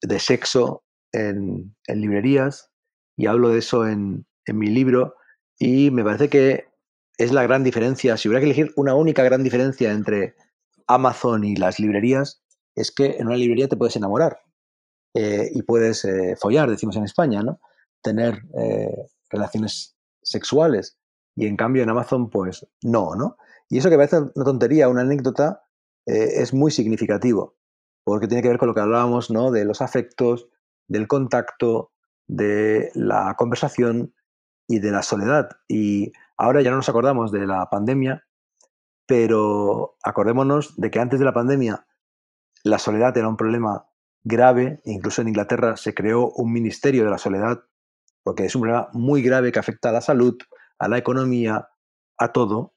de 0.02 0.18
sexo 0.20 0.84
en, 1.12 1.74
librerías, 1.88 2.70
y 3.16 3.26
hablo 3.26 3.48
de 3.48 3.58
eso 3.58 3.86
en, 3.86 4.26
mi 4.46 4.68
libro. 4.68 5.16
Y 5.58 5.90
me 5.90 6.04
parece 6.04 6.28
que 6.28 6.68
es 7.18 7.32
la 7.32 7.42
gran 7.42 7.64
diferencia. 7.64 8.16
Si 8.16 8.28
hubiera 8.28 8.40
que 8.40 8.46
elegir 8.46 8.72
una 8.76 8.94
única 8.94 9.24
gran 9.24 9.42
diferencia 9.42 9.90
entre 9.90 10.36
Amazon 10.86 11.42
y 11.42 11.56
las 11.56 11.80
librerías 11.80 12.42
es 12.76 12.92
que 12.92 13.16
en 13.16 13.26
una 13.26 13.36
librería 13.36 13.68
te 13.68 13.76
puedes 13.76 13.96
enamorar 13.96 14.38
eh, 15.14 15.50
y 15.52 15.62
puedes 15.62 16.04
eh, 16.04 16.36
follar, 16.36 16.70
decimos 16.70 16.94
en 16.96 17.04
España, 17.04 17.42
¿no? 17.42 17.58
Tener 18.02 18.42
eh, 18.56 19.08
relaciones 19.30 19.96
sexuales. 20.22 20.98
Y 21.34 21.46
en 21.46 21.56
cambio 21.56 21.82
en 21.82 21.90
Amazon, 21.90 22.30
pues 22.30 22.66
no, 22.82 23.16
¿no? 23.16 23.36
Y 23.68 23.78
eso 23.78 23.90
que 23.90 23.96
parece 23.96 24.18
una 24.34 24.44
tontería, 24.44 24.88
una 24.88 25.02
anécdota, 25.02 25.64
es 26.06 26.54
muy 26.54 26.70
significativo, 26.70 27.56
porque 28.04 28.28
tiene 28.28 28.42
que 28.42 28.48
ver 28.48 28.58
con 28.58 28.68
lo 28.68 28.74
que 28.74 28.80
hablábamos, 28.80 29.30
¿no? 29.30 29.50
De 29.50 29.64
los 29.64 29.82
afectos, 29.82 30.48
del 30.86 31.08
contacto, 31.08 31.90
de 32.28 32.90
la 32.94 33.34
conversación 33.36 34.14
y 34.68 34.78
de 34.78 34.92
la 34.92 35.02
soledad. 35.02 35.48
Y 35.68 36.12
ahora 36.36 36.62
ya 36.62 36.70
no 36.70 36.76
nos 36.76 36.88
acordamos 36.88 37.32
de 37.32 37.46
la 37.46 37.68
pandemia, 37.70 38.24
pero 39.06 39.96
acordémonos 40.02 40.74
de 40.76 40.90
que 40.90 41.00
antes 41.00 41.18
de 41.18 41.24
la 41.24 41.34
pandemia 41.34 41.86
la 42.62 42.78
soledad 42.78 43.16
era 43.16 43.28
un 43.28 43.36
problema 43.36 43.88
grave, 44.24 44.80
incluso 44.84 45.22
en 45.22 45.28
Inglaterra 45.28 45.76
se 45.76 45.94
creó 45.94 46.30
un 46.30 46.52
ministerio 46.52 47.04
de 47.04 47.10
la 47.10 47.18
soledad, 47.18 47.64
porque 48.22 48.44
es 48.44 48.54
un 48.54 48.62
problema 48.62 48.88
muy 48.92 49.22
grave 49.22 49.52
que 49.52 49.58
afecta 49.60 49.88
a 49.88 49.92
la 49.92 50.00
salud, 50.00 50.36
a 50.78 50.88
la 50.88 50.98
economía, 50.98 51.68
a 52.18 52.32
todo, 52.32 52.75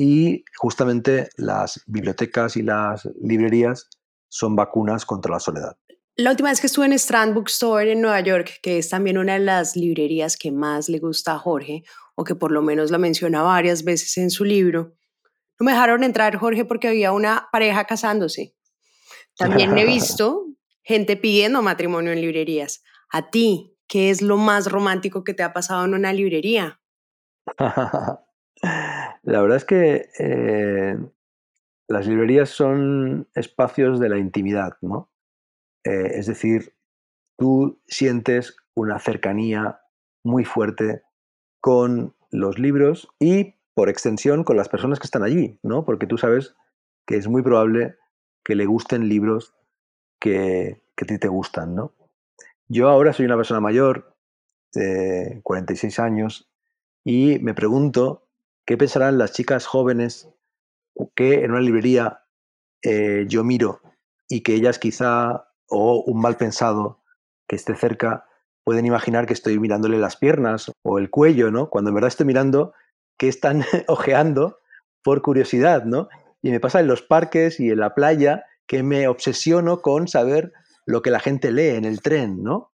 y 0.00 0.44
justamente 0.56 1.28
las 1.36 1.82
bibliotecas 1.86 2.56
y 2.56 2.62
las 2.62 3.06
librerías 3.20 3.90
son 4.28 4.56
vacunas 4.56 5.04
contra 5.04 5.32
la 5.32 5.40
soledad. 5.40 5.76
La 6.16 6.30
última 6.30 6.48
vez 6.48 6.60
que 6.60 6.68
estuve 6.68 6.86
en 6.86 6.94
Strand 6.94 7.34
Bookstore 7.34 7.92
en 7.92 8.00
Nueva 8.00 8.20
York, 8.20 8.60
que 8.62 8.78
es 8.78 8.88
también 8.88 9.18
una 9.18 9.34
de 9.34 9.40
las 9.40 9.76
librerías 9.76 10.38
que 10.38 10.52
más 10.52 10.88
le 10.88 11.00
gusta 11.00 11.34
a 11.34 11.38
Jorge, 11.38 11.82
o 12.14 12.24
que 12.24 12.34
por 12.34 12.50
lo 12.50 12.62
menos 12.62 12.90
la 12.90 12.96
menciona 12.96 13.42
varias 13.42 13.84
veces 13.84 14.16
en 14.16 14.30
su 14.30 14.44
libro, 14.44 14.94
no 15.58 15.64
me 15.64 15.72
dejaron 15.72 16.02
entrar, 16.02 16.36
Jorge, 16.36 16.64
porque 16.64 16.88
había 16.88 17.12
una 17.12 17.48
pareja 17.52 17.84
casándose. 17.84 18.54
También 19.36 19.76
he 19.76 19.84
visto 19.86 20.46
gente 20.82 21.18
pidiendo 21.18 21.60
matrimonio 21.60 22.12
en 22.12 22.22
librerías. 22.22 22.82
A 23.10 23.28
ti, 23.28 23.76
¿qué 23.86 24.08
es 24.08 24.22
lo 24.22 24.38
más 24.38 24.72
romántico 24.72 25.24
que 25.24 25.34
te 25.34 25.42
ha 25.42 25.52
pasado 25.52 25.84
en 25.84 25.92
una 25.92 26.14
librería? 26.14 26.80
La 29.22 29.42
verdad 29.42 29.58
es 29.58 29.64
que 29.64 30.08
eh, 30.18 30.96
las 31.88 32.06
librerías 32.06 32.48
son 32.48 33.28
espacios 33.34 34.00
de 34.00 34.08
la 34.08 34.18
intimidad, 34.18 34.76
¿no? 34.80 35.10
Eh, 35.84 36.12
es 36.14 36.26
decir, 36.26 36.74
tú 37.36 37.80
sientes 37.86 38.56
una 38.74 38.98
cercanía 38.98 39.80
muy 40.24 40.44
fuerte 40.44 41.02
con 41.60 42.14
los 42.30 42.58
libros 42.58 43.08
y 43.18 43.56
por 43.74 43.88
extensión 43.88 44.44
con 44.44 44.56
las 44.56 44.68
personas 44.68 44.98
que 44.98 45.06
están 45.06 45.22
allí, 45.22 45.58
¿no? 45.62 45.84
Porque 45.84 46.06
tú 46.06 46.18
sabes 46.18 46.54
que 47.06 47.16
es 47.16 47.28
muy 47.28 47.42
probable 47.42 47.96
que 48.44 48.54
le 48.54 48.66
gusten 48.66 49.08
libros 49.08 49.54
que, 50.20 50.82
a 51.00 51.04
ti 51.06 51.18
te 51.18 51.28
gustan, 51.28 51.74
¿no? 51.74 51.94
Yo 52.68 52.88
ahora 52.88 53.12
soy 53.12 53.26
una 53.26 53.36
persona 53.36 53.60
mayor, 53.60 54.14
de 54.72 55.40
46 55.42 55.98
años, 55.98 56.50
y 57.04 57.38
me 57.40 57.54
pregunto 57.54 58.29
qué 58.70 58.76
pensarán 58.76 59.18
las 59.18 59.32
chicas 59.32 59.66
jóvenes 59.66 60.28
que 61.16 61.42
en 61.42 61.50
una 61.50 61.60
librería 61.60 62.22
eh, 62.84 63.24
yo 63.26 63.42
miro 63.42 63.80
y 64.28 64.44
que 64.44 64.54
ellas 64.54 64.78
quizá, 64.78 65.48
o 65.68 66.04
un 66.06 66.20
mal 66.20 66.36
pensado 66.36 67.02
que 67.48 67.56
esté 67.56 67.74
cerca, 67.74 68.28
pueden 68.62 68.86
imaginar 68.86 69.26
que 69.26 69.32
estoy 69.32 69.58
mirándole 69.58 69.98
las 69.98 70.16
piernas 70.16 70.70
o 70.84 71.00
el 71.00 71.10
cuello, 71.10 71.50
¿no? 71.50 71.68
Cuando 71.68 71.90
en 71.90 71.96
verdad 71.96 72.06
estoy 72.06 72.26
mirando 72.26 72.72
que 73.18 73.26
están 73.26 73.64
ojeando 73.88 74.60
por 75.02 75.20
curiosidad, 75.20 75.82
¿no? 75.82 76.08
Y 76.40 76.52
me 76.52 76.60
pasa 76.60 76.78
en 76.78 76.86
los 76.86 77.02
parques 77.02 77.58
y 77.58 77.70
en 77.70 77.80
la 77.80 77.96
playa 77.96 78.44
que 78.68 78.84
me 78.84 79.08
obsesiono 79.08 79.82
con 79.82 80.06
saber 80.06 80.52
lo 80.86 81.02
que 81.02 81.10
la 81.10 81.18
gente 81.18 81.50
lee 81.50 81.70
en 81.70 81.86
el 81.86 82.02
tren, 82.02 82.44
¿no? 82.44 82.70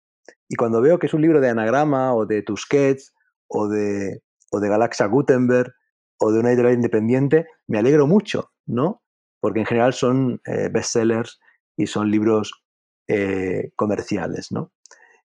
Y 0.48 0.56
cuando 0.56 0.80
veo 0.80 0.98
que 0.98 1.06
es 1.06 1.14
un 1.14 1.22
libro 1.22 1.40
de 1.40 1.50
anagrama 1.50 2.16
o 2.16 2.26
de 2.26 2.42
Tusquets 2.42 3.14
o 3.46 3.68
de, 3.68 4.24
o 4.50 4.58
de 4.58 4.68
Galaxia 4.68 5.06
Gutenberg 5.06 5.72
o 6.18 6.32
de 6.32 6.40
una 6.40 6.50
editorial 6.50 6.74
independiente, 6.74 7.46
me 7.66 7.78
alegro 7.78 8.06
mucho, 8.06 8.52
¿no? 8.66 9.02
Porque 9.40 9.60
en 9.60 9.66
general 9.66 9.92
son 9.92 10.40
eh, 10.46 10.68
bestsellers 10.72 11.40
y 11.76 11.86
son 11.86 12.10
libros 12.10 12.64
eh, 13.08 13.72
comerciales, 13.76 14.52
¿no? 14.52 14.72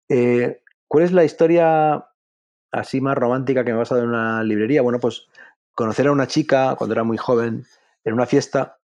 Eh, 0.08 0.62
¿Cuál 0.86 1.04
es 1.04 1.12
la 1.12 1.24
historia 1.24 2.08
así 2.72 3.00
más 3.00 3.16
romántica 3.16 3.64
que 3.64 3.72
me 3.72 3.78
ha 3.78 3.82
pasado 3.82 4.02
en 4.02 4.08
una 4.08 4.42
librería, 4.42 4.82
bueno, 4.82 4.98
pues 5.00 5.26
conocer 5.74 6.08
a 6.08 6.12
una 6.12 6.26
chica 6.26 6.74
cuando 6.76 6.94
era 6.94 7.04
muy 7.04 7.16
joven 7.16 7.64
en 8.04 8.14
una 8.14 8.26
fiesta 8.26 8.78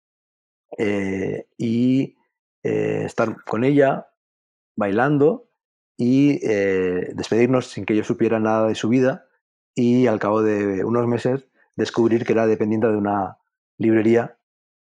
eh, 0.78 1.46
y 1.56 2.16
eh, 2.62 3.02
estar 3.06 3.44
con 3.44 3.64
ella 3.64 4.08
bailando 4.76 5.48
y 5.96 6.40
eh, 6.42 7.12
despedirnos 7.14 7.66
sin 7.68 7.84
que 7.84 7.96
yo 7.96 8.04
supiera 8.04 8.38
nada 8.40 8.68
de 8.68 8.74
su 8.74 8.88
vida 8.88 9.26
y 9.74 10.06
al 10.06 10.18
cabo 10.18 10.42
de 10.42 10.84
unos 10.84 11.06
meses 11.06 11.48
descubrir 11.76 12.24
que 12.24 12.32
era 12.32 12.46
dependiente 12.46 12.88
de 12.88 12.96
una 12.96 13.38
librería 13.78 14.38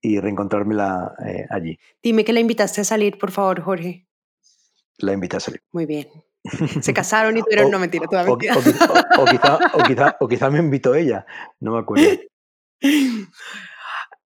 y 0.00 0.18
reencontrármela 0.18 1.14
allí. 1.50 1.78
Dime 2.02 2.24
que 2.24 2.32
la 2.32 2.40
invitaste 2.40 2.80
a 2.80 2.84
salir, 2.84 3.18
por 3.18 3.30
favor, 3.30 3.60
Jorge. 3.60 4.08
La 4.98 5.12
invité 5.12 5.36
a 5.36 5.40
salir. 5.40 5.62
Muy 5.72 5.86
bien. 5.86 6.08
Se 6.80 6.94
casaron 6.94 7.36
y 7.36 7.42
tuvieron, 7.42 7.70
no 7.70 7.78
mentira, 7.78 8.06
toda 8.06 8.24
O, 8.30 8.38
quizá, 8.38 10.18
o, 10.20 10.28
quizá, 10.28 10.50
me 10.50 10.58
invitó 10.58 10.94
ella, 10.94 11.26
no 11.60 11.72
me 11.72 11.80
acuerdo. 11.80 12.06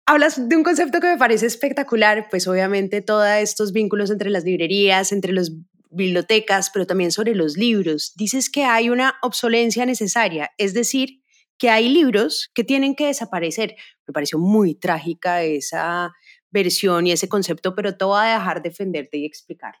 Hablas 0.07 0.47
de 0.47 0.55
un 0.55 0.63
concepto 0.63 0.99
que 1.01 1.07
me 1.07 1.17
parece 1.17 1.47
espectacular, 1.47 2.27
pues 2.29 2.47
obviamente 2.47 3.01
todos 3.01 3.27
estos 3.27 3.73
vínculos 3.73 4.11
entre 4.11 4.29
las 4.29 4.43
librerías, 4.43 5.11
entre 5.11 5.33
las 5.33 5.51
bibliotecas, 5.89 6.69
pero 6.69 6.85
también 6.85 7.11
sobre 7.11 7.33
los 7.33 7.57
libros. 7.57 8.13
Dices 8.15 8.51
que 8.51 8.65
hay 8.65 8.89
una 8.89 9.15
obsolencia 9.23 9.85
necesaria, 9.85 10.51
es 10.57 10.73
decir, 10.75 11.21
que 11.57 11.69
hay 11.69 11.89
libros 11.89 12.49
que 12.53 12.63
tienen 12.63 12.95
que 12.95 13.07
desaparecer. 13.07 13.75
Me 14.07 14.13
pareció 14.13 14.39
muy 14.39 14.75
trágica 14.75 15.43
esa 15.43 16.13
versión 16.51 17.07
y 17.07 17.11
ese 17.11 17.29
concepto, 17.29 17.75
pero 17.75 17.97
te 17.97 18.05
voy 18.05 18.19
a 18.19 18.39
dejar 18.39 18.61
defenderte 18.61 19.17
y 19.17 19.25
explicarla. 19.25 19.79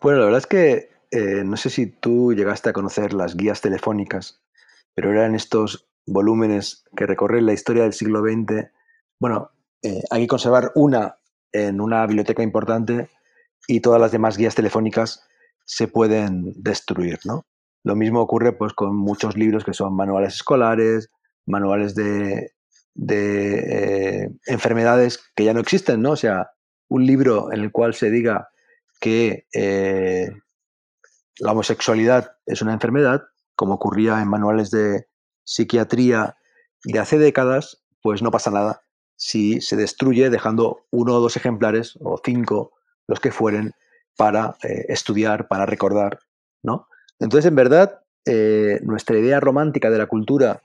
Bueno, 0.00 0.18
la 0.18 0.24
verdad 0.26 0.40
es 0.40 0.46
que 0.46 0.90
eh, 1.10 1.44
no 1.44 1.56
sé 1.56 1.70
si 1.70 1.86
tú 1.86 2.32
llegaste 2.32 2.70
a 2.70 2.72
conocer 2.72 3.12
las 3.12 3.36
guías 3.36 3.60
telefónicas, 3.60 4.42
pero 4.94 5.10
eran 5.10 5.34
estos 5.34 5.88
volúmenes 6.06 6.84
que 6.96 7.06
recorren 7.06 7.46
la 7.46 7.52
historia 7.52 7.84
del 7.84 7.92
siglo 7.92 8.22
XX, 8.22 8.70
bueno, 9.20 9.50
eh, 9.82 10.02
hay 10.10 10.22
que 10.22 10.28
conservar 10.28 10.72
una 10.74 11.18
en 11.52 11.80
una 11.80 12.06
biblioteca 12.06 12.42
importante 12.42 13.10
y 13.68 13.80
todas 13.80 14.00
las 14.00 14.10
demás 14.10 14.36
guías 14.36 14.54
telefónicas 14.54 15.24
se 15.64 15.86
pueden 15.86 16.52
destruir, 16.56 17.20
¿no? 17.24 17.44
Lo 17.84 17.96
mismo 17.96 18.20
ocurre 18.20 18.52
pues, 18.52 18.72
con 18.72 18.96
muchos 18.96 19.36
libros 19.36 19.64
que 19.64 19.74
son 19.74 19.94
manuales 19.94 20.34
escolares, 20.34 21.10
manuales 21.46 21.94
de, 21.94 22.52
de 22.94 24.24
eh, 24.24 24.30
enfermedades 24.46 25.20
que 25.34 25.44
ya 25.44 25.54
no 25.54 25.60
existen, 25.60 26.02
¿no? 26.02 26.12
O 26.12 26.16
sea, 26.16 26.50
un 26.88 27.06
libro 27.06 27.52
en 27.52 27.60
el 27.60 27.72
cual 27.72 27.94
se 27.94 28.10
diga 28.10 28.50
que 29.00 29.46
eh, 29.52 30.30
la 31.38 31.52
homosexualidad 31.52 32.36
es 32.46 32.62
una 32.62 32.72
enfermedad, 32.72 33.22
como 33.56 33.74
ocurría 33.74 34.20
en 34.20 34.28
manuales 34.28 34.70
de 34.70 35.06
psiquiatría 35.44 36.36
de 36.84 36.98
hace 36.98 37.18
décadas, 37.18 37.82
pues 38.00 38.22
no 38.22 38.30
pasa 38.30 38.50
nada 38.50 38.82
si 39.16 39.60
se 39.60 39.76
destruye 39.76 40.30
dejando 40.30 40.84
uno 40.90 41.14
o 41.14 41.20
dos 41.20 41.36
ejemplares 41.36 41.96
o 42.02 42.20
cinco, 42.24 42.72
los 43.06 43.20
que 43.20 43.30
fueren, 43.30 43.72
para 44.16 44.56
eh, 44.64 44.86
estudiar, 44.88 45.48
para 45.48 45.64
recordar, 45.64 46.18
¿no? 46.62 46.88
Entonces, 47.22 47.48
en 47.48 47.54
verdad, 47.54 48.02
eh, 48.26 48.80
nuestra 48.82 49.18
idea 49.18 49.40
romántica 49.40 49.90
de 49.90 49.98
la 49.98 50.06
cultura 50.06 50.62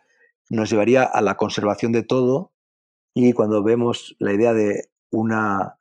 nos 0.49 0.69
llevaría 0.69 1.03
a 1.03 1.21
la 1.21 1.35
conservación 1.35 1.91
de 1.91 2.03
todo 2.03 2.51
y 3.13 3.33
cuando 3.33 3.63
vemos 3.63 4.15
la 4.19 4.33
idea 4.33 4.53
de 4.53 4.89
una 5.11 5.79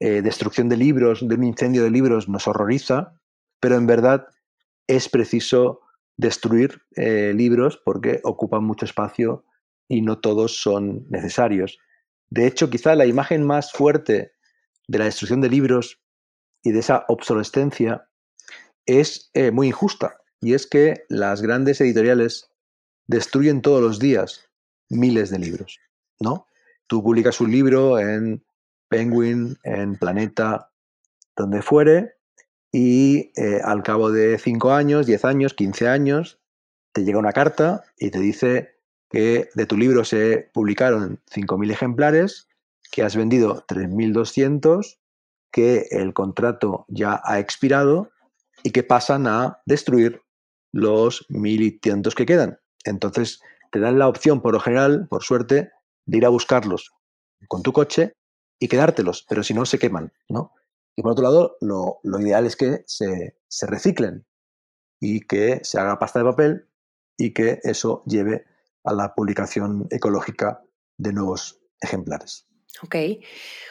eh, 0.00 0.22
destrucción 0.22 0.68
de 0.68 0.76
libros, 0.76 1.26
de 1.26 1.34
un 1.34 1.44
incendio 1.44 1.82
de 1.82 1.90
libros, 1.90 2.28
nos 2.28 2.46
horroriza, 2.46 3.18
pero 3.60 3.76
en 3.76 3.86
verdad 3.86 4.26
es 4.86 5.08
preciso 5.08 5.80
destruir 6.16 6.82
libros 6.94 7.80
porque 7.82 8.20
ocupan 8.22 8.62
mucho 8.62 8.84
espacio 8.84 9.44
y 9.88 10.02
no 10.02 10.18
todos 10.20 10.60
son 10.60 11.06
necesarios. 11.08 11.78
De 12.30 12.46
hecho, 12.46 12.70
quizá 12.70 12.94
la 12.94 13.06
imagen 13.06 13.44
más 13.44 13.72
fuerte 13.72 14.32
de 14.88 14.98
la 14.98 15.06
destrucción 15.06 15.40
de 15.40 15.48
libros 15.48 16.02
y 16.62 16.72
de 16.72 16.80
esa 16.80 17.04
obsolescencia 17.08 18.08
es 18.86 19.30
eh, 19.34 19.50
muy 19.50 19.68
injusta. 19.68 20.18
Y 20.40 20.54
es 20.54 20.66
que 20.66 21.04
las 21.08 21.42
grandes 21.42 21.80
editoriales 21.80 22.50
destruyen 23.06 23.62
todos 23.62 23.80
los 23.80 23.98
días 23.98 24.48
miles 24.88 25.30
de 25.30 25.38
libros, 25.38 25.80
¿no? 26.20 26.46
Tú 26.86 27.02
publicas 27.02 27.40
un 27.40 27.50
libro 27.50 27.98
en 27.98 28.44
Penguin, 28.88 29.56
en 29.62 29.96
Planeta, 29.96 30.70
donde 31.36 31.62
fuere, 31.62 32.16
y 32.70 33.32
eh, 33.36 33.60
al 33.64 33.82
cabo 33.82 34.10
de 34.10 34.38
5 34.38 34.72
años, 34.72 35.06
10 35.06 35.24
años, 35.24 35.54
15 35.54 35.88
años, 35.88 36.40
te 36.92 37.04
llega 37.04 37.18
una 37.18 37.32
carta 37.32 37.84
y 37.98 38.10
te 38.10 38.18
dice 38.18 38.76
que 39.10 39.48
de 39.54 39.66
tu 39.66 39.76
libro 39.76 40.04
se 40.04 40.50
publicaron 40.52 41.20
5.000 41.30 41.70
ejemplares, 41.70 42.48
que 42.90 43.02
has 43.02 43.16
vendido 43.16 43.64
3.200, 43.66 44.98
que 45.50 45.86
el 45.90 46.14
contrato 46.14 46.86
ya 46.88 47.20
ha 47.24 47.38
expirado 47.38 48.11
y 48.62 48.70
que 48.70 48.82
pasan 48.82 49.26
a 49.26 49.60
destruir 49.66 50.22
los 50.72 51.26
1.500 51.28 52.14
que 52.14 52.26
quedan. 52.26 52.58
Entonces 52.84 53.40
te 53.70 53.80
dan 53.80 53.98
la 53.98 54.08
opción, 54.08 54.42
por 54.42 54.54
lo 54.54 54.60
general, 54.60 55.06
por 55.08 55.22
suerte, 55.22 55.70
de 56.06 56.18
ir 56.18 56.26
a 56.26 56.30
buscarlos 56.30 56.92
con 57.48 57.62
tu 57.62 57.72
coche 57.72 58.14
y 58.58 58.68
quedártelos, 58.68 59.24
pero 59.28 59.42
si 59.42 59.54
no, 59.54 59.66
se 59.66 59.78
queman, 59.78 60.12
¿no? 60.28 60.52
Y 60.94 61.02
por 61.02 61.12
otro 61.12 61.24
lado, 61.24 61.56
lo, 61.60 62.00
lo 62.02 62.20
ideal 62.20 62.46
es 62.46 62.56
que 62.56 62.84
se, 62.86 63.38
se 63.48 63.66
reciclen 63.66 64.26
y 65.00 65.20
que 65.20 65.60
se 65.64 65.80
haga 65.80 65.98
pasta 65.98 66.18
de 66.18 66.24
papel 66.26 66.68
y 67.16 67.32
que 67.32 67.60
eso 67.62 68.02
lleve 68.06 68.44
a 68.84 68.92
la 68.92 69.14
publicación 69.14 69.86
ecológica 69.90 70.62
de 70.98 71.12
nuevos 71.12 71.60
ejemplares. 71.80 72.46
Ok. 72.82 72.96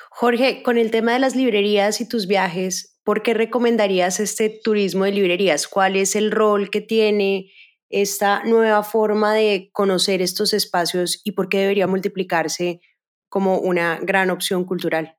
Jorge, 0.09 0.63
con 0.63 0.77
el 0.77 0.91
tema 0.91 1.13
de 1.13 1.19
las 1.19 1.35
librerías 1.35 2.01
y 2.01 2.07
tus 2.07 2.27
viajes, 2.27 2.90
¿por 3.03 3.23
qué 3.23 3.33
recomendarías 3.33 4.19
este 4.19 4.49
turismo 4.49 5.05
de 5.05 5.11
librerías? 5.11 5.67
¿Cuál 5.67 5.95
es 5.95 6.15
el 6.15 6.31
rol 6.31 6.69
que 6.69 6.81
tiene 6.81 7.51
esta 7.89 8.43
nueva 8.43 8.83
forma 8.83 9.33
de 9.33 9.69
conocer 9.73 10.21
estos 10.21 10.53
espacios 10.53 11.21
y 11.23 11.33
por 11.33 11.49
qué 11.49 11.59
debería 11.59 11.87
multiplicarse 11.87 12.81
como 13.29 13.59
una 13.59 13.99
gran 14.01 14.29
opción 14.29 14.65
cultural? 14.65 15.17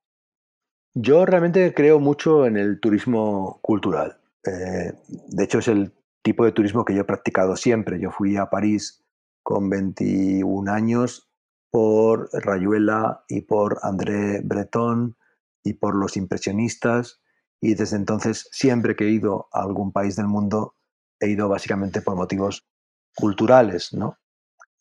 Yo 0.94 1.24
realmente 1.24 1.72
creo 1.74 1.98
mucho 2.00 2.46
en 2.46 2.56
el 2.56 2.78
turismo 2.80 3.58
cultural. 3.62 4.18
Eh, 4.44 4.92
de 5.06 5.44
hecho, 5.44 5.58
es 5.58 5.68
el 5.68 5.92
tipo 6.22 6.44
de 6.44 6.52
turismo 6.52 6.84
que 6.84 6.94
yo 6.94 7.00
he 7.00 7.04
practicado 7.04 7.56
siempre. 7.56 7.98
Yo 7.98 8.10
fui 8.10 8.36
a 8.36 8.50
París 8.50 9.02
con 9.42 9.70
21 9.70 10.70
años 10.70 11.30
por 11.70 12.28
Rayuela 12.32 13.24
y 13.28 13.40
por 13.42 13.78
André 13.82 14.40
Breton 14.42 15.16
y 15.64 15.74
por 15.74 15.94
los 15.94 16.18
impresionistas 16.18 17.21
y 17.62 17.74
desde 17.74 17.96
entonces 17.96 18.48
siempre 18.50 18.96
que 18.96 19.04
he 19.04 19.10
ido 19.10 19.48
a 19.52 19.62
algún 19.62 19.92
país 19.92 20.16
del 20.16 20.26
mundo 20.26 20.74
he 21.20 21.30
ido 21.30 21.48
básicamente 21.48 22.02
por 22.02 22.16
motivos 22.16 22.66
culturales, 23.14 23.94
¿no? 23.94 24.18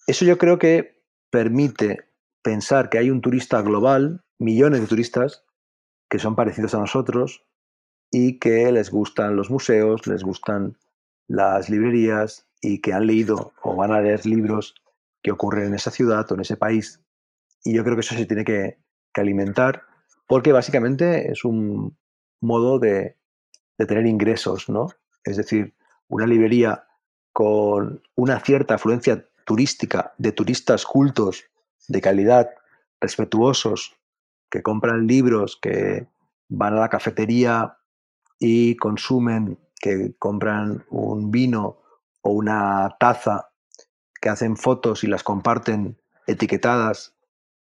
Eso 0.07 0.25
yo 0.25 0.37
creo 0.37 0.57
que 0.57 1.03
permite 1.29 2.09
pensar 2.41 2.89
que 2.89 2.97
hay 2.97 3.11
un 3.11 3.21
turista 3.21 3.61
global, 3.61 4.25
millones 4.39 4.81
de 4.81 4.87
turistas 4.87 5.45
que 6.09 6.17
son 6.17 6.35
parecidos 6.35 6.73
a 6.73 6.79
nosotros 6.79 7.45
y 8.09 8.39
que 8.39 8.71
les 8.71 8.89
gustan 8.89 9.35
los 9.35 9.51
museos, 9.51 10.07
les 10.07 10.23
gustan 10.23 10.77
las 11.27 11.69
librerías 11.69 12.49
y 12.61 12.81
que 12.81 12.93
han 12.93 13.05
leído 13.05 13.53
o 13.61 13.75
van 13.75 13.91
a 13.91 14.01
leer 14.01 14.25
libros 14.25 14.75
que 15.21 15.31
ocurren 15.31 15.67
en 15.67 15.75
esa 15.75 15.91
ciudad 15.91 16.29
o 16.31 16.35
en 16.35 16.41
ese 16.41 16.57
país. 16.57 17.01
Y 17.63 17.75
yo 17.75 17.83
creo 17.83 17.95
que 17.95 18.01
eso 18.01 18.15
se 18.15 18.25
tiene 18.25 18.43
que, 18.43 18.77
alimentar 19.13 19.83
porque 20.25 20.53
básicamente 20.53 21.29
es 21.29 21.43
un 21.43 21.97
modo 22.41 22.79
de, 22.79 23.17
de, 23.77 23.85
tener 23.85 24.05
ingresos, 24.05 24.69
¿no? 24.69 24.89
Es 25.23 25.37
decir, 25.37 25.75
una 26.07 26.25
librería 26.25 26.87
con 27.33 28.03
una 28.15 28.39
cierta 28.39 28.75
afluencia 28.75 29.25
turística 29.45 30.13
de 30.17 30.31
turistas 30.31 30.85
cultos, 30.85 31.45
de 31.87 32.01
calidad, 32.01 32.49
respetuosos, 32.99 33.95
que 34.49 34.61
compran 34.61 35.07
libros, 35.07 35.57
que 35.61 36.07
van 36.49 36.73
a 36.73 36.81
la 36.81 36.89
cafetería 36.89 37.77
y 38.39 38.75
consumen, 38.75 39.57
que 39.79 40.13
compran 40.19 40.85
un 40.89 41.31
vino 41.31 41.81
o 42.21 42.31
una 42.31 42.95
taza 42.99 43.51
que 44.21 44.29
hacen 44.29 44.57
fotos 44.57 45.03
y 45.03 45.07
las 45.07 45.23
comparten 45.23 45.97
etiquetadas, 46.27 47.15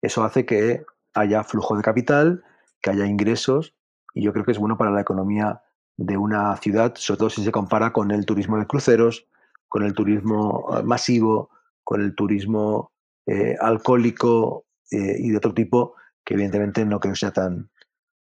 eso 0.02 0.24
hace 0.24 0.46
que 0.46 0.86
haya 1.14 1.44
flujo 1.44 1.76
de 1.76 1.84
capital, 1.84 2.44
que 2.82 2.90
haya 2.92 3.06
ingresos 3.06 3.77
y 4.18 4.24
yo 4.24 4.34
creo 4.34 4.44
que 4.44 4.52
es 4.52 4.58
bueno 4.58 4.78
para 4.78 4.92
la 4.92 5.02
economía 5.02 5.62
de 5.96 6.18
una 6.18 6.56
ciudad, 6.58 6.94
sobre 6.96 7.20
todo 7.20 7.30
si 7.30 7.44
se 7.44 7.52
compara 7.52 7.94
con 7.94 8.12
el 8.12 8.26
turismo 8.26 8.58
de 8.58 8.66
cruceros, 8.66 9.28
con 9.68 9.84
el 9.84 9.94
turismo 9.94 10.68
eh, 10.76 10.84
masivo, 10.84 11.52
con 11.84 12.02
el 12.02 12.16
turismo 12.16 12.92
eh, 13.28 13.56
alcohólico 13.60 14.66
eh, 14.92 15.18
y 15.20 15.30
de 15.30 15.38
otro 15.38 15.54
tipo, 15.54 15.96
que 16.26 16.34
evidentemente 16.34 16.84
no 16.84 17.00
creo 17.00 17.14
que 17.14 17.20
sea 17.20 17.32
tan 17.32 17.70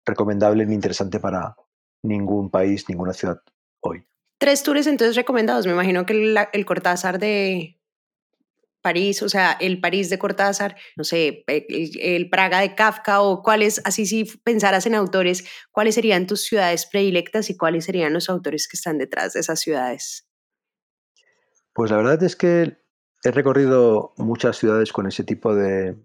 recomendable 0.04 0.66
ni 0.66 0.74
interesante 0.74 1.20
para 1.20 1.54
ningún 2.02 2.50
país, 2.50 2.88
ninguna 2.88 3.12
ciudad 3.12 3.40
hoy. 3.80 4.04
Tres 4.38 4.62
tours 4.62 4.86
entonces 4.86 5.16
recomendados. 5.16 5.66
Me 5.66 5.72
imagino 5.72 6.04
que 6.04 6.34
el, 6.52 6.66
Cortázar 6.66 7.18
de 7.18 7.75
París, 8.86 9.20
o 9.20 9.28
sea, 9.28 9.56
el 9.58 9.80
París 9.80 10.10
de 10.10 10.18
Cortázar, 10.20 10.76
no 10.96 11.02
sé, 11.02 11.42
el, 11.48 12.30
Praga 12.30 12.60
de 12.60 12.76
Kafka 12.76 13.20
o 13.20 13.42
cuáles, 13.42 13.82
así 13.84 14.06
si 14.06 14.22
pensaras 14.44 14.86
en 14.86 14.94
autores, 14.94 15.44
cuáles 15.72 15.96
serían 15.96 16.28
tus 16.28 16.42
ciudades 16.44 16.86
predilectas 16.86 17.50
y 17.50 17.56
cuáles 17.56 17.86
serían 17.86 18.12
los 18.12 18.28
autores 18.28 18.68
que 18.68 18.76
están 18.76 18.98
detrás 18.98 19.32
de 19.32 19.40
esas 19.40 19.58
ciudades. 19.58 20.28
Pues 21.72 21.90
la 21.90 21.96
verdad 21.96 22.22
es 22.22 22.36
que 22.36 22.76
he 23.24 23.30
recorrido 23.32 24.12
muchas 24.18 24.56
ciudades 24.56 24.92
con 24.92 25.08
ese 25.08 25.24
tipo 25.24 25.52
de, 25.56 25.96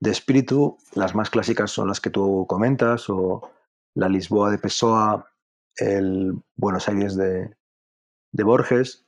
de 0.00 0.10
espíritu. 0.10 0.78
Las 0.94 1.14
más 1.14 1.28
clásicas 1.28 1.70
son 1.70 1.88
las 1.88 2.00
que 2.00 2.08
tú 2.08 2.46
comentas, 2.48 3.10
o 3.10 3.42
la 3.94 4.08
Lisboa 4.08 4.50
de 4.50 4.56
Pessoa, 4.56 5.30
el 5.76 6.32
Buenos 6.56 6.88
Aires 6.88 7.14
de, 7.14 7.54
Borges, 8.42 9.04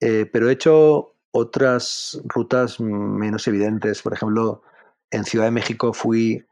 eh, 0.00 0.24
pero 0.32 0.48
he 0.48 0.52
hecho 0.52 1.17
otras 1.38 2.20
rutas 2.24 2.80
menos 2.80 3.46
evidentes. 3.48 4.02
Por 4.02 4.12
ejemplo, 4.12 4.62
en 5.10 5.24
Ciudad 5.24 5.46
de 5.46 5.50
México 5.50 5.92
fui 5.92 6.44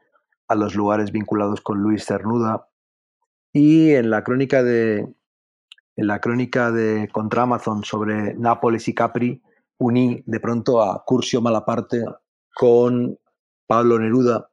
a 0.47 0.55
los 0.55 0.75
lugares 0.75 1.11
vinculados 1.11 1.61
con 1.61 1.79
Luis 1.79 2.05
Cernuda 2.05 2.69
y 3.53 3.91
en 3.91 4.09
la 4.09 4.23
crónica 4.23 4.63
de 4.63 5.07
en 5.95 6.07
la 6.07 6.21
crónica 6.21 6.71
de 6.71 7.09
contra 7.11 7.43
Amazon 7.43 7.83
sobre 7.83 8.35
Nápoles 8.35 8.87
y 8.87 8.93
Capri 8.93 9.41
uní 9.79 10.23
de 10.25 10.39
pronto 10.39 10.81
a 10.81 11.03
Curcio 11.05 11.41
Malaparte 11.41 12.05
con 12.53 13.19
Pablo 13.67 13.99
Neruda 13.99 14.49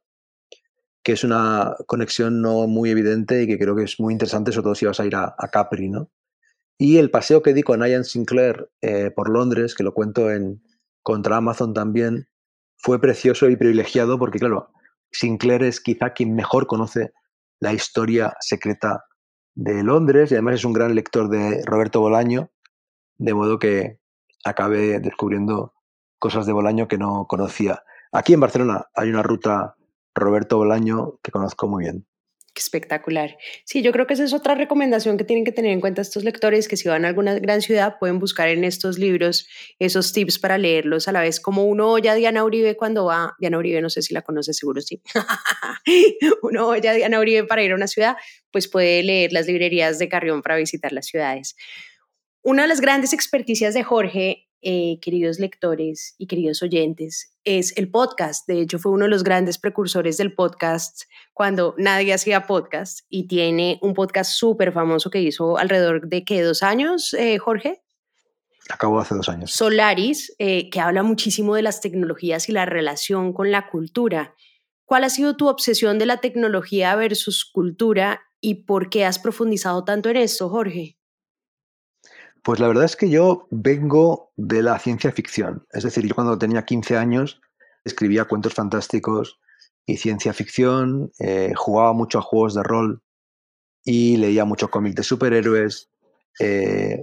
que 1.05 1.11
es 1.11 1.23
una 1.23 1.75
conexión 1.85 2.41
no 2.41 2.65
muy 2.65 2.89
evidente 2.89 3.43
y 3.43 3.47
que 3.47 3.59
creo 3.59 3.75
que 3.75 3.83
es 3.83 3.99
muy 3.99 4.11
interesante, 4.11 4.51
sobre 4.51 4.63
todo 4.63 4.75
si 4.75 4.87
vas 4.87 4.99
a 4.99 5.05
ir 5.05 5.15
a, 5.15 5.35
Capri, 5.51 5.87
¿no? 5.87 6.09
Y 6.77 6.97
el 6.97 7.09
paseo 7.09 7.41
que 7.41 7.53
di 7.53 7.63
con 7.63 7.81
Ian 7.81 8.03
Sinclair 8.03 8.69
eh, 8.81 9.11
por 9.11 9.29
Londres, 9.29 9.75
que 9.75 9.83
lo 9.83 9.93
cuento 9.93 10.31
en, 10.31 10.61
contra 11.03 11.37
Amazon 11.37 11.73
también, 11.73 12.27
fue 12.77 12.99
precioso 12.99 13.49
y 13.49 13.55
privilegiado 13.55 14.19
porque, 14.19 14.39
claro, 14.39 14.71
Sinclair 15.11 15.63
es 15.63 15.79
quizá 15.79 16.11
quien 16.11 16.35
mejor 16.35 16.67
conoce 16.67 17.13
la 17.59 17.73
historia 17.73 18.35
secreta 18.41 19.05
de 19.55 19.83
Londres 19.83 20.31
y 20.31 20.35
además 20.35 20.55
es 20.55 20.65
un 20.65 20.73
gran 20.73 20.93
lector 20.93 21.29
de 21.29 21.63
Roberto 21.65 22.01
Bolaño, 22.01 22.51
de 23.17 23.33
modo 23.33 23.57
que 23.57 23.99
acabé 24.43 24.99
descubriendo 24.99 25.73
cosas 26.19 26.45
de 26.45 26.53
Bolaño 26.53 26.87
que 26.87 26.97
no 26.97 27.25
conocía. 27.27 27.83
Aquí 28.11 28.33
en 28.33 28.41
Barcelona 28.41 28.87
hay 28.93 29.09
una 29.09 29.23
ruta 29.23 29.75
Roberto 30.13 30.57
Bolaño 30.57 31.19
que 31.23 31.31
conozco 31.31 31.67
muy 31.67 31.85
bien. 31.85 32.05
Espectacular. 32.57 33.37
Sí, 33.65 33.81
yo 33.81 33.91
creo 33.91 34.07
que 34.07 34.13
esa 34.13 34.23
es 34.23 34.33
otra 34.33 34.55
recomendación 34.55 35.17
que 35.17 35.25
tienen 35.25 35.43
que 35.43 35.51
tener 35.51 35.71
en 35.71 35.81
cuenta 35.81 36.01
estos 36.01 36.23
lectores, 36.23 36.69
que 36.69 36.77
si 36.77 36.87
van 36.87 37.03
a 37.03 37.09
alguna 37.09 37.37
gran 37.39 37.61
ciudad 37.61 37.97
pueden 37.99 38.17
buscar 38.17 38.47
en 38.47 38.63
estos 38.63 38.97
libros 38.97 39.45
esos 39.77 40.13
tips 40.13 40.39
para 40.39 40.57
leerlos 40.57 41.09
a 41.09 41.11
la 41.11 41.19
vez, 41.19 41.41
como 41.41 41.65
uno 41.65 41.91
oye 41.91 42.09
a 42.09 42.15
Diana 42.15 42.45
Uribe 42.45 42.77
cuando 42.77 43.05
va, 43.05 43.35
Diana 43.39 43.57
Uribe 43.57 43.81
no 43.81 43.89
sé 43.89 44.01
si 44.01 44.13
la 44.13 44.21
conoce, 44.21 44.53
seguro 44.53 44.79
sí, 44.79 45.01
uno 46.43 46.67
oye 46.67 46.87
a 46.87 46.93
Diana 46.93 47.19
Uribe 47.19 47.43
para 47.43 47.61
ir 47.61 47.73
a 47.73 47.75
una 47.75 47.87
ciudad, 47.87 48.15
pues 48.51 48.69
puede 48.69 49.03
leer 49.03 49.33
las 49.33 49.47
librerías 49.47 49.99
de 49.99 50.07
Carrión 50.07 50.41
para 50.41 50.55
visitar 50.55 50.93
las 50.93 51.07
ciudades. 51.07 51.57
Una 52.41 52.61
de 52.61 52.67
las 52.69 52.79
grandes 52.79 53.11
experticias 53.11 53.73
de 53.73 53.83
Jorge 53.83 54.44
eh, 54.67 54.97
queridos 54.99 55.39
lectores 55.39 56.15
y 56.17 56.25
queridos 56.25 56.63
oyentes, 56.63 57.37
es 57.43 57.77
el 57.77 57.91
podcast. 57.91 58.47
De 58.47 58.59
hecho, 58.59 58.79
fue 58.79 58.91
uno 58.91 59.03
de 59.05 59.11
los 59.11 59.23
grandes 59.23 59.59
precursores 59.59 60.17
del 60.17 60.33
podcast 60.33 61.03
cuando 61.33 61.75
nadie 61.77 62.15
hacía 62.15 62.47
podcast 62.47 63.01
y 63.07 63.27
tiene 63.27 63.77
un 63.83 63.93
podcast 63.93 64.31
súper 64.31 64.71
famoso 64.73 65.11
que 65.11 65.21
hizo 65.21 65.59
alrededor 65.59 66.07
de, 66.07 66.25
¿qué? 66.25 66.41
¿Dos 66.41 66.63
años, 66.63 67.13
eh, 67.13 67.37
Jorge? 67.37 67.83
Acabó 68.67 68.99
hace 68.99 69.13
dos 69.13 69.29
años. 69.29 69.51
Solaris, 69.51 70.33
eh, 70.39 70.71
que 70.71 70.79
habla 70.79 71.03
muchísimo 71.03 71.53
de 71.53 71.61
las 71.61 71.79
tecnologías 71.79 72.49
y 72.49 72.51
la 72.51 72.65
relación 72.65 73.33
con 73.33 73.51
la 73.51 73.69
cultura. 73.69 74.33
¿Cuál 74.85 75.03
ha 75.03 75.11
sido 75.11 75.35
tu 75.35 75.47
obsesión 75.47 75.99
de 75.99 76.07
la 76.07 76.17
tecnología 76.17 76.95
versus 76.95 77.45
cultura 77.45 78.23
y 78.41 78.65
por 78.65 78.89
qué 78.89 79.05
has 79.05 79.19
profundizado 79.19 79.83
tanto 79.83 80.09
en 80.09 80.17
esto, 80.17 80.49
Jorge? 80.49 80.94
Pues 82.45 82.59
la 82.59 82.67
verdad 82.67 82.83
es 82.83 82.95
que 82.95 83.09
yo 83.09 83.47
vengo 83.49 84.31
de 84.35 84.61
la 84.61 84.77
ciencia 84.77 85.11
ficción. 85.11 85.65
Es 85.71 85.81
decir, 85.81 86.05
yo 86.05 86.13
cuando 86.13 86.37
tenía 86.37 86.63
15 86.63 86.95
años 86.95 87.41
escribía 87.83 88.25
cuentos 88.25 88.53
fantásticos 88.53 89.39
y 89.87 89.97
ciencia 89.97 90.31
ficción, 90.31 91.11
eh, 91.17 91.53
jugaba 91.55 91.93
mucho 91.93 92.19
a 92.19 92.21
juegos 92.21 92.53
de 92.53 92.61
rol 92.61 93.01
y 93.83 94.17
leía 94.17 94.45
mucho 94.45 94.69
cómics 94.69 94.95
de 94.95 95.01
superhéroes, 95.01 95.89
eh, 96.39 97.01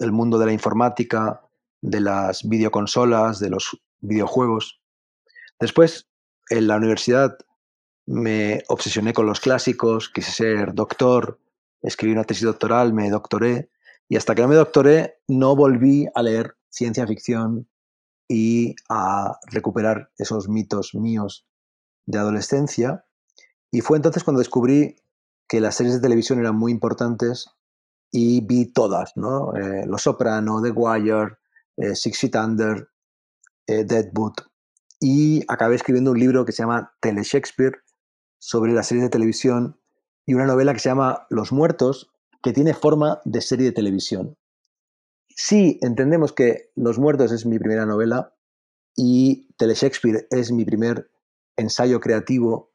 el 0.00 0.10
mundo 0.10 0.40
de 0.40 0.46
la 0.46 0.52
informática, 0.52 1.40
de 1.80 2.00
las 2.00 2.48
videoconsolas, 2.48 3.38
de 3.38 3.50
los 3.50 3.80
videojuegos. 4.00 4.80
Después, 5.60 6.08
en 6.48 6.66
la 6.66 6.78
universidad, 6.78 7.38
me 8.06 8.64
obsesioné 8.66 9.12
con 9.12 9.26
los 9.26 9.38
clásicos, 9.38 10.08
quise 10.08 10.32
ser 10.32 10.74
doctor, 10.74 11.38
escribí 11.80 12.12
una 12.12 12.24
tesis 12.24 12.42
doctoral, 12.42 12.92
me 12.92 13.08
doctoré 13.08 13.70
y 14.10 14.16
hasta 14.16 14.34
que 14.34 14.42
no 14.42 14.48
me 14.48 14.56
doctoré, 14.56 15.20
no 15.28 15.54
volví 15.54 16.08
a 16.16 16.22
leer 16.22 16.56
ciencia 16.68 17.06
ficción 17.06 17.70
y 18.28 18.74
a 18.88 19.38
recuperar 19.46 20.10
esos 20.18 20.48
mitos 20.48 20.96
míos 20.96 21.46
de 22.06 22.18
adolescencia. 22.18 23.06
Y 23.70 23.82
fue 23.82 23.98
entonces 23.98 24.24
cuando 24.24 24.40
descubrí 24.40 24.96
que 25.48 25.60
las 25.60 25.76
series 25.76 25.94
de 25.94 26.00
televisión 26.00 26.40
eran 26.40 26.56
muy 26.56 26.72
importantes 26.72 27.50
y 28.10 28.44
vi 28.44 28.72
todas, 28.72 29.12
¿no? 29.14 29.54
Eh, 29.54 29.86
Los 29.86 30.02
Soprano, 30.02 30.60
The 30.60 30.72
Wire, 30.72 31.38
eh, 31.76 31.94
Six 31.94 32.18
Feet 32.18 32.34
Under, 32.34 32.88
eh, 33.68 33.84
Deadwood. 33.84 34.34
Y 34.98 35.44
acabé 35.46 35.76
escribiendo 35.76 36.10
un 36.10 36.18
libro 36.18 36.44
que 36.44 36.50
se 36.50 36.64
llama 36.64 36.92
Tele 37.00 37.22
Shakespeare 37.22 37.78
sobre 38.40 38.72
las 38.72 38.88
series 38.88 39.04
de 39.04 39.10
televisión 39.10 39.78
y 40.26 40.34
una 40.34 40.46
novela 40.46 40.72
que 40.72 40.80
se 40.80 40.88
llama 40.88 41.28
Los 41.30 41.52
Muertos, 41.52 42.10
que 42.42 42.52
tiene 42.52 42.74
forma 42.74 43.20
de 43.24 43.40
serie 43.40 43.66
de 43.66 43.72
televisión. 43.72 44.36
Sí, 45.28 45.78
entendemos 45.82 46.32
que 46.32 46.70
Los 46.74 46.98
Muertos 46.98 47.32
es 47.32 47.46
mi 47.46 47.58
primera 47.58 47.86
novela 47.86 48.34
y 48.96 49.48
Tele 49.56 49.74
Shakespeare 49.74 50.26
es 50.30 50.52
mi 50.52 50.64
primer 50.64 51.10
ensayo 51.56 52.00
creativo, 52.00 52.72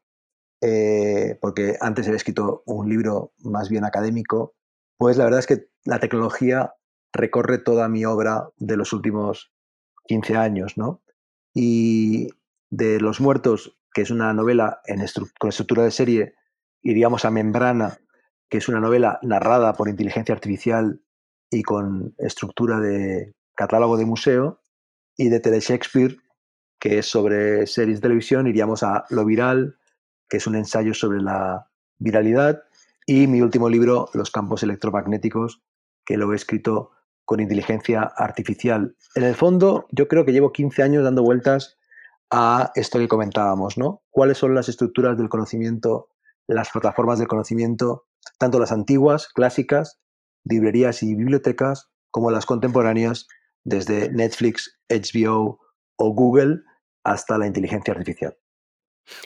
eh, 0.60 1.38
porque 1.40 1.76
antes 1.80 2.06
había 2.06 2.16
escrito 2.16 2.62
un 2.66 2.88
libro 2.88 3.32
más 3.38 3.68
bien 3.68 3.84
académico, 3.84 4.54
pues 4.96 5.16
la 5.16 5.24
verdad 5.24 5.40
es 5.40 5.46
que 5.46 5.68
la 5.84 6.00
tecnología 6.00 6.74
recorre 7.12 7.58
toda 7.58 7.88
mi 7.88 8.04
obra 8.04 8.50
de 8.56 8.76
los 8.76 8.92
últimos 8.92 9.52
15 10.06 10.36
años, 10.36 10.76
¿no? 10.76 11.02
Y 11.54 12.28
de 12.70 13.00
Los 13.00 13.20
Muertos, 13.20 13.78
que 13.92 14.02
es 14.02 14.10
una 14.10 14.32
novela 14.32 14.80
con 15.38 15.48
estructura 15.48 15.84
de 15.84 15.90
serie, 15.90 16.34
iríamos 16.82 17.24
a 17.24 17.30
Membrana, 17.30 17.98
que 18.48 18.58
es 18.58 18.68
una 18.68 18.80
novela 18.80 19.18
narrada 19.22 19.72
por 19.74 19.88
inteligencia 19.88 20.34
artificial 20.34 21.00
y 21.50 21.62
con 21.62 22.14
estructura 22.18 22.80
de 22.80 23.34
catálogo 23.54 23.96
de 23.96 24.04
museo, 24.04 24.60
y 25.16 25.28
de 25.28 25.40
Tele 25.40 25.60
Shakespeare, 25.60 26.18
que 26.78 26.98
es 26.98 27.06
sobre 27.06 27.66
series 27.66 27.98
de 27.98 28.02
televisión, 28.02 28.46
iríamos 28.46 28.82
a 28.82 29.04
Lo 29.10 29.24
Viral, 29.24 29.76
que 30.28 30.36
es 30.36 30.46
un 30.46 30.56
ensayo 30.56 30.94
sobre 30.94 31.22
la 31.22 31.68
viralidad, 31.98 32.62
y 33.06 33.26
mi 33.26 33.40
último 33.40 33.68
libro, 33.68 34.10
Los 34.12 34.30
campos 34.30 34.62
electromagnéticos, 34.62 35.62
que 36.04 36.16
lo 36.16 36.32
he 36.32 36.36
escrito 36.36 36.90
con 37.24 37.40
inteligencia 37.40 38.02
artificial. 38.02 38.94
En 39.14 39.24
el 39.24 39.34
fondo, 39.34 39.86
yo 39.90 40.06
creo 40.06 40.24
que 40.24 40.32
llevo 40.32 40.52
15 40.52 40.82
años 40.82 41.04
dando 41.04 41.22
vueltas 41.22 41.78
a 42.30 42.72
esto 42.74 42.98
que 42.98 43.08
comentábamos, 43.08 43.78
¿no? 43.78 44.02
¿Cuáles 44.10 44.38
son 44.38 44.54
las 44.54 44.68
estructuras 44.68 45.16
del 45.16 45.28
conocimiento, 45.28 46.08
las 46.46 46.70
plataformas 46.70 47.18
del 47.18 47.28
conocimiento 47.28 48.06
tanto 48.38 48.58
las 48.58 48.72
antiguas, 48.72 49.28
clásicas, 49.28 49.98
librerías 50.44 51.02
y 51.02 51.14
bibliotecas, 51.14 51.88
como 52.10 52.30
las 52.30 52.46
contemporáneas, 52.46 53.26
desde 53.64 54.10
Netflix, 54.10 54.78
HBO 54.88 55.58
o 55.96 56.14
Google 56.14 56.60
hasta 57.04 57.38
la 57.38 57.46
inteligencia 57.46 57.92
artificial. 57.92 58.36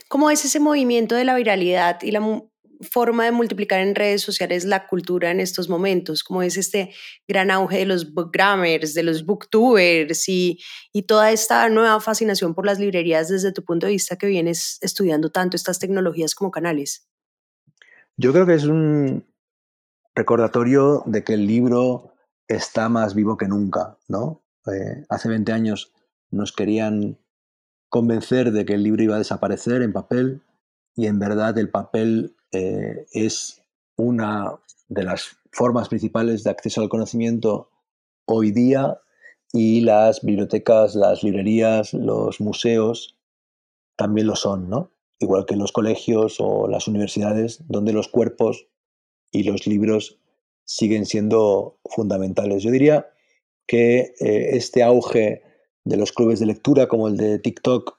¿Cómo 0.09 0.31
es 0.31 0.45
ese 0.45 0.61
movimiento 0.61 1.15
de 1.15 1.25
la 1.25 1.35
viralidad 1.35 2.03
y 2.03 2.11
la 2.11 2.43
forma 2.83 3.27
de 3.27 3.33
multiplicar 3.33 3.81
en 3.81 3.95
redes 3.95 4.23
sociales 4.23 4.65
la 4.65 4.87
cultura 4.87 5.31
en 5.31 5.41
estos 5.41 5.69
momentos? 5.69 6.23
¿Cómo 6.25 6.43
es 6.43 6.57
este 6.57 6.95
gran 7.29 7.51
auge 7.51 7.79
de 7.79 7.87
los 7.87 8.13
bookgrammers, 8.13 8.95
de 8.95 9.03
los 9.03 9.25
booktubers 9.25 10.29
y, 10.29 10.59
y 10.93 11.03
toda 11.03 11.33
esta 11.33 11.69
nueva 11.69 12.01
fascinación 12.01 12.55
por 12.55 12.67
las 12.67 12.79
librerías 12.79 13.29
desde 13.29 13.53
tu 13.53 13.65
punto 13.65 13.87
de 13.87 13.93
vista 13.93 14.17
que 14.17 14.27
vienes 14.27 14.79
estudiando 14.81 15.31
tanto 15.31 15.57
estas 15.57 15.79
tecnologías 15.79 16.35
como 16.35 16.51
canales? 16.51 17.10
Yo 18.23 18.35
creo 18.35 18.45
que 18.45 18.53
es 18.53 18.65
un 18.65 19.25
recordatorio 20.15 21.03
de 21.07 21.25
que 21.25 21.33
el 21.33 21.47
libro 21.47 22.13
está 22.49 22.91
más 22.91 23.15
vivo 23.15 23.39
que 23.39 23.49
nunca, 23.49 23.97
¿no? 24.09 24.43
Eh, 24.67 25.07
hace 25.09 25.31
20 25.31 25.51
años 25.53 25.95
nos 26.31 26.53
querían 26.53 27.19
convencer 27.89 28.53
de 28.53 28.67
que 28.67 28.75
el 28.75 28.83
libro 28.83 29.03
iba 29.03 29.15
a 29.15 29.21
desaparecer 29.21 29.81
en 29.81 29.95
papel 29.95 30.43
y 30.95 31.07
en 31.07 31.19
verdad 31.19 31.57
el 31.57 31.71
papel 31.71 32.37
eh, 32.53 33.07
es 33.13 33.63
una 33.97 34.53
de 34.89 35.03
las 35.03 35.39
formas 35.51 35.89
principales 35.89 36.45
de 36.45 36.51
acceso 36.51 36.83
al 36.83 36.91
conocimiento 36.91 37.71
hoy 38.27 38.51
día 38.51 39.01
y 39.51 39.81
las 39.81 40.21
bibliotecas, 40.21 40.95
las 40.95 41.23
librerías, 41.23 41.95
los 41.95 42.39
museos 42.43 43.17
también 43.97 44.27
lo 44.27 44.37
son, 44.37 44.69
¿no? 44.69 44.93
Igual 45.21 45.45
que 45.47 45.55
los 45.55 45.71
colegios 45.71 46.37
o 46.41 46.67
las 46.67 46.89
universidades, 46.89 47.63
donde 47.69 47.93
los 47.93 48.09
cuerpos 48.09 48.67
y 49.31 49.45
los 49.45 49.67
libros 49.67 50.19
siguen 50.65 51.05
siendo 51.07 51.79
fundamentales. 51.85 52.63
Yo 52.63 52.71
diría 52.71 53.13
que 53.67 54.15
eh, 54.21 54.57
este 54.57 54.83
auge 54.83 55.43
de 55.85 55.97
los 55.97 56.13
clubes 56.13 56.41
de 56.41 56.47
lectura 56.47 56.89
como 56.89 57.09
el 57.09 57.17
de 57.17 57.39
TikTok 57.39 57.99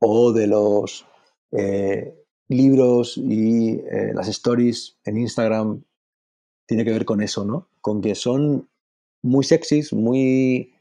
o 0.00 0.32
de 0.32 0.46
los 0.46 1.06
eh, 1.52 2.14
libros 2.48 3.18
y 3.18 3.72
eh, 3.72 4.12
las 4.14 4.28
stories 4.28 4.98
en 5.04 5.18
Instagram 5.18 5.84
tiene 6.66 6.84
que 6.84 6.90
ver 6.92 7.04
con 7.04 7.20
eso, 7.20 7.44
¿no? 7.44 7.68
Con 7.80 8.00
que 8.00 8.14
son 8.14 8.68
muy 9.22 9.44
sexys, 9.44 9.92
muy 9.92 10.74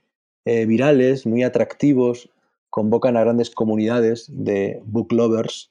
virales, 0.44 1.28
muy 1.28 1.44
atractivos, 1.44 2.32
convocan 2.72 3.16
a 3.16 3.22
grandes 3.22 3.52
comunidades 3.52 4.26
de 4.28 4.82
book 4.86 5.12
lovers 5.12 5.71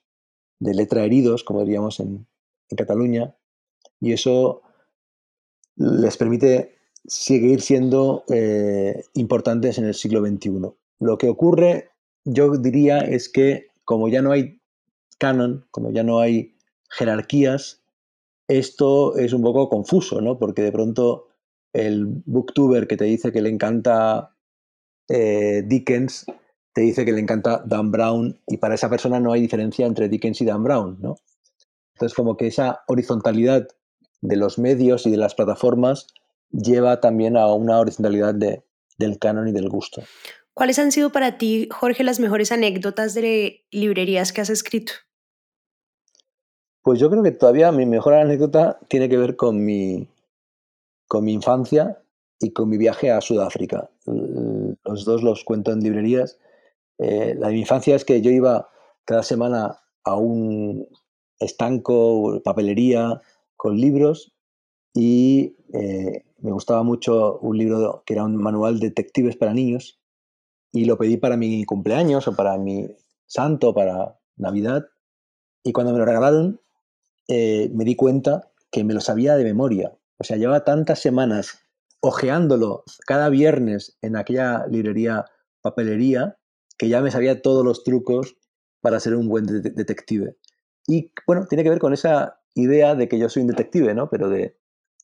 de 0.60 0.74
letra 0.74 1.04
heridos, 1.04 1.42
como 1.42 1.64
diríamos 1.64 2.00
en, 2.00 2.26
Cataluña, 2.76 3.34
y 4.00 4.12
eso 4.12 4.62
les 5.74 6.16
permite 6.16 6.76
seguir 7.04 7.62
siendo 7.62 8.22
eh, 8.28 9.02
importantes 9.14 9.76
en 9.78 9.86
el 9.86 9.94
siglo 9.94 10.24
XXI. 10.24 10.70
Lo 11.00 11.18
que 11.18 11.28
ocurre, 11.28 11.90
yo 12.24 12.56
diría, 12.56 12.98
es 12.98 13.28
que 13.28 13.70
como 13.84 14.08
ya 14.08 14.22
no 14.22 14.30
hay 14.30 14.60
canon, 15.18 15.66
como 15.72 15.90
ya 15.90 16.04
no 16.04 16.20
hay 16.20 16.54
jerarquías, 16.90 17.82
esto 18.46 19.16
es 19.16 19.32
un 19.32 19.42
poco 19.42 19.68
confuso, 19.68 20.20
¿no? 20.20 20.38
Porque 20.38 20.62
de 20.62 20.70
pronto 20.70 21.26
el 21.72 22.06
booktuber 22.26 22.86
que 22.86 22.96
te 22.96 23.04
dice 23.04 23.32
que 23.32 23.42
le 23.42 23.48
encanta 23.48 24.36
eh, 25.08 25.64
Dickens 25.66 26.26
te 26.72 26.82
dice 26.82 27.04
que 27.04 27.12
le 27.12 27.20
encanta 27.20 27.62
Dan 27.66 27.90
Brown 27.90 28.38
y 28.46 28.58
para 28.58 28.74
esa 28.74 28.88
persona 28.88 29.20
no 29.20 29.32
hay 29.32 29.40
diferencia 29.40 29.86
entre 29.86 30.08
Dickens 30.08 30.40
y 30.40 30.44
Dan 30.44 30.62
Brown, 30.62 30.98
¿no? 31.00 31.16
Entonces, 31.94 32.14
como 32.14 32.36
que 32.36 32.46
esa 32.46 32.82
horizontalidad 32.86 33.68
de 34.22 34.36
los 34.36 34.58
medios 34.58 35.06
y 35.06 35.10
de 35.10 35.16
las 35.16 35.34
plataformas 35.34 36.06
lleva 36.50 37.00
también 37.00 37.36
a 37.36 37.52
una 37.52 37.78
horizontalidad 37.78 38.34
de, 38.34 38.64
del 38.98 39.18
canon 39.18 39.48
y 39.48 39.52
del 39.52 39.68
gusto. 39.68 40.02
¿Cuáles 40.54 40.78
han 40.78 40.92
sido 40.92 41.10
para 41.10 41.38
ti, 41.38 41.68
Jorge, 41.70 42.04
las 42.04 42.20
mejores 42.20 42.52
anécdotas 42.52 43.14
de 43.14 43.64
librerías 43.70 44.32
que 44.32 44.40
has 44.40 44.50
escrito? 44.50 44.92
Pues 46.82 46.98
yo 46.98 47.10
creo 47.10 47.22
que 47.22 47.32
todavía 47.32 47.72
mi 47.72 47.86
mejor 47.86 48.14
anécdota 48.14 48.78
tiene 48.88 49.08
que 49.08 49.16
ver 49.16 49.36
con 49.36 49.64
mi, 49.64 50.08
con 51.06 51.24
mi 51.24 51.32
infancia 51.32 52.02
y 52.40 52.52
con 52.52 52.68
mi 52.68 52.78
viaje 52.78 53.10
a 53.10 53.20
Sudáfrica. 53.20 53.90
Los 54.06 55.04
dos 55.04 55.22
los 55.22 55.44
cuento 55.44 55.72
en 55.72 55.80
librerías. 55.80 56.38
Eh, 57.00 57.34
la 57.38 57.48
de 57.48 57.54
mi 57.54 57.60
infancia 57.60 57.96
es 57.96 58.04
que 58.04 58.20
yo 58.20 58.30
iba 58.30 58.68
cada 59.04 59.22
semana 59.22 59.80
a 60.04 60.16
un 60.16 60.86
estanco, 61.38 62.40
papelería, 62.44 63.20
con 63.56 63.76
libros 63.76 64.34
y 64.94 65.56
eh, 65.72 66.24
me 66.38 66.52
gustaba 66.52 66.82
mucho 66.82 67.38
un 67.40 67.58
libro 67.58 68.02
que 68.06 68.14
era 68.14 68.24
un 68.24 68.36
manual 68.36 68.80
de 68.80 68.88
detectives 68.88 69.36
para 69.36 69.54
niños 69.54 70.00
y 70.72 70.84
lo 70.84 70.98
pedí 70.98 71.16
para 71.16 71.36
mi 71.36 71.64
cumpleaños 71.64 72.28
o 72.28 72.36
para 72.36 72.56
mi 72.58 72.88
santo, 73.26 73.74
para 73.74 74.18
Navidad. 74.36 74.86
Y 75.62 75.72
cuando 75.72 75.92
me 75.92 75.98
lo 75.98 76.04
regalaron, 76.04 76.60
eh, 77.28 77.70
me 77.74 77.84
di 77.84 77.96
cuenta 77.96 78.50
que 78.70 78.84
me 78.84 78.94
lo 78.94 79.00
sabía 79.00 79.36
de 79.36 79.44
memoria. 79.44 79.92
O 80.18 80.24
sea, 80.24 80.36
llevaba 80.36 80.64
tantas 80.64 81.00
semanas 81.00 81.58
ojeándolo 82.00 82.84
cada 83.06 83.28
viernes 83.28 83.98
en 84.00 84.16
aquella 84.16 84.66
librería 84.66 85.26
papelería 85.60 86.39
que 86.80 86.88
ya 86.88 87.02
me 87.02 87.10
sabía 87.10 87.42
todos 87.42 87.62
los 87.62 87.84
trucos 87.84 88.38
para 88.80 89.00
ser 89.00 89.14
un 89.14 89.28
buen 89.28 89.44
detective. 89.44 90.38
Y 90.86 91.12
bueno, 91.26 91.44
tiene 91.46 91.62
que 91.62 91.68
ver 91.68 91.78
con 91.78 91.92
esa 91.92 92.40
idea 92.54 92.94
de 92.94 93.06
que 93.06 93.18
yo 93.18 93.28
soy 93.28 93.42
un 93.42 93.48
detective, 93.48 93.92
¿no? 93.92 94.08
Pero 94.08 94.30
de, 94.30 94.56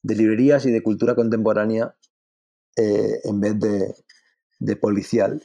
de 0.02 0.14
librerías 0.14 0.64
y 0.64 0.70
de 0.70 0.82
cultura 0.82 1.14
contemporánea 1.14 1.94
eh, 2.76 3.20
en 3.24 3.40
vez 3.40 3.60
de, 3.60 3.94
de, 4.58 4.76
policial. 4.76 5.42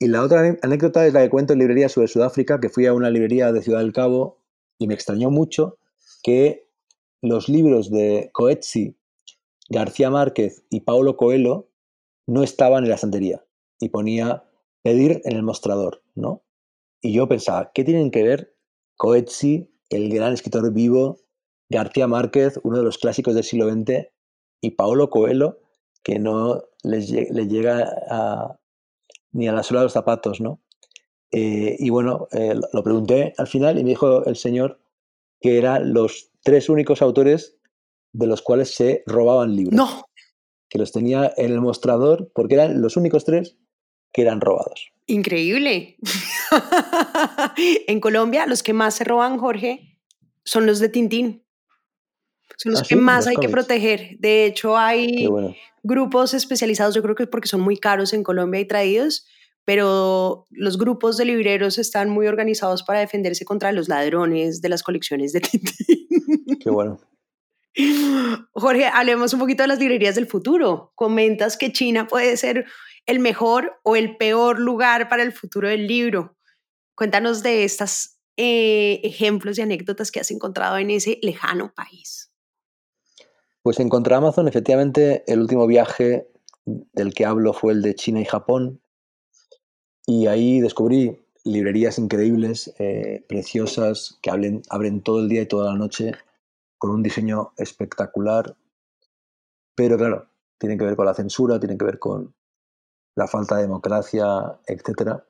Y 0.00 0.08
la 0.08 0.24
otra 0.24 0.58
anécdota 0.60 1.06
es 1.06 1.12
la 1.12 1.22
que 1.22 1.30
cuento 1.30 1.52
en 1.52 1.60
librería 1.60 1.88
sobre 1.88 2.08
Sudáfrica, 2.08 2.58
que 2.58 2.68
fui 2.68 2.86
a 2.86 2.92
una 2.92 3.08
librería 3.08 3.52
de 3.52 3.62
Ciudad 3.62 3.78
del 3.78 3.92
Cabo 3.92 4.42
y 4.76 4.88
me 4.88 4.94
extrañó 4.94 5.30
mucho 5.30 5.78
que 6.24 6.68
los 7.22 7.48
libros 7.48 7.92
de 7.92 8.30
Coetzee, 8.32 8.96
García 9.68 10.10
Márquez 10.10 10.64
y 10.68 10.80
Paulo 10.80 11.16
Coelho 11.16 11.70
no 12.26 12.42
estaban 12.42 12.82
en 12.82 12.88
la 12.88 12.96
estantería 12.96 13.44
y 13.78 13.90
ponía 13.90 14.49
pedir 14.82 15.20
en 15.24 15.36
el 15.36 15.42
mostrador, 15.42 16.02
¿no? 16.14 16.42
Y 17.00 17.12
yo 17.12 17.28
pensaba, 17.28 17.70
¿qué 17.72 17.84
tienen 17.84 18.10
que 18.10 18.22
ver 18.22 18.54
Coetzee, 18.96 19.70
el 19.88 20.12
gran 20.12 20.32
escritor 20.32 20.72
vivo, 20.72 21.20
García 21.68 22.06
Márquez, 22.06 22.60
uno 22.62 22.78
de 22.78 22.84
los 22.84 22.98
clásicos 22.98 23.34
del 23.34 23.44
siglo 23.44 23.70
XX, 23.70 24.08
y 24.60 24.72
Paulo 24.72 25.08
Coelho, 25.08 25.60
que 26.02 26.18
no 26.18 26.62
les, 26.82 27.10
le 27.10 27.46
llega 27.46 27.90
a, 28.10 28.58
ni 29.32 29.48
a 29.48 29.52
la 29.52 29.62
suela 29.62 29.80
de 29.80 29.86
los 29.86 29.92
zapatos, 29.92 30.40
¿no? 30.40 30.60
Eh, 31.32 31.76
y 31.78 31.90
bueno, 31.90 32.28
eh, 32.32 32.54
lo 32.72 32.82
pregunté 32.82 33.34
al 33.38 33.46
final 33.46 33.78
y 33.78 33.84
me 33.84 33.90
dijo 33.90 34.24
el 34.24 34.36
señor 34.36 34.80
que 35.40 35.58
eran 35.58 35.94
los 35.94 36.30
tres 36.42 36.68
únicos 36.68 37.02
autores 37.02 37.56
de 38.12 38.26
los 38.26 38.42
cuales 38.42 38.74
se 38.74 39.02
robaban 39.06 39.54
libros. 39.54 39.74
No. 39.74 40.04
Que 40.68 40.78
los 40.78 40.92
tenía 40.92 41.32
en 41.36 41.52
el 41.52 41.60
mostrador 41.60 42.30
porque 42.34 42.54
eran 42.54 42.82
los 42.82 42.96
únicos 42.96 43.24
tres 43.24 43.56
que 44.12 44.22
eran 44.22 44.40
robados. 44.40 44.90
Increíble. 45.06 45.96
en 47.86 48.00
Colombia, 48.00 48.46
los 48.46 48.62
que 48.62 48.72
más 48.72 48.94
se 48.94 49.04
roban, 49.04 49.38
Jorge, 49.38 49.98
son 50.44 50.66
los 50.66 50.78
de 50.78 50.88
Tintín. 50.88 51.44
Son 52.56 52.72
los 52.72 52.82
¿Ah, 52.82 52.84
que 52.88 52.96
más 52.96 53.26
hay 53.26 53.36
que 53.36 53.48
proteger. 53.48 54.16
De 54.18 54.44
hecho, 54.44 54.76
hay 54.76 55.28
grupos 55.82 56.34
especializados, 56.34 56.94
yo 56.94 57.02
creo 57.02 57.14
que 57.14 57.24
es 57.24 57.28
porque 57.28 57.48
son 57.48 57.60
muy 57.60 57.76
caros 57.76 58.12
en 58.12 58.22
Colombia 58.22 58.60
y 58.60 58.66
traídos, 58.66 59.26
pero 59.64 60.46
los 60.50 60.78
grupos 60.78 61.16
de 61.16 61.24
libreros 61.24 61.78
están 61.78 62.10
muy 62.10 62.26
organizados 62.26 62.82
para 62.82 63.00
defenderse 63.00 63.44
contra 63.44 63.72
los 63.72 63.88
ladrones 63.88 64.60
de 64.60 64.68
las 64.68 64.82
colecciones 64.82 65.32
de 65.32 65.40
Tintín. 65.40 66.08
Qué 66.60 66.70
bueno. 66.70 67.00
Jorge, 68.52 68.86
hablemos 68.86 69.32
un 69.32 69.40
poquito 69.40 69.62
de 69.62 69.68
las 69.68 69.78
librerías 69.78 70.14
del 70.14 70.26
futuro. 70.26 70.92
Comentas 70.94 71.56
que 71.56 71.72
China 71.72 72.06
puede 72.08 72.36
ser 72.36 72.66
el 73.10 73.18
mejor 73.18 73.80
o 73.82 73.96
el 73.96 74.16
peor 74.16 74.60
lugar 74.60 75.08
para 75.08 75.22
el 75.22 75.32
futuro 75.32 75.68
del 75.68 75.86
libro. 75.86 76.36
Cuéntanos 76.94 77.42
de 77.42 77.64
estos 77.64 78.18
eh, 78.36 79.00
ejemplos 79.02 79.58
y 79.58 79.62
anécdotas 79.62 80.12
que 80.12 80.20
has 80.20 80.30
encontrado 80.30 80.78
en 80.78 80.90
ese 80.90 81.18
lejano 81.20 81.72
país. 81.74 82.32
Pues 83.62 83.80
encontré 83.80 84.14
Amazon, 84.14 84.46
efectivamente, 84.46 85.24
el 85.26 85.40
último 85.40 85.66
viaje 85.66 86.28
del 86.64 87.12
que 87.12 87.26
hablo 87.26 87.52
fue 87.52 87.72
el 87.72 87.82
de 87.82 87.94
China 87.94 88.20
y 88.20 88.24
Japón. 88.24 88.80
Y 90.06 90.28
ahí 90.28 90.60
descubrí 90.60 91.20
librerías 91.44 91.98
increíbles, 91.98 92.72
eh, 92.78 93.24
preciosas, 93.28 94.18
que 94.22 94.30
abren, 94.30 94.62
abren 94.70 95.02
todo 95.02 95.20
el 95.20 95.28
día 95.28 95.42
y 95.42 95.46
toda 95.46 95.72
la 95.72 95.78
noche, 95.78 96.12
con 96.78 96.90
un 96.90 97.02
diseño 97.02 97.52
espectacular. 97.56 98.56
Pero 99.74 99.98
claro, 99.98 100.28
tienen 100.58 100.78
que 100.78 100.84
ver 100.84 100.96
con 100.96 101.06
la 101.06 101.14
censura, 101.14 101.58
tienen 101.58 101.76
que 101.76 101.84
ver 101.84 101.98
con 101.98 102.34
la 103.16 103.26
falta 103.26 103.56
de 103.56 103.62
democracia, 103.62 104.58
etc. 104.66 105.22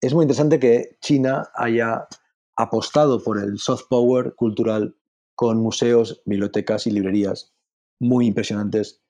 Es 0.00 0.14
muy 0.14 0.24
interesante 0.24 0.58
que 0.58 0.98
China 1.00 1.50
haya 1.54 2.08
apostado 2.56 3.22
por 3.22 3.38
el 3.38 3.58
soft 3.58 3.84
power 3.88 4.34
cultural 4.34 4.96
con 5.34 5.58
museos, 5.62 6.22
bibliotecas 6.26 6.86
y 6.86 6.90
librerías 6.90 7.54
muy 7.98 8.26
impresionantes, 8.26 9.02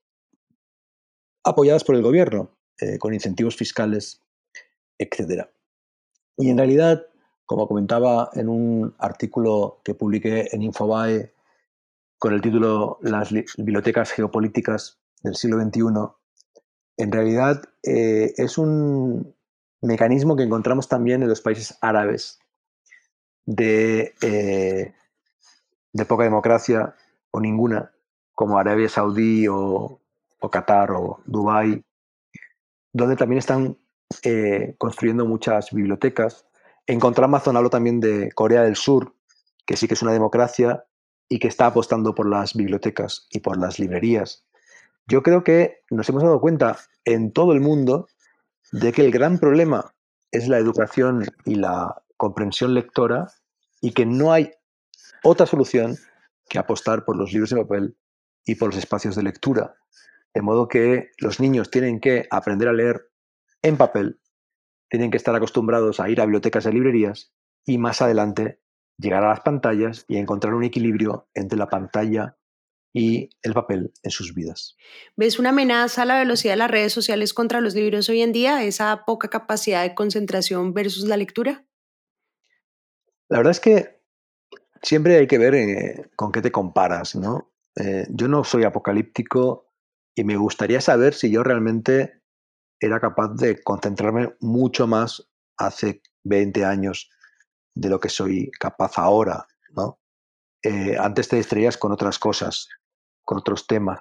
apoyadas 1.45 1.85
por 1.85 1.95
el 1.95 2.03
gobierno, 2.03 2.57
eh, 2.81 2.99
con 2.99 3.15
incentivos 3.15 3.57
fiscales, 3.57 4.23
etc. 4.99 5.49
Y 6.37 6.51
en 6.51 6.59
realidad, 6.59 7.07
como 7.47 7.67
comentaba 7.67 8.31
en 8.35 8.49
un 8.49 8.95
artículo 8.99 9.81
que 9.85 9.95
publiqué 9.95 10.49
en 10.53 10.63
Infobae 10.63 11.35
con 12.19 12.35
el 12.35 12.41
título 12.41 12.99
Las 13.01 13.33
bibliotecas 13.57 14.13
geopolíticas 14.13 15.01
del 15.23 15.35
siglo 15.35 15.61
XXI, 15.61 15.83
en 17.01 17.13
realidad 17.13 17.63
eh, 17.83 18.35
es 18.37 18.59
un 18.59 19.35
mecanismo 19.81 20.37
que 20.37 20.43
encontramos 20.43 20.89
también 20.89 21.23
en 21.23 21.29
los 21.29 21.41
países 21.41 21.79
árabes 21.81 22.39
de, 23.47 24.15
eh, 24.21 24.93
poca 26.07 26.25
democracia 26.25 26.95
o 27.31 27.41
ninguna, 27.41 27.93
como 28.35 28.59
Arabia 28.59 28.89
Saudí 28.89 29.47
o, 29.49 30.01
Qatar 30.51 30.93
o 30.93 31.21
Dubái, 31.27 31.83
donde 32.93 33.17
también 33.17 33.39
están 33.39 33.79
eh, 34.23 34.75
construyendo 34.79 35.27
muchas 35.27 35.71
bibliotecas. 35.73 36.47
En 36.87 37.01
contra 37.01 37.27
Amazon 37.27 37.57
hablo 37.57 37.71
también 37.71 38.01
de 38.01 38.31
Corea 38.33 38.63
del 38.63 38.77
Sur, 38.77 39.15
que 39.67 39.77
sí 39.77 39.87
que 39.89 39.95
es 39.95 40.03
una 40.03 40.13
democracia 40.13 40.85
y 41.29 41.39
que 41.39 41.49
está 41.49 41.67
apostando 41.67 42.15
por 42.15 42.29
las 42.29 42.55
bibliotecas 42.55 43.27
y 43.31 43.41
por 43.41 43.57
las 43.59 43.79
librerías. 43.79 44.45
Yo 45.11 45.25
creo 45.25 45.43
que 45.43 45.81
nos 45.91 46.09
hemos 46.09 46.23
dado 46.23 46.41
cuenta 46.41 46.79
en 47.05 47.33
todo 47.33 47.53
el 47.53 47.61
mundo 47.61 48.07
de 48.71 48.93
que 48.93 49.05
el 49.05 49.11
gran 49.11 49.41
problema 49.41 49.93
es 50.31 50.47
la 50.47 50.59
educación 50.59 51.27
y 51.45 51.57
la 51.57 52.05
comprensión 52.17 52.75
lectora 52.75 53.27
y 53.81 53.91
que 53.91 54.07
no 54.07 54.33
hay 54.33 54.53
otra 55.25 55.47
solución 55.47 55.97
que 56.49 56.61
apostar 56.61 57.05
por 57.05 57.17
los 57.17 57.33
libros 57.33 57.51
de 57.51 57.57
papel 57.57 57.97
y 58.45 58.55
por 58.55 58.69
los 58.69 58.79
espacios 58.79 59.17
de 59.17 59.25
lectura. 59.25 59.75
De 60.33 60.43
modo 60.43 60.69
que 60.69 61.11
los 61.19 61.41
niños 61.41 61.73
tienen 61.73 61.99
que 61.99 62.29
aprender 62.31 62.69
a 62.69 62.73
leer 62.73 63.11
en 63.63 63.77
papel, 63.77 64.21
tienen 64.89 65.11
que 65.11 65.17
estar 65.17 65.35
acostumbrados 65.35 65.99
a 65.99 66.09
ir 66.09 66.21
a 66.21 66.25
bibliotecas 66.25 66.67
y 66.67 66.71
librerías 66.71 67.33
y 67.65 67.79
más 67.79 68.01
adelante 68.01 68.61
llegar 68.97 69.25
a 69.25 69.31
las 69.31 69.41
pantallas 69.41 70.05
y 70.07 70.19
encontrar 70.19 70.55
un 70.55 70.63
equilibrio 70.63 71.29
entre 71.35 71.59
la 71.59 71.69
pantalla 71.69 72.37
y 72.93 73.31
el 73.43 73.53
papel 73.53 73.93
en 74.03 74.11
sus 74.11 74.35
vidas. 74.35 74.77
¿Ves 75.17 75.39
una 75.39 75.51
amenaza 75.51 76.03
a 76.03 76.07
la 76.07 76.19
velocidad 76.19 76.55
de 76.55 76.59
las 76.59 76.71
redes 76.71 76.93
sociales 76.93 77.33
contra 77.33 77.61
los 77.61 77.75
libros 77.75 78.09
hoy 78.09 78.23
en 78.23 78.33
día, 78.33 78.65
esa 78.65 79.05
poca 79.05 79.29
capacidad 79.29 79.83
de 79.83 79.95
concentración 79.95 80.75
versus 80.75 81.05
la 81.05 81.17
lectura? 81.17 81.65
La 83.29 83.39
verdad 83.39 83.53
es 83.53 83.61
que 83.61 84.01
siempre 84.83 85.17
hay 85.19 85.27
que 85.27 85.39
ver 85.39 85.55
eh, 85.55 86.11
con 86.17 86.33
qué 86.33 86.43
te 86.43 86.51
comparas, 86.51 87.15
¿no? 87.15 87.53
Eh, 87.77 88.07
yo 88.11 88.27
no 88.27 88.43
soy 88.43 88.65
apocalíptico 88.65 89.73
y 90.15 90.25
me 90.25 90.37
gustaría 90.37 90.81
saber 90.81 91.15
si 91.15 91.31
yo 91.31 91.45
realmente 91.45 92.23
era 92.81 92.99
capaz 92.99 93.35
de 93.35 93.63
concentrarme 93.63 94.35
mucho 94.41 94.87
más 94.87 95.31
hace 95.57 96.03
20 96.25 96.65
años 96.65 97.09
de 97.75 97.89
lo 97.89 98.01
que 98.01 98.09
soy 98.09 98.51
capaz 98.59 98.99
ahora, 98.99 99.47
¿no? 99.71 100.00
Eh, 100.63 100.97
antes 100.99 101.29
te 101.29 101.37
distraías 101.37 101.77
con 101.77 101.93
otras 101.93 102.19
cosas, 102.19 102.69
con 103.25 103.39
otros 103.39 103.67
temas. 103.67 104.01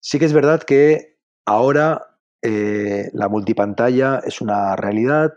Sí 0.00 0.18
que 0.18 0.24
es 0.24 0.32
verdad 0.32 0.62
que 0.62 1.18
ahora 1.46 2.12
Eh, 2.42 3.10
la 3.12 3.28
multipantalla 3.28 4.20
es 4.24 4.40
una 4.40 4.76
realidad. 4.76 5.34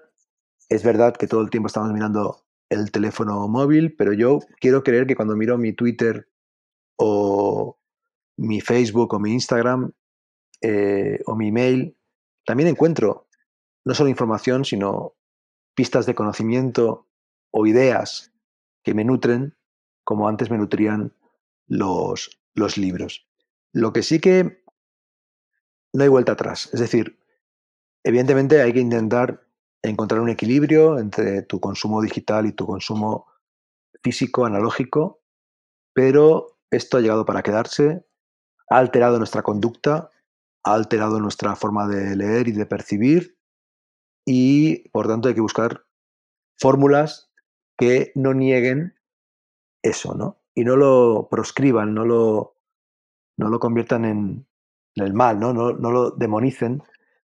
Es 0.69 0.83
verdad 0.83 1.15
que 1.15 1.27
todo 1.27 1.41
el 1.41 1.49
tiempo 1.49 1.65
estamos 1.65 1.91
mirando 1.91 2.45
el 2.69 2.91
teléfono 2.91 3.47
móvil, 3.47 3.95
pero 3.95 4.13
yo 4.13 4.39
quiero 4.59 4.83
creer 4.83 5.07
que 5.07 5.15
cuando 5.15 5.35
miro 5.35 5.57
mi 5.57 5.73
Twitter 5.73 6.29
o 6.97 7.79
mi 8.37 8.61
Facebook 8.61 9.13
o 9.13 9.19
mi 9.19 9.33
Instagram 9.33 9.91
eh, 10.61 11.19
o 11.25 11.35
mi 11.35 11.47
email, 11.47 11.97
también 12.45 12.69
encuentro 12.69 13.27
no 13.85 13.95
solo 13.95 14.09
información, 14.09 14.65
sino 14.65 15.15
pistas 15.73 16.05
de 16.05 16.13
conocimiento 16.13 17.07
o 17.51 17.65
ideas 17.65 18.31
que 18.83 18.93
me 18.93 19.03
nutren 19.03 19.55
como 20.03 20.27
antes 20.27 20.49
me 20.49 20.57
nutrían 20.57 21.13
los, 21.67 22.29
libros. 22.77 23.27
Lo 23.71 23.93
que 23.93 24.03
sí 24.03 24.19
que 24.19 24.63
no 25.93 26.03
hay 26.03 26.09
vuelta 26.09 26.33
atrás. 26.33 26.69
Es 26.73 26.79
decir, 26.79 27.19
evidentemente 28.03 28.61
hay 28.61 28.73
que 28.73 28.79
intentar 28.79 29.47
encontrar 29.81 30.21
un 30.21 30.29
equilibrio 30.29 30.99
entre 30.99 31.41
tu 31.43 31.59
consumo 31.59 32.01
digital 32.01 32.45
y 32.45 32.51
tu 32.51 32.65
consumo 32.65 33.27
físico, 34.03 34.45
analógico, 34.45 35.21
pero 35.93 36.59
esto 36.71 36.97
ha 36.97 37.01
llegado 37.01 37.25
para 37.25 37.43
quedarse, 37.43 38.05
ha 38.69 38.77
alterado 38.77 39.17
nuestra 39.17 39.41
conducta, 39.41 40.11
ha 40.63 40.73
alterado 40.73 41.19
nuestra 41.19 41.55
forma 41.55 41.87
de 41.87 42.15
leer 42.15 42.47
y 42.47 42.51
de 42.51 42.65
percibir 42.65 43.37
y 44.25 44.89
por 44.89 45.07
tanto 45.07 45.27
hay 45.27 45.35
que 45.35 45.41
buscar 45.41 45.85
fórmulas 46.57 47.31
que 47.77 48.11
no 48.15 48.33
nieguen 48.33 48.98
eso, 49.81 50.13
¿no? 50.13 50.41
Y 50.55 50.63
no 50.63 50.75
lo 50.75 51.27
proscriban, 51.29 51.93
no 51.93 52.05
lo, 52.05 52.55
no 53.37 53.49
lo 53.49 53.59
conviertan 53.59 54.05
en, 54.05 54.45
el 54.95 55.13
mal, 55.13 55.39
¿no? 55.39 55.53
¿no? 55.53 55.71
No 55.71 55.91
lo 55.91 56.11
demonicen, 56.11 56.83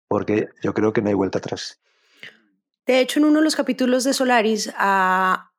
porque 0.08 0.48
yo 0.62 0.74
creo 0.74 0.92
que 0.92 1.00
no 1.00 1.08
hay 1.08 1.14
vuelta 1.14 1.38
atrás. 1.38 1.80
De 2.86 3.00
hecho, 3.00 3.18
en 3.18 3.26
uno 3.26 3.38
de 3.38 3.44
los 3.44 3.56
capítulos 3.56 4.04
de 4.04 4.12
Solaris 4.12 4.72
ah, 4.76 5.52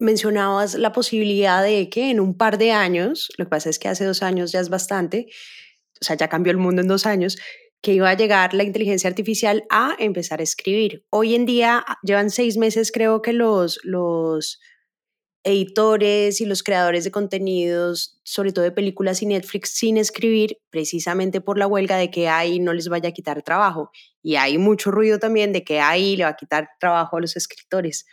mencionabas 0.00 0.74
la 0.74 0.92
posibilidad 0.92 1.62
de 1.62 1.88
que 1.88 2.10
en 2.10 2.18
un 2.18 2.36
par 2.36 2.58
de 2.58 2.72
años, 2.72 3.28
lo 3.38 3.44
que 3.44 3.50
pasa 3.50 3.70
es 3.70 3.78
que 3.78 3.88
hace 3.88 4.04
dos 4.04 4.22
años 4.22 4.50
ya 4.50 4.60
es 4.60 4.68
bastante, 4.68 5.28
o 6.00 6.04
sea, 6.04 6.16
ya 6.16 6.28
cambió 6.28 6.50
el 6.50 6.58
mundo 6.58 6.82
en 6.82 6.88
dos 6.88 7.06
años, 7.06 7.38
que 7.80 7.92
iba 7.92 8.10
a 8.10 8.14
llegar 8.14 8.54
la 8.54 8.64
inteligencia 8.64 9.08
artificial 9.08 9.64
a 9.70 9.94
empezar 10.00 10.40
a 10.40 10.42
escribir. 10.42 11.06
Hoy 11.10 11.36
en 11.36 11.46
día 11.46 11.84
ah, 11.86 11.98
llevan 12.02 12.30
seis 12.30 12.56
meses, 12.56 12.90
creo 12.90 13.22
que 13.22 13.32
los, 13.32 13.78
los 13.84 14.60
editores 15.48 16.40
y 16.40 16.46
los 16.46 16.62
creadores 16.62 17.04
de 17.04 17.10
contenidos, 17.10 18.20
sobre 18.22 18.52
todo 18.52 18.64
de 18.64 18.70
películas 18.70 19.22
y 19.22 19.26
Netflix, 19.26 19.70
sin 19.70 19.96
escribir, 19.96 20.58
precisamente 20.70 21.40
por 21.40 21.58
la 21.58 21.66
huelga 21.66 21.96
de 21.96 22.10
que 22.10 22.28
ahí 22.28 22.60
no 22.60 22.74
les 22.74 22.88
vaya 22.88 23.08
a 23.08 23.12
quitar 23.12 23.42
trabajo. 23.42 23.90
Y 24.22 24.36
hay 24.36 24.58
mucho 24.58 24.90
ruido 24.90 25.18
también 25.18 25.52
de 25.52 25.64
que 25.64 25.80
ahí 25.80 26.16
le 26.16 26.24
va 26.24 26.30
a 26.30 26.36
quitar 26.36 26.68
trabajo 26.78 27.16
a 27.16 27.20
los 27.20 27.36
escritores. 27.36 28.06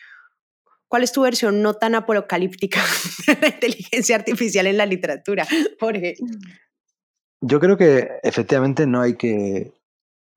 ¿Cuál 0.88 1.04
es 1.04 1.12
tu 1.12 1.24
versión 1.24 1.62
no 1.62 1.74
tan 1.74 1.96
apocalíptica 1.96 2.80
de 3.28 3.38
la 3.42 3.48
inteligencia 3.48 4.16
artificial 4.16 4.68
en 4.68 4.78
la 4.78 4.86
literatura, 4.86 5.46
Jorge? 5.80 6.16
Yo 7.42 7.60
creo 7.60 7.76
que 7.76 8.12
efectivamente 8.24 8.88
no 8.88 9.02
hay 9.02 9.18
que 9.18 9.74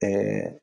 eh, 0.01 0.59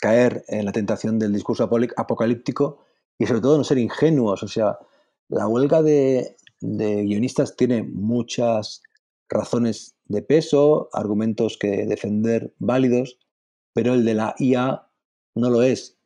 caer 0.00 0.44
en 0.48 0.66
la 0.66 0.72
tentación 0.72 1.18
del 1.18 1.32
discurso 1.32 1.64
apocalíptico 1.96 2.84
y 3.18 3.26
sobre 3.26 3.40
todo 3.40 3.56
no 3.56 3.64
ser 3.64 3.78
ingenuos. 3.78 4.42
O 4.42 4.48
sea, 4.48 4.78
la 5.28 5.46
huelga 5.46 5.82
de, 5.82 6.36
guionistas 6.60 7.56
tiene 7.56 7.82
muchas 7.82 8.82
razones 9.28 9.94
de 10.06 10.22
peso, 10.22 10.88
argumentos 10.92 11.58
que 11.58 11.86
defender 11.86 12.54
válidos, 12.58 13.18
pero 13.74 13.94
el 13.94 14.04
de 14.04 14.14
la 14.14 14.34
IA 14.38 14.88
no 15.34 15.50
lo 15.50 15.62
es, 15.62 15.98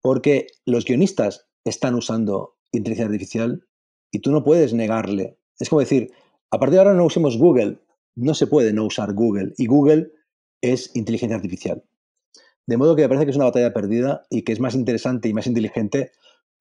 porque 0.00 0.46
los 0.64 0.84
guionistas 0.84 1.48
están 1.64 1.94
usando 1.94 2.56
inteligencia 2.72 3.06
artificial 3.06 3.66
y 4.12 4.20
tú 4.20 4.30
no 4.30 4.44
puedes 4.44 4.72
negarle. 4.72 5.38
Es 5.58 5.68
como 5.68 5.80
decir, 5.80 6.12
a 6.50 6.58
partir 6.58 6.74
de 6.74 6.78
ahora 6.78 6.94
no 6.94 7.04
usemos 7.04 7.36
Google, 7.36 7.78
no 8.14 8.34
se 8.34 8.46
puede 8.46 8.72
no 8.72 8.84
usar 8.84 9.12
Google 9.12 9.52
y 9.58 9.66
Google 9.66 10.12
es 10.62 10.94
inteligencia 10.94 11.36
artificial. 11.36 11.84
De 12.66 12.76
modo 12.76 12.94
que 12.94 13.02
me 13.02 13.08
parece 13.08 13.26
que 13.26 13.30
es 13.30 13.36
una 13.36 13.46
batalla 13.46 13.72
perdida 13.72 14.26
y 14.30 14.42
que 14.42 14.52
es 14.52 14.60
más 14.60 14.74
interesante 14.74 15.28
y 15.28 15.34
más 15.34 15.46
inteligente 15.46 16.12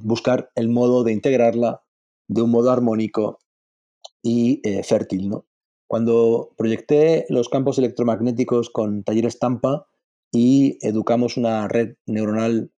buscar 0.01 0.51
el 0.55 0.69
modo 0.69 1.03
de 1.03 1.13
integrarla 1.13 1.83
de 2.27 2.41
un 2.41 2.51
modo 2.51 2.71
armónico 2.71 3.39
y 4.21 4.61
eh, 4.63 4.83
fértil. 4.83 5.29
¿no? 5.29 5.45
Cuando 5.87 6.53
proyecté 6.57 7.25
los 7.29 7.49
campos 7.49 7.77
electromagnéticos 7.77 8.69
con 8.69 9.03
talleres 9.03 9.39
Tampa 9.39 9.87
y 10.31 10.77
educamos 10.81 11.37
una 11.37 11.67
red 11.67 11.95
neuronal 12.05 12.71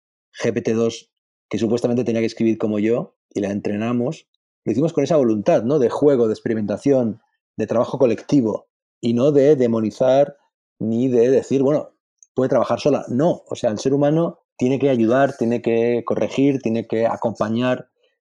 GPT-2 0.44 1.10
que 1.50 1.58
supuestamente 1.58 2.04
tenía 2.04 2.22
que 2.22 2.28
escribir 2.28 2.58
como 2.58 2.80
yo 2.80 3.16
y 3.34 3.42
la 3.42 3.52
entrenamos, 3.52 4.28
lo 4.64 4.72
hicimos 4.72 4.94
con 4.94 5.04
esa 5.04 5.18
voluntad 5.18 5.64
¿no? 5.64 5.80
de 5.80 5.90
juego, 5.90 6.28
de 6.28 6.34
experimentación, 6.34 7.22
de 7.58 7.68
trabajo 7.68 7.98
colectivo 7.98 8.68
y 9.02 9.14
no 9.14 9.32
de 9.32 9.56
demonizar 9.56 10.38
ni 10.80 11.08
de 11.08 11.30
decir, 11.30 11.64
bueno, 11.64 11.96
puede 12.34 12.50
trabajar 12.50 12.80
sola. 12.80 13.06
No, 13.10 13.44
o 13.48 13.56
sea, 13.56 13.72
el 13.72 13.80
ser 13.80 13.94
humano 13.94 14.40
tiene 14.58 14.80
que 14.80 14.90
ayudar, 14.90 15.36
tiene 15.38 15.62
que 15.62 16.04
corregir, 16.06 16.62
tiene 16.62 16.88
que 16.88 17.06
acompañar, 17.06 17.90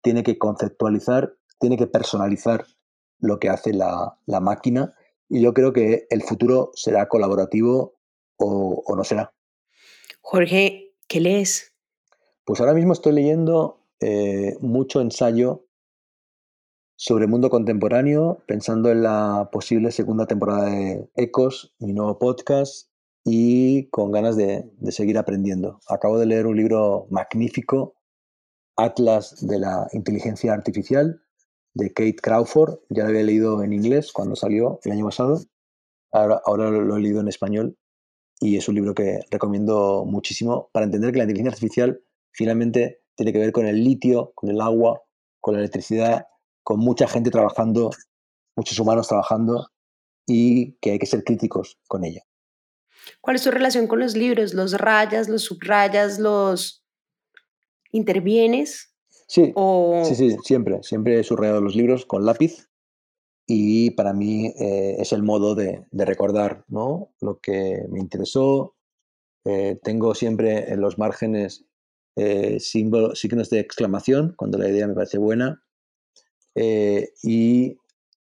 tiene 0.05 0.23
que 0.23 0.39
conceptualizar, 0.39 1.35
tiene 1.59 1.79
que 1.79 1.89
personalizar 1.89 2.67
lo 3.19 3.41
que 3.41 3.49
hace 3.49 3.73
la, 3.73 4.19
máquina 4.27 4.95
y 5.29 5.41
yo 5.41 5.55
creo 5.55 5.73
que 5.73 6.07
el 6.11 6.23
futuro 6.23 6.71
será 6.75 7.09
colaborativo 7.09 7.95
o, 8.37 8.85
no 8.95 9.03
será. 9.03 9.33
Jorge, 10.21 10.93
¿qué 11.09 11.21
lees? 11.21 11.75
Pues 12.45 12.61
ahora 12.61 12.75
mismo 12.75 12.93
estoy 12.93 13.15
leyendo 13.15 13.81
eh, 14.01 14.57
mucho 14.61 15.01
ensayo 15.01 15.67
sobre 16.97 17.27
mundo 17.27 17.49
contemporáneo, 17.49 18.43
pensando 18.47 18.91
en 18.91 19.03
la 19.03 19.49
posible 19.51 19.91
segunda 19.91 20.27
temporada 20.27 20.67
de 20.67 21.09
Ecos, 21.17 21.75
mi 21.79 21.95
nuevo 21.95 22.19
podcast, 22.19 22.91
y 23.25 23.89
con 23.89 24.13
ganas 24.13 24.37
de 24.37 24.71
seguir 24.91 25.17
aprendiendo. 25.17 25.81
Acabo 25.89 26.19
de 26.19 26.27
leer 26.27 26.47
un 26.47 26.57
libro 26.57 27.07
magnífico 27.11 27.95
Atlas 28.77 29.47
de 29.47 29.59
la 29.59 29.89
Inteligencia 29.93 30.53
Artificial 30.53 31.22
de 31.75 31.93
Kate 31.93 32.16
Crawford. 32.16 32.79
Ya 32.89 33.05
lo 33.05 33.11
había 33.11 33.22
leído 33.22 33.62
en 33.62 33.72
inglés 33.72 34.12
cuando 34.12 34.37
salió 34.37 34.81
el 34.85 34.93
año 34.93 35.07
pasado. 35.07 35.41
Ahora, 36.12 36.70
lo 36.70 36.97
he 36.97 37.01
leído 37.01 37.20
en 37.20 37.29
español 37.29 37.77
y 38.41 38.57
es 38.57 38.68
un 38.68 38.77
libro 38.77 38.95
que 38.95 39.20
recomiendo 39.31 40.05
muchísimo 40.07 40.70
para 40.72 40.85
entender 40.85 41.12
que 41.12 41.18
la 41.18 41.25
inteligencia 41.25 41.53
artificial 41.53 42.01
finalmente 42.33 43.03
tiene 43.16 43.33
que 43.33 43.39
ver 43.39 43.53
con 43.53 43.66
el 43.66 43.83
litio, 43.83 44.33
con 44.35 44.51
el 44.51 44.61
agua, 44.61 45.03
con 45.41 45.55
la 45.55 45.61
electricidad, 45.61 46.27
con 46.62 46.79
mucha 46.81 47.09
gente 47.09 47.31
trabajando, 47.31 47.91
muchos 48.57 48.79
humanos 48.79 49.09
trabajando 49.09 49.68
y 50.27 50.75
que 50.79 50.93
hay 50.93 50.99
que 50.99 51.07
ser 51.07 51.25
críticos 51.25 51.79
con 51.89 52.05
ella. 52.05 52.22
¿Cuál 53.20 53.37
es 53.37 53.43
tu 53.43 53.51
relación 53.51 53.87
con 53.87 54.01
los 54.01 54.16
libros? 54.16 54.55
¿Los 54.55 54.75
rayas, 54.75 55.29
los 55.29 55.43
subrayas, 55.43 56.18
los 56.18 56.84
¿Intervienes? 57.95 58.92
Sí, 59.28 59.55
sí, 60.05 60.14
sí, 60.16 60.36
siempre. 60.42 60.82
Siempre 60.82 61.20
he 61.20 61.22
subrayado 61.22 61.61
los 61.61 61.76
libros 61.76 62.05
con 62.07 62.26
lápiz 62.26 62.68
y 63.47 63.92
para 63.92 64.12
mí 64.12 64.47
eh, 64.59 64.97
es 64.99 65.12
el 65.12 65.22
modo 65.22 65.55
de, 65.55 65.86
recordar 65.92 66.64
¿no? 66.66 67.14
lo 67.20 67.38
que 67.38 67.84
me 67.88 68.01
interesó. 68.01 68.74
Eh, 69.45 69.78
tengo 69.80 70.16
siempre 70.16 70.72
en 70.72 70.80
los 70.80 70.99
márgenes 70.99 71.66
eh, 72.16 72.59
signos 72.59 73.51
de 73.51 73.61
exclamación 73.61 74.34
cuando 74.36 74.59
la 74.59 74.68
idea 74.68 74.88
me 74.88 74.95
parece 74.95 75.18
buena 75.18 75.62
y 77.22 77.78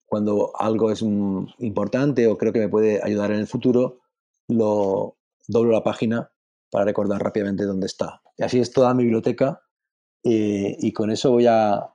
cuando 0.06 0.52
algo 0.58 0.90
es 0.90 1.02
importante 1.02 2.26
o 2.26 2.38
creo 2.38 2.54
que 2.54 2.60
me 2.60 2.70
puede 2.70 3.02
ayudar 3.02 3.32
en 3.32 3.40
el 3.40 3.46
futuro, 3.46 4.00
lo 4.48 5.18
doblo 5.46 5.72
la 5.72 5.82
página 5.82 6.30
para 6.70 6.84
recordar 6.84 7.22
rápidamente 7.22 7.64
dónde 7.64 7.86
está. 7.86 8.22
Y 8.36 8.42
así 8.42 8.60
es 8.60 8.72
toda 8.72 8.94
mi 8.94 9.04
biblioteca 9.04 9.62
eh, 10.24 10.76
y 10.78 10.92
con 10.92 11.10
eso 11.10 11.30
voy 11.30 11.46
a, 11.46 11.92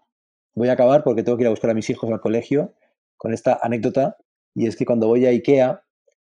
voy 0.55 0.69
a 0.69 0.74
acabar 0.74 1.03
porque 1.03 1.24
tengo 1.24 1.38
que 1.38 1.43
ir 1.43 1.47
a 1.47 1.51
buscar 1.51 1.69
a 1.71 1.74
mis 1.74 1.89
hijos 1.89 2.09
al 2.11 2.21
colegio 2.21 2.74
con 3.17 3.34
esta 3.34 3.59
anécdota 3.61 4.17
y 4.55 4.67
es 4.67 4.76
que 4.76 4.86
cuando 4.86 5.07
voy 5.07 5.26
a 5.26 5.30
Ikea 5.30 5.84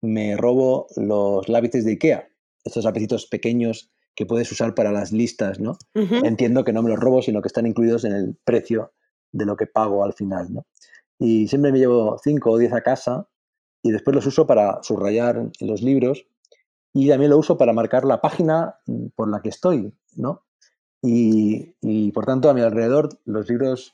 me 0.02 0.36
robo 0.36 0.86
los 0.96 1.48
lápices 1.48 1.84
de 1.84 1.92
Ikea, 1.92 2.28
estos 2.64 2.84
lapicitos 2.84 3.26
pequeños 3.26 3.90
que 4.14 4.26
puedes 4.26 4.50
usar 4.50 4.74
para 4.74 4.90
las 4.90 5.12
listas, 5.12 5.60
¿no? 5.60 5.78
Entiendo 5.94 6.64
que 6.64 6.72
no 6.72 6.82
me 6.82 6.90
los 6.90 6.98
robo, 6.98 7.22
sino 7.22 7.40
que 7.40 7.46
están 7.46 7.66
incluidos 7.66 8.04
en 8.04 8.12
el 8.12 8.36
precio 8.44 8.92
de 9.30 9.46
lo 9.46 9.56
que 9.56 9.66
pago 9.66 10.04
al 10.04 10.12
final, 10.12 10.52
¿no? 10.52 10.66
Y 11.20 11.48
siempre 11.48 11.72
me 11.72 11.78
llevo 11.78 12.18
5 12.22 12.50
o 12.50 12.58
10 12.58 12.72
a 12.72 12.82
casa 12.82 13.28
y 13.82 13.92
después 13.92 14.14
los 14.14 14.26
uso 14.26 14.46
para 14.46 14.82
subrayar 14.82 15.50
los 15.60 15.82
libros 15.82 16.26
y 16.94 17.08
también 17.08 17.30
lo 17.30 17.38
uso 17.38 17.58
para 17.58 17.72
marcar 17.72 18.04
la 18.04 18.20
página 18.20 18.76
por 19.14 19.30
la 19.30 19.40
que 19.40 19.48
estoy, 19.48 19.92
¿no? 20.16 20.44
Y, 21.02 22.10
por 22.12 22.26
tanto, 22.26 22.50
a 22.50 22.54
mi 22.54 22.60
alrededor, 22.60 23.20
los 23.24 23.48
libros 23.48 23.92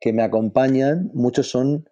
que 0.00 0.12
me 0.12 0.22
acompañan, 0.22 1.10
muchos 1.14 1.48
son 1.48 1.88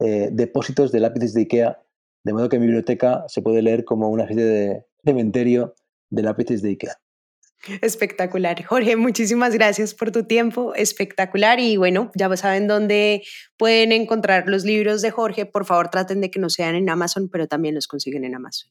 eh, 0.00 0.28
depósitos 0.30 0.92
de 0.92 1.00
lápices 1.00 1.32
de 1.32 1.42
IKEA, 1.42 1.82
de 2.24 2.32
modo 2.32 2.48
que 2.48 2.58
mi 2.58 2.66
biblioteca 2.66 3.24
se 3.28 3.40
puede 3.40 3.62
leer 3.62 3.84
como 3.84 4.10
una 4.10 4.24
especie 4.24 4.44
de 4.44 4.86
cementerio 5.04 5.74
de 6.10 6.22
lápices 6.22 6.62
de 6.62 6.70
Ikea. 6.70 6.98
Espectacular. 7.80 8.62
Jorge, 8.62 8.96
muchísimas 8.96 9.54
gracias 9.54 9.94
por 9.94 10.10
tu 10.10 10.24
tiempo. 10.24 10.74
Espectacular. 10.74 11.60
Y 11.60 11.76
bueno, 11.76 12.10
ya 12.14 12.34
saben 12.36 12.68
dónde 12.68 13.22
pueden 13.56 13.92
encontrar 13.92 14.48
los 14.48 14.64
libros 14.64 15.00
de 15.00 15.10
Jorge. 15.10 15.46
Por 15.46 15.64
favor, 15.64 15.88
traten 15.88 16.20
de 16.20 16.30
que 16.30 16.38
no 16.38 16.50
sean 16.50 16.74
en 16.74 16.90
Amazon, 16.90 17.28
pero 17.30 17.46
también 17.46 17.74
los 17.74 17.86
consiguen 17.86 18.24
en 18.24 18.34
Amazon. 18.34 18.70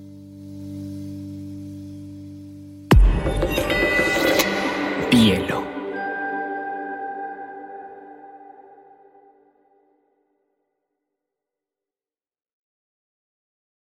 Hielo. 5.21 5.60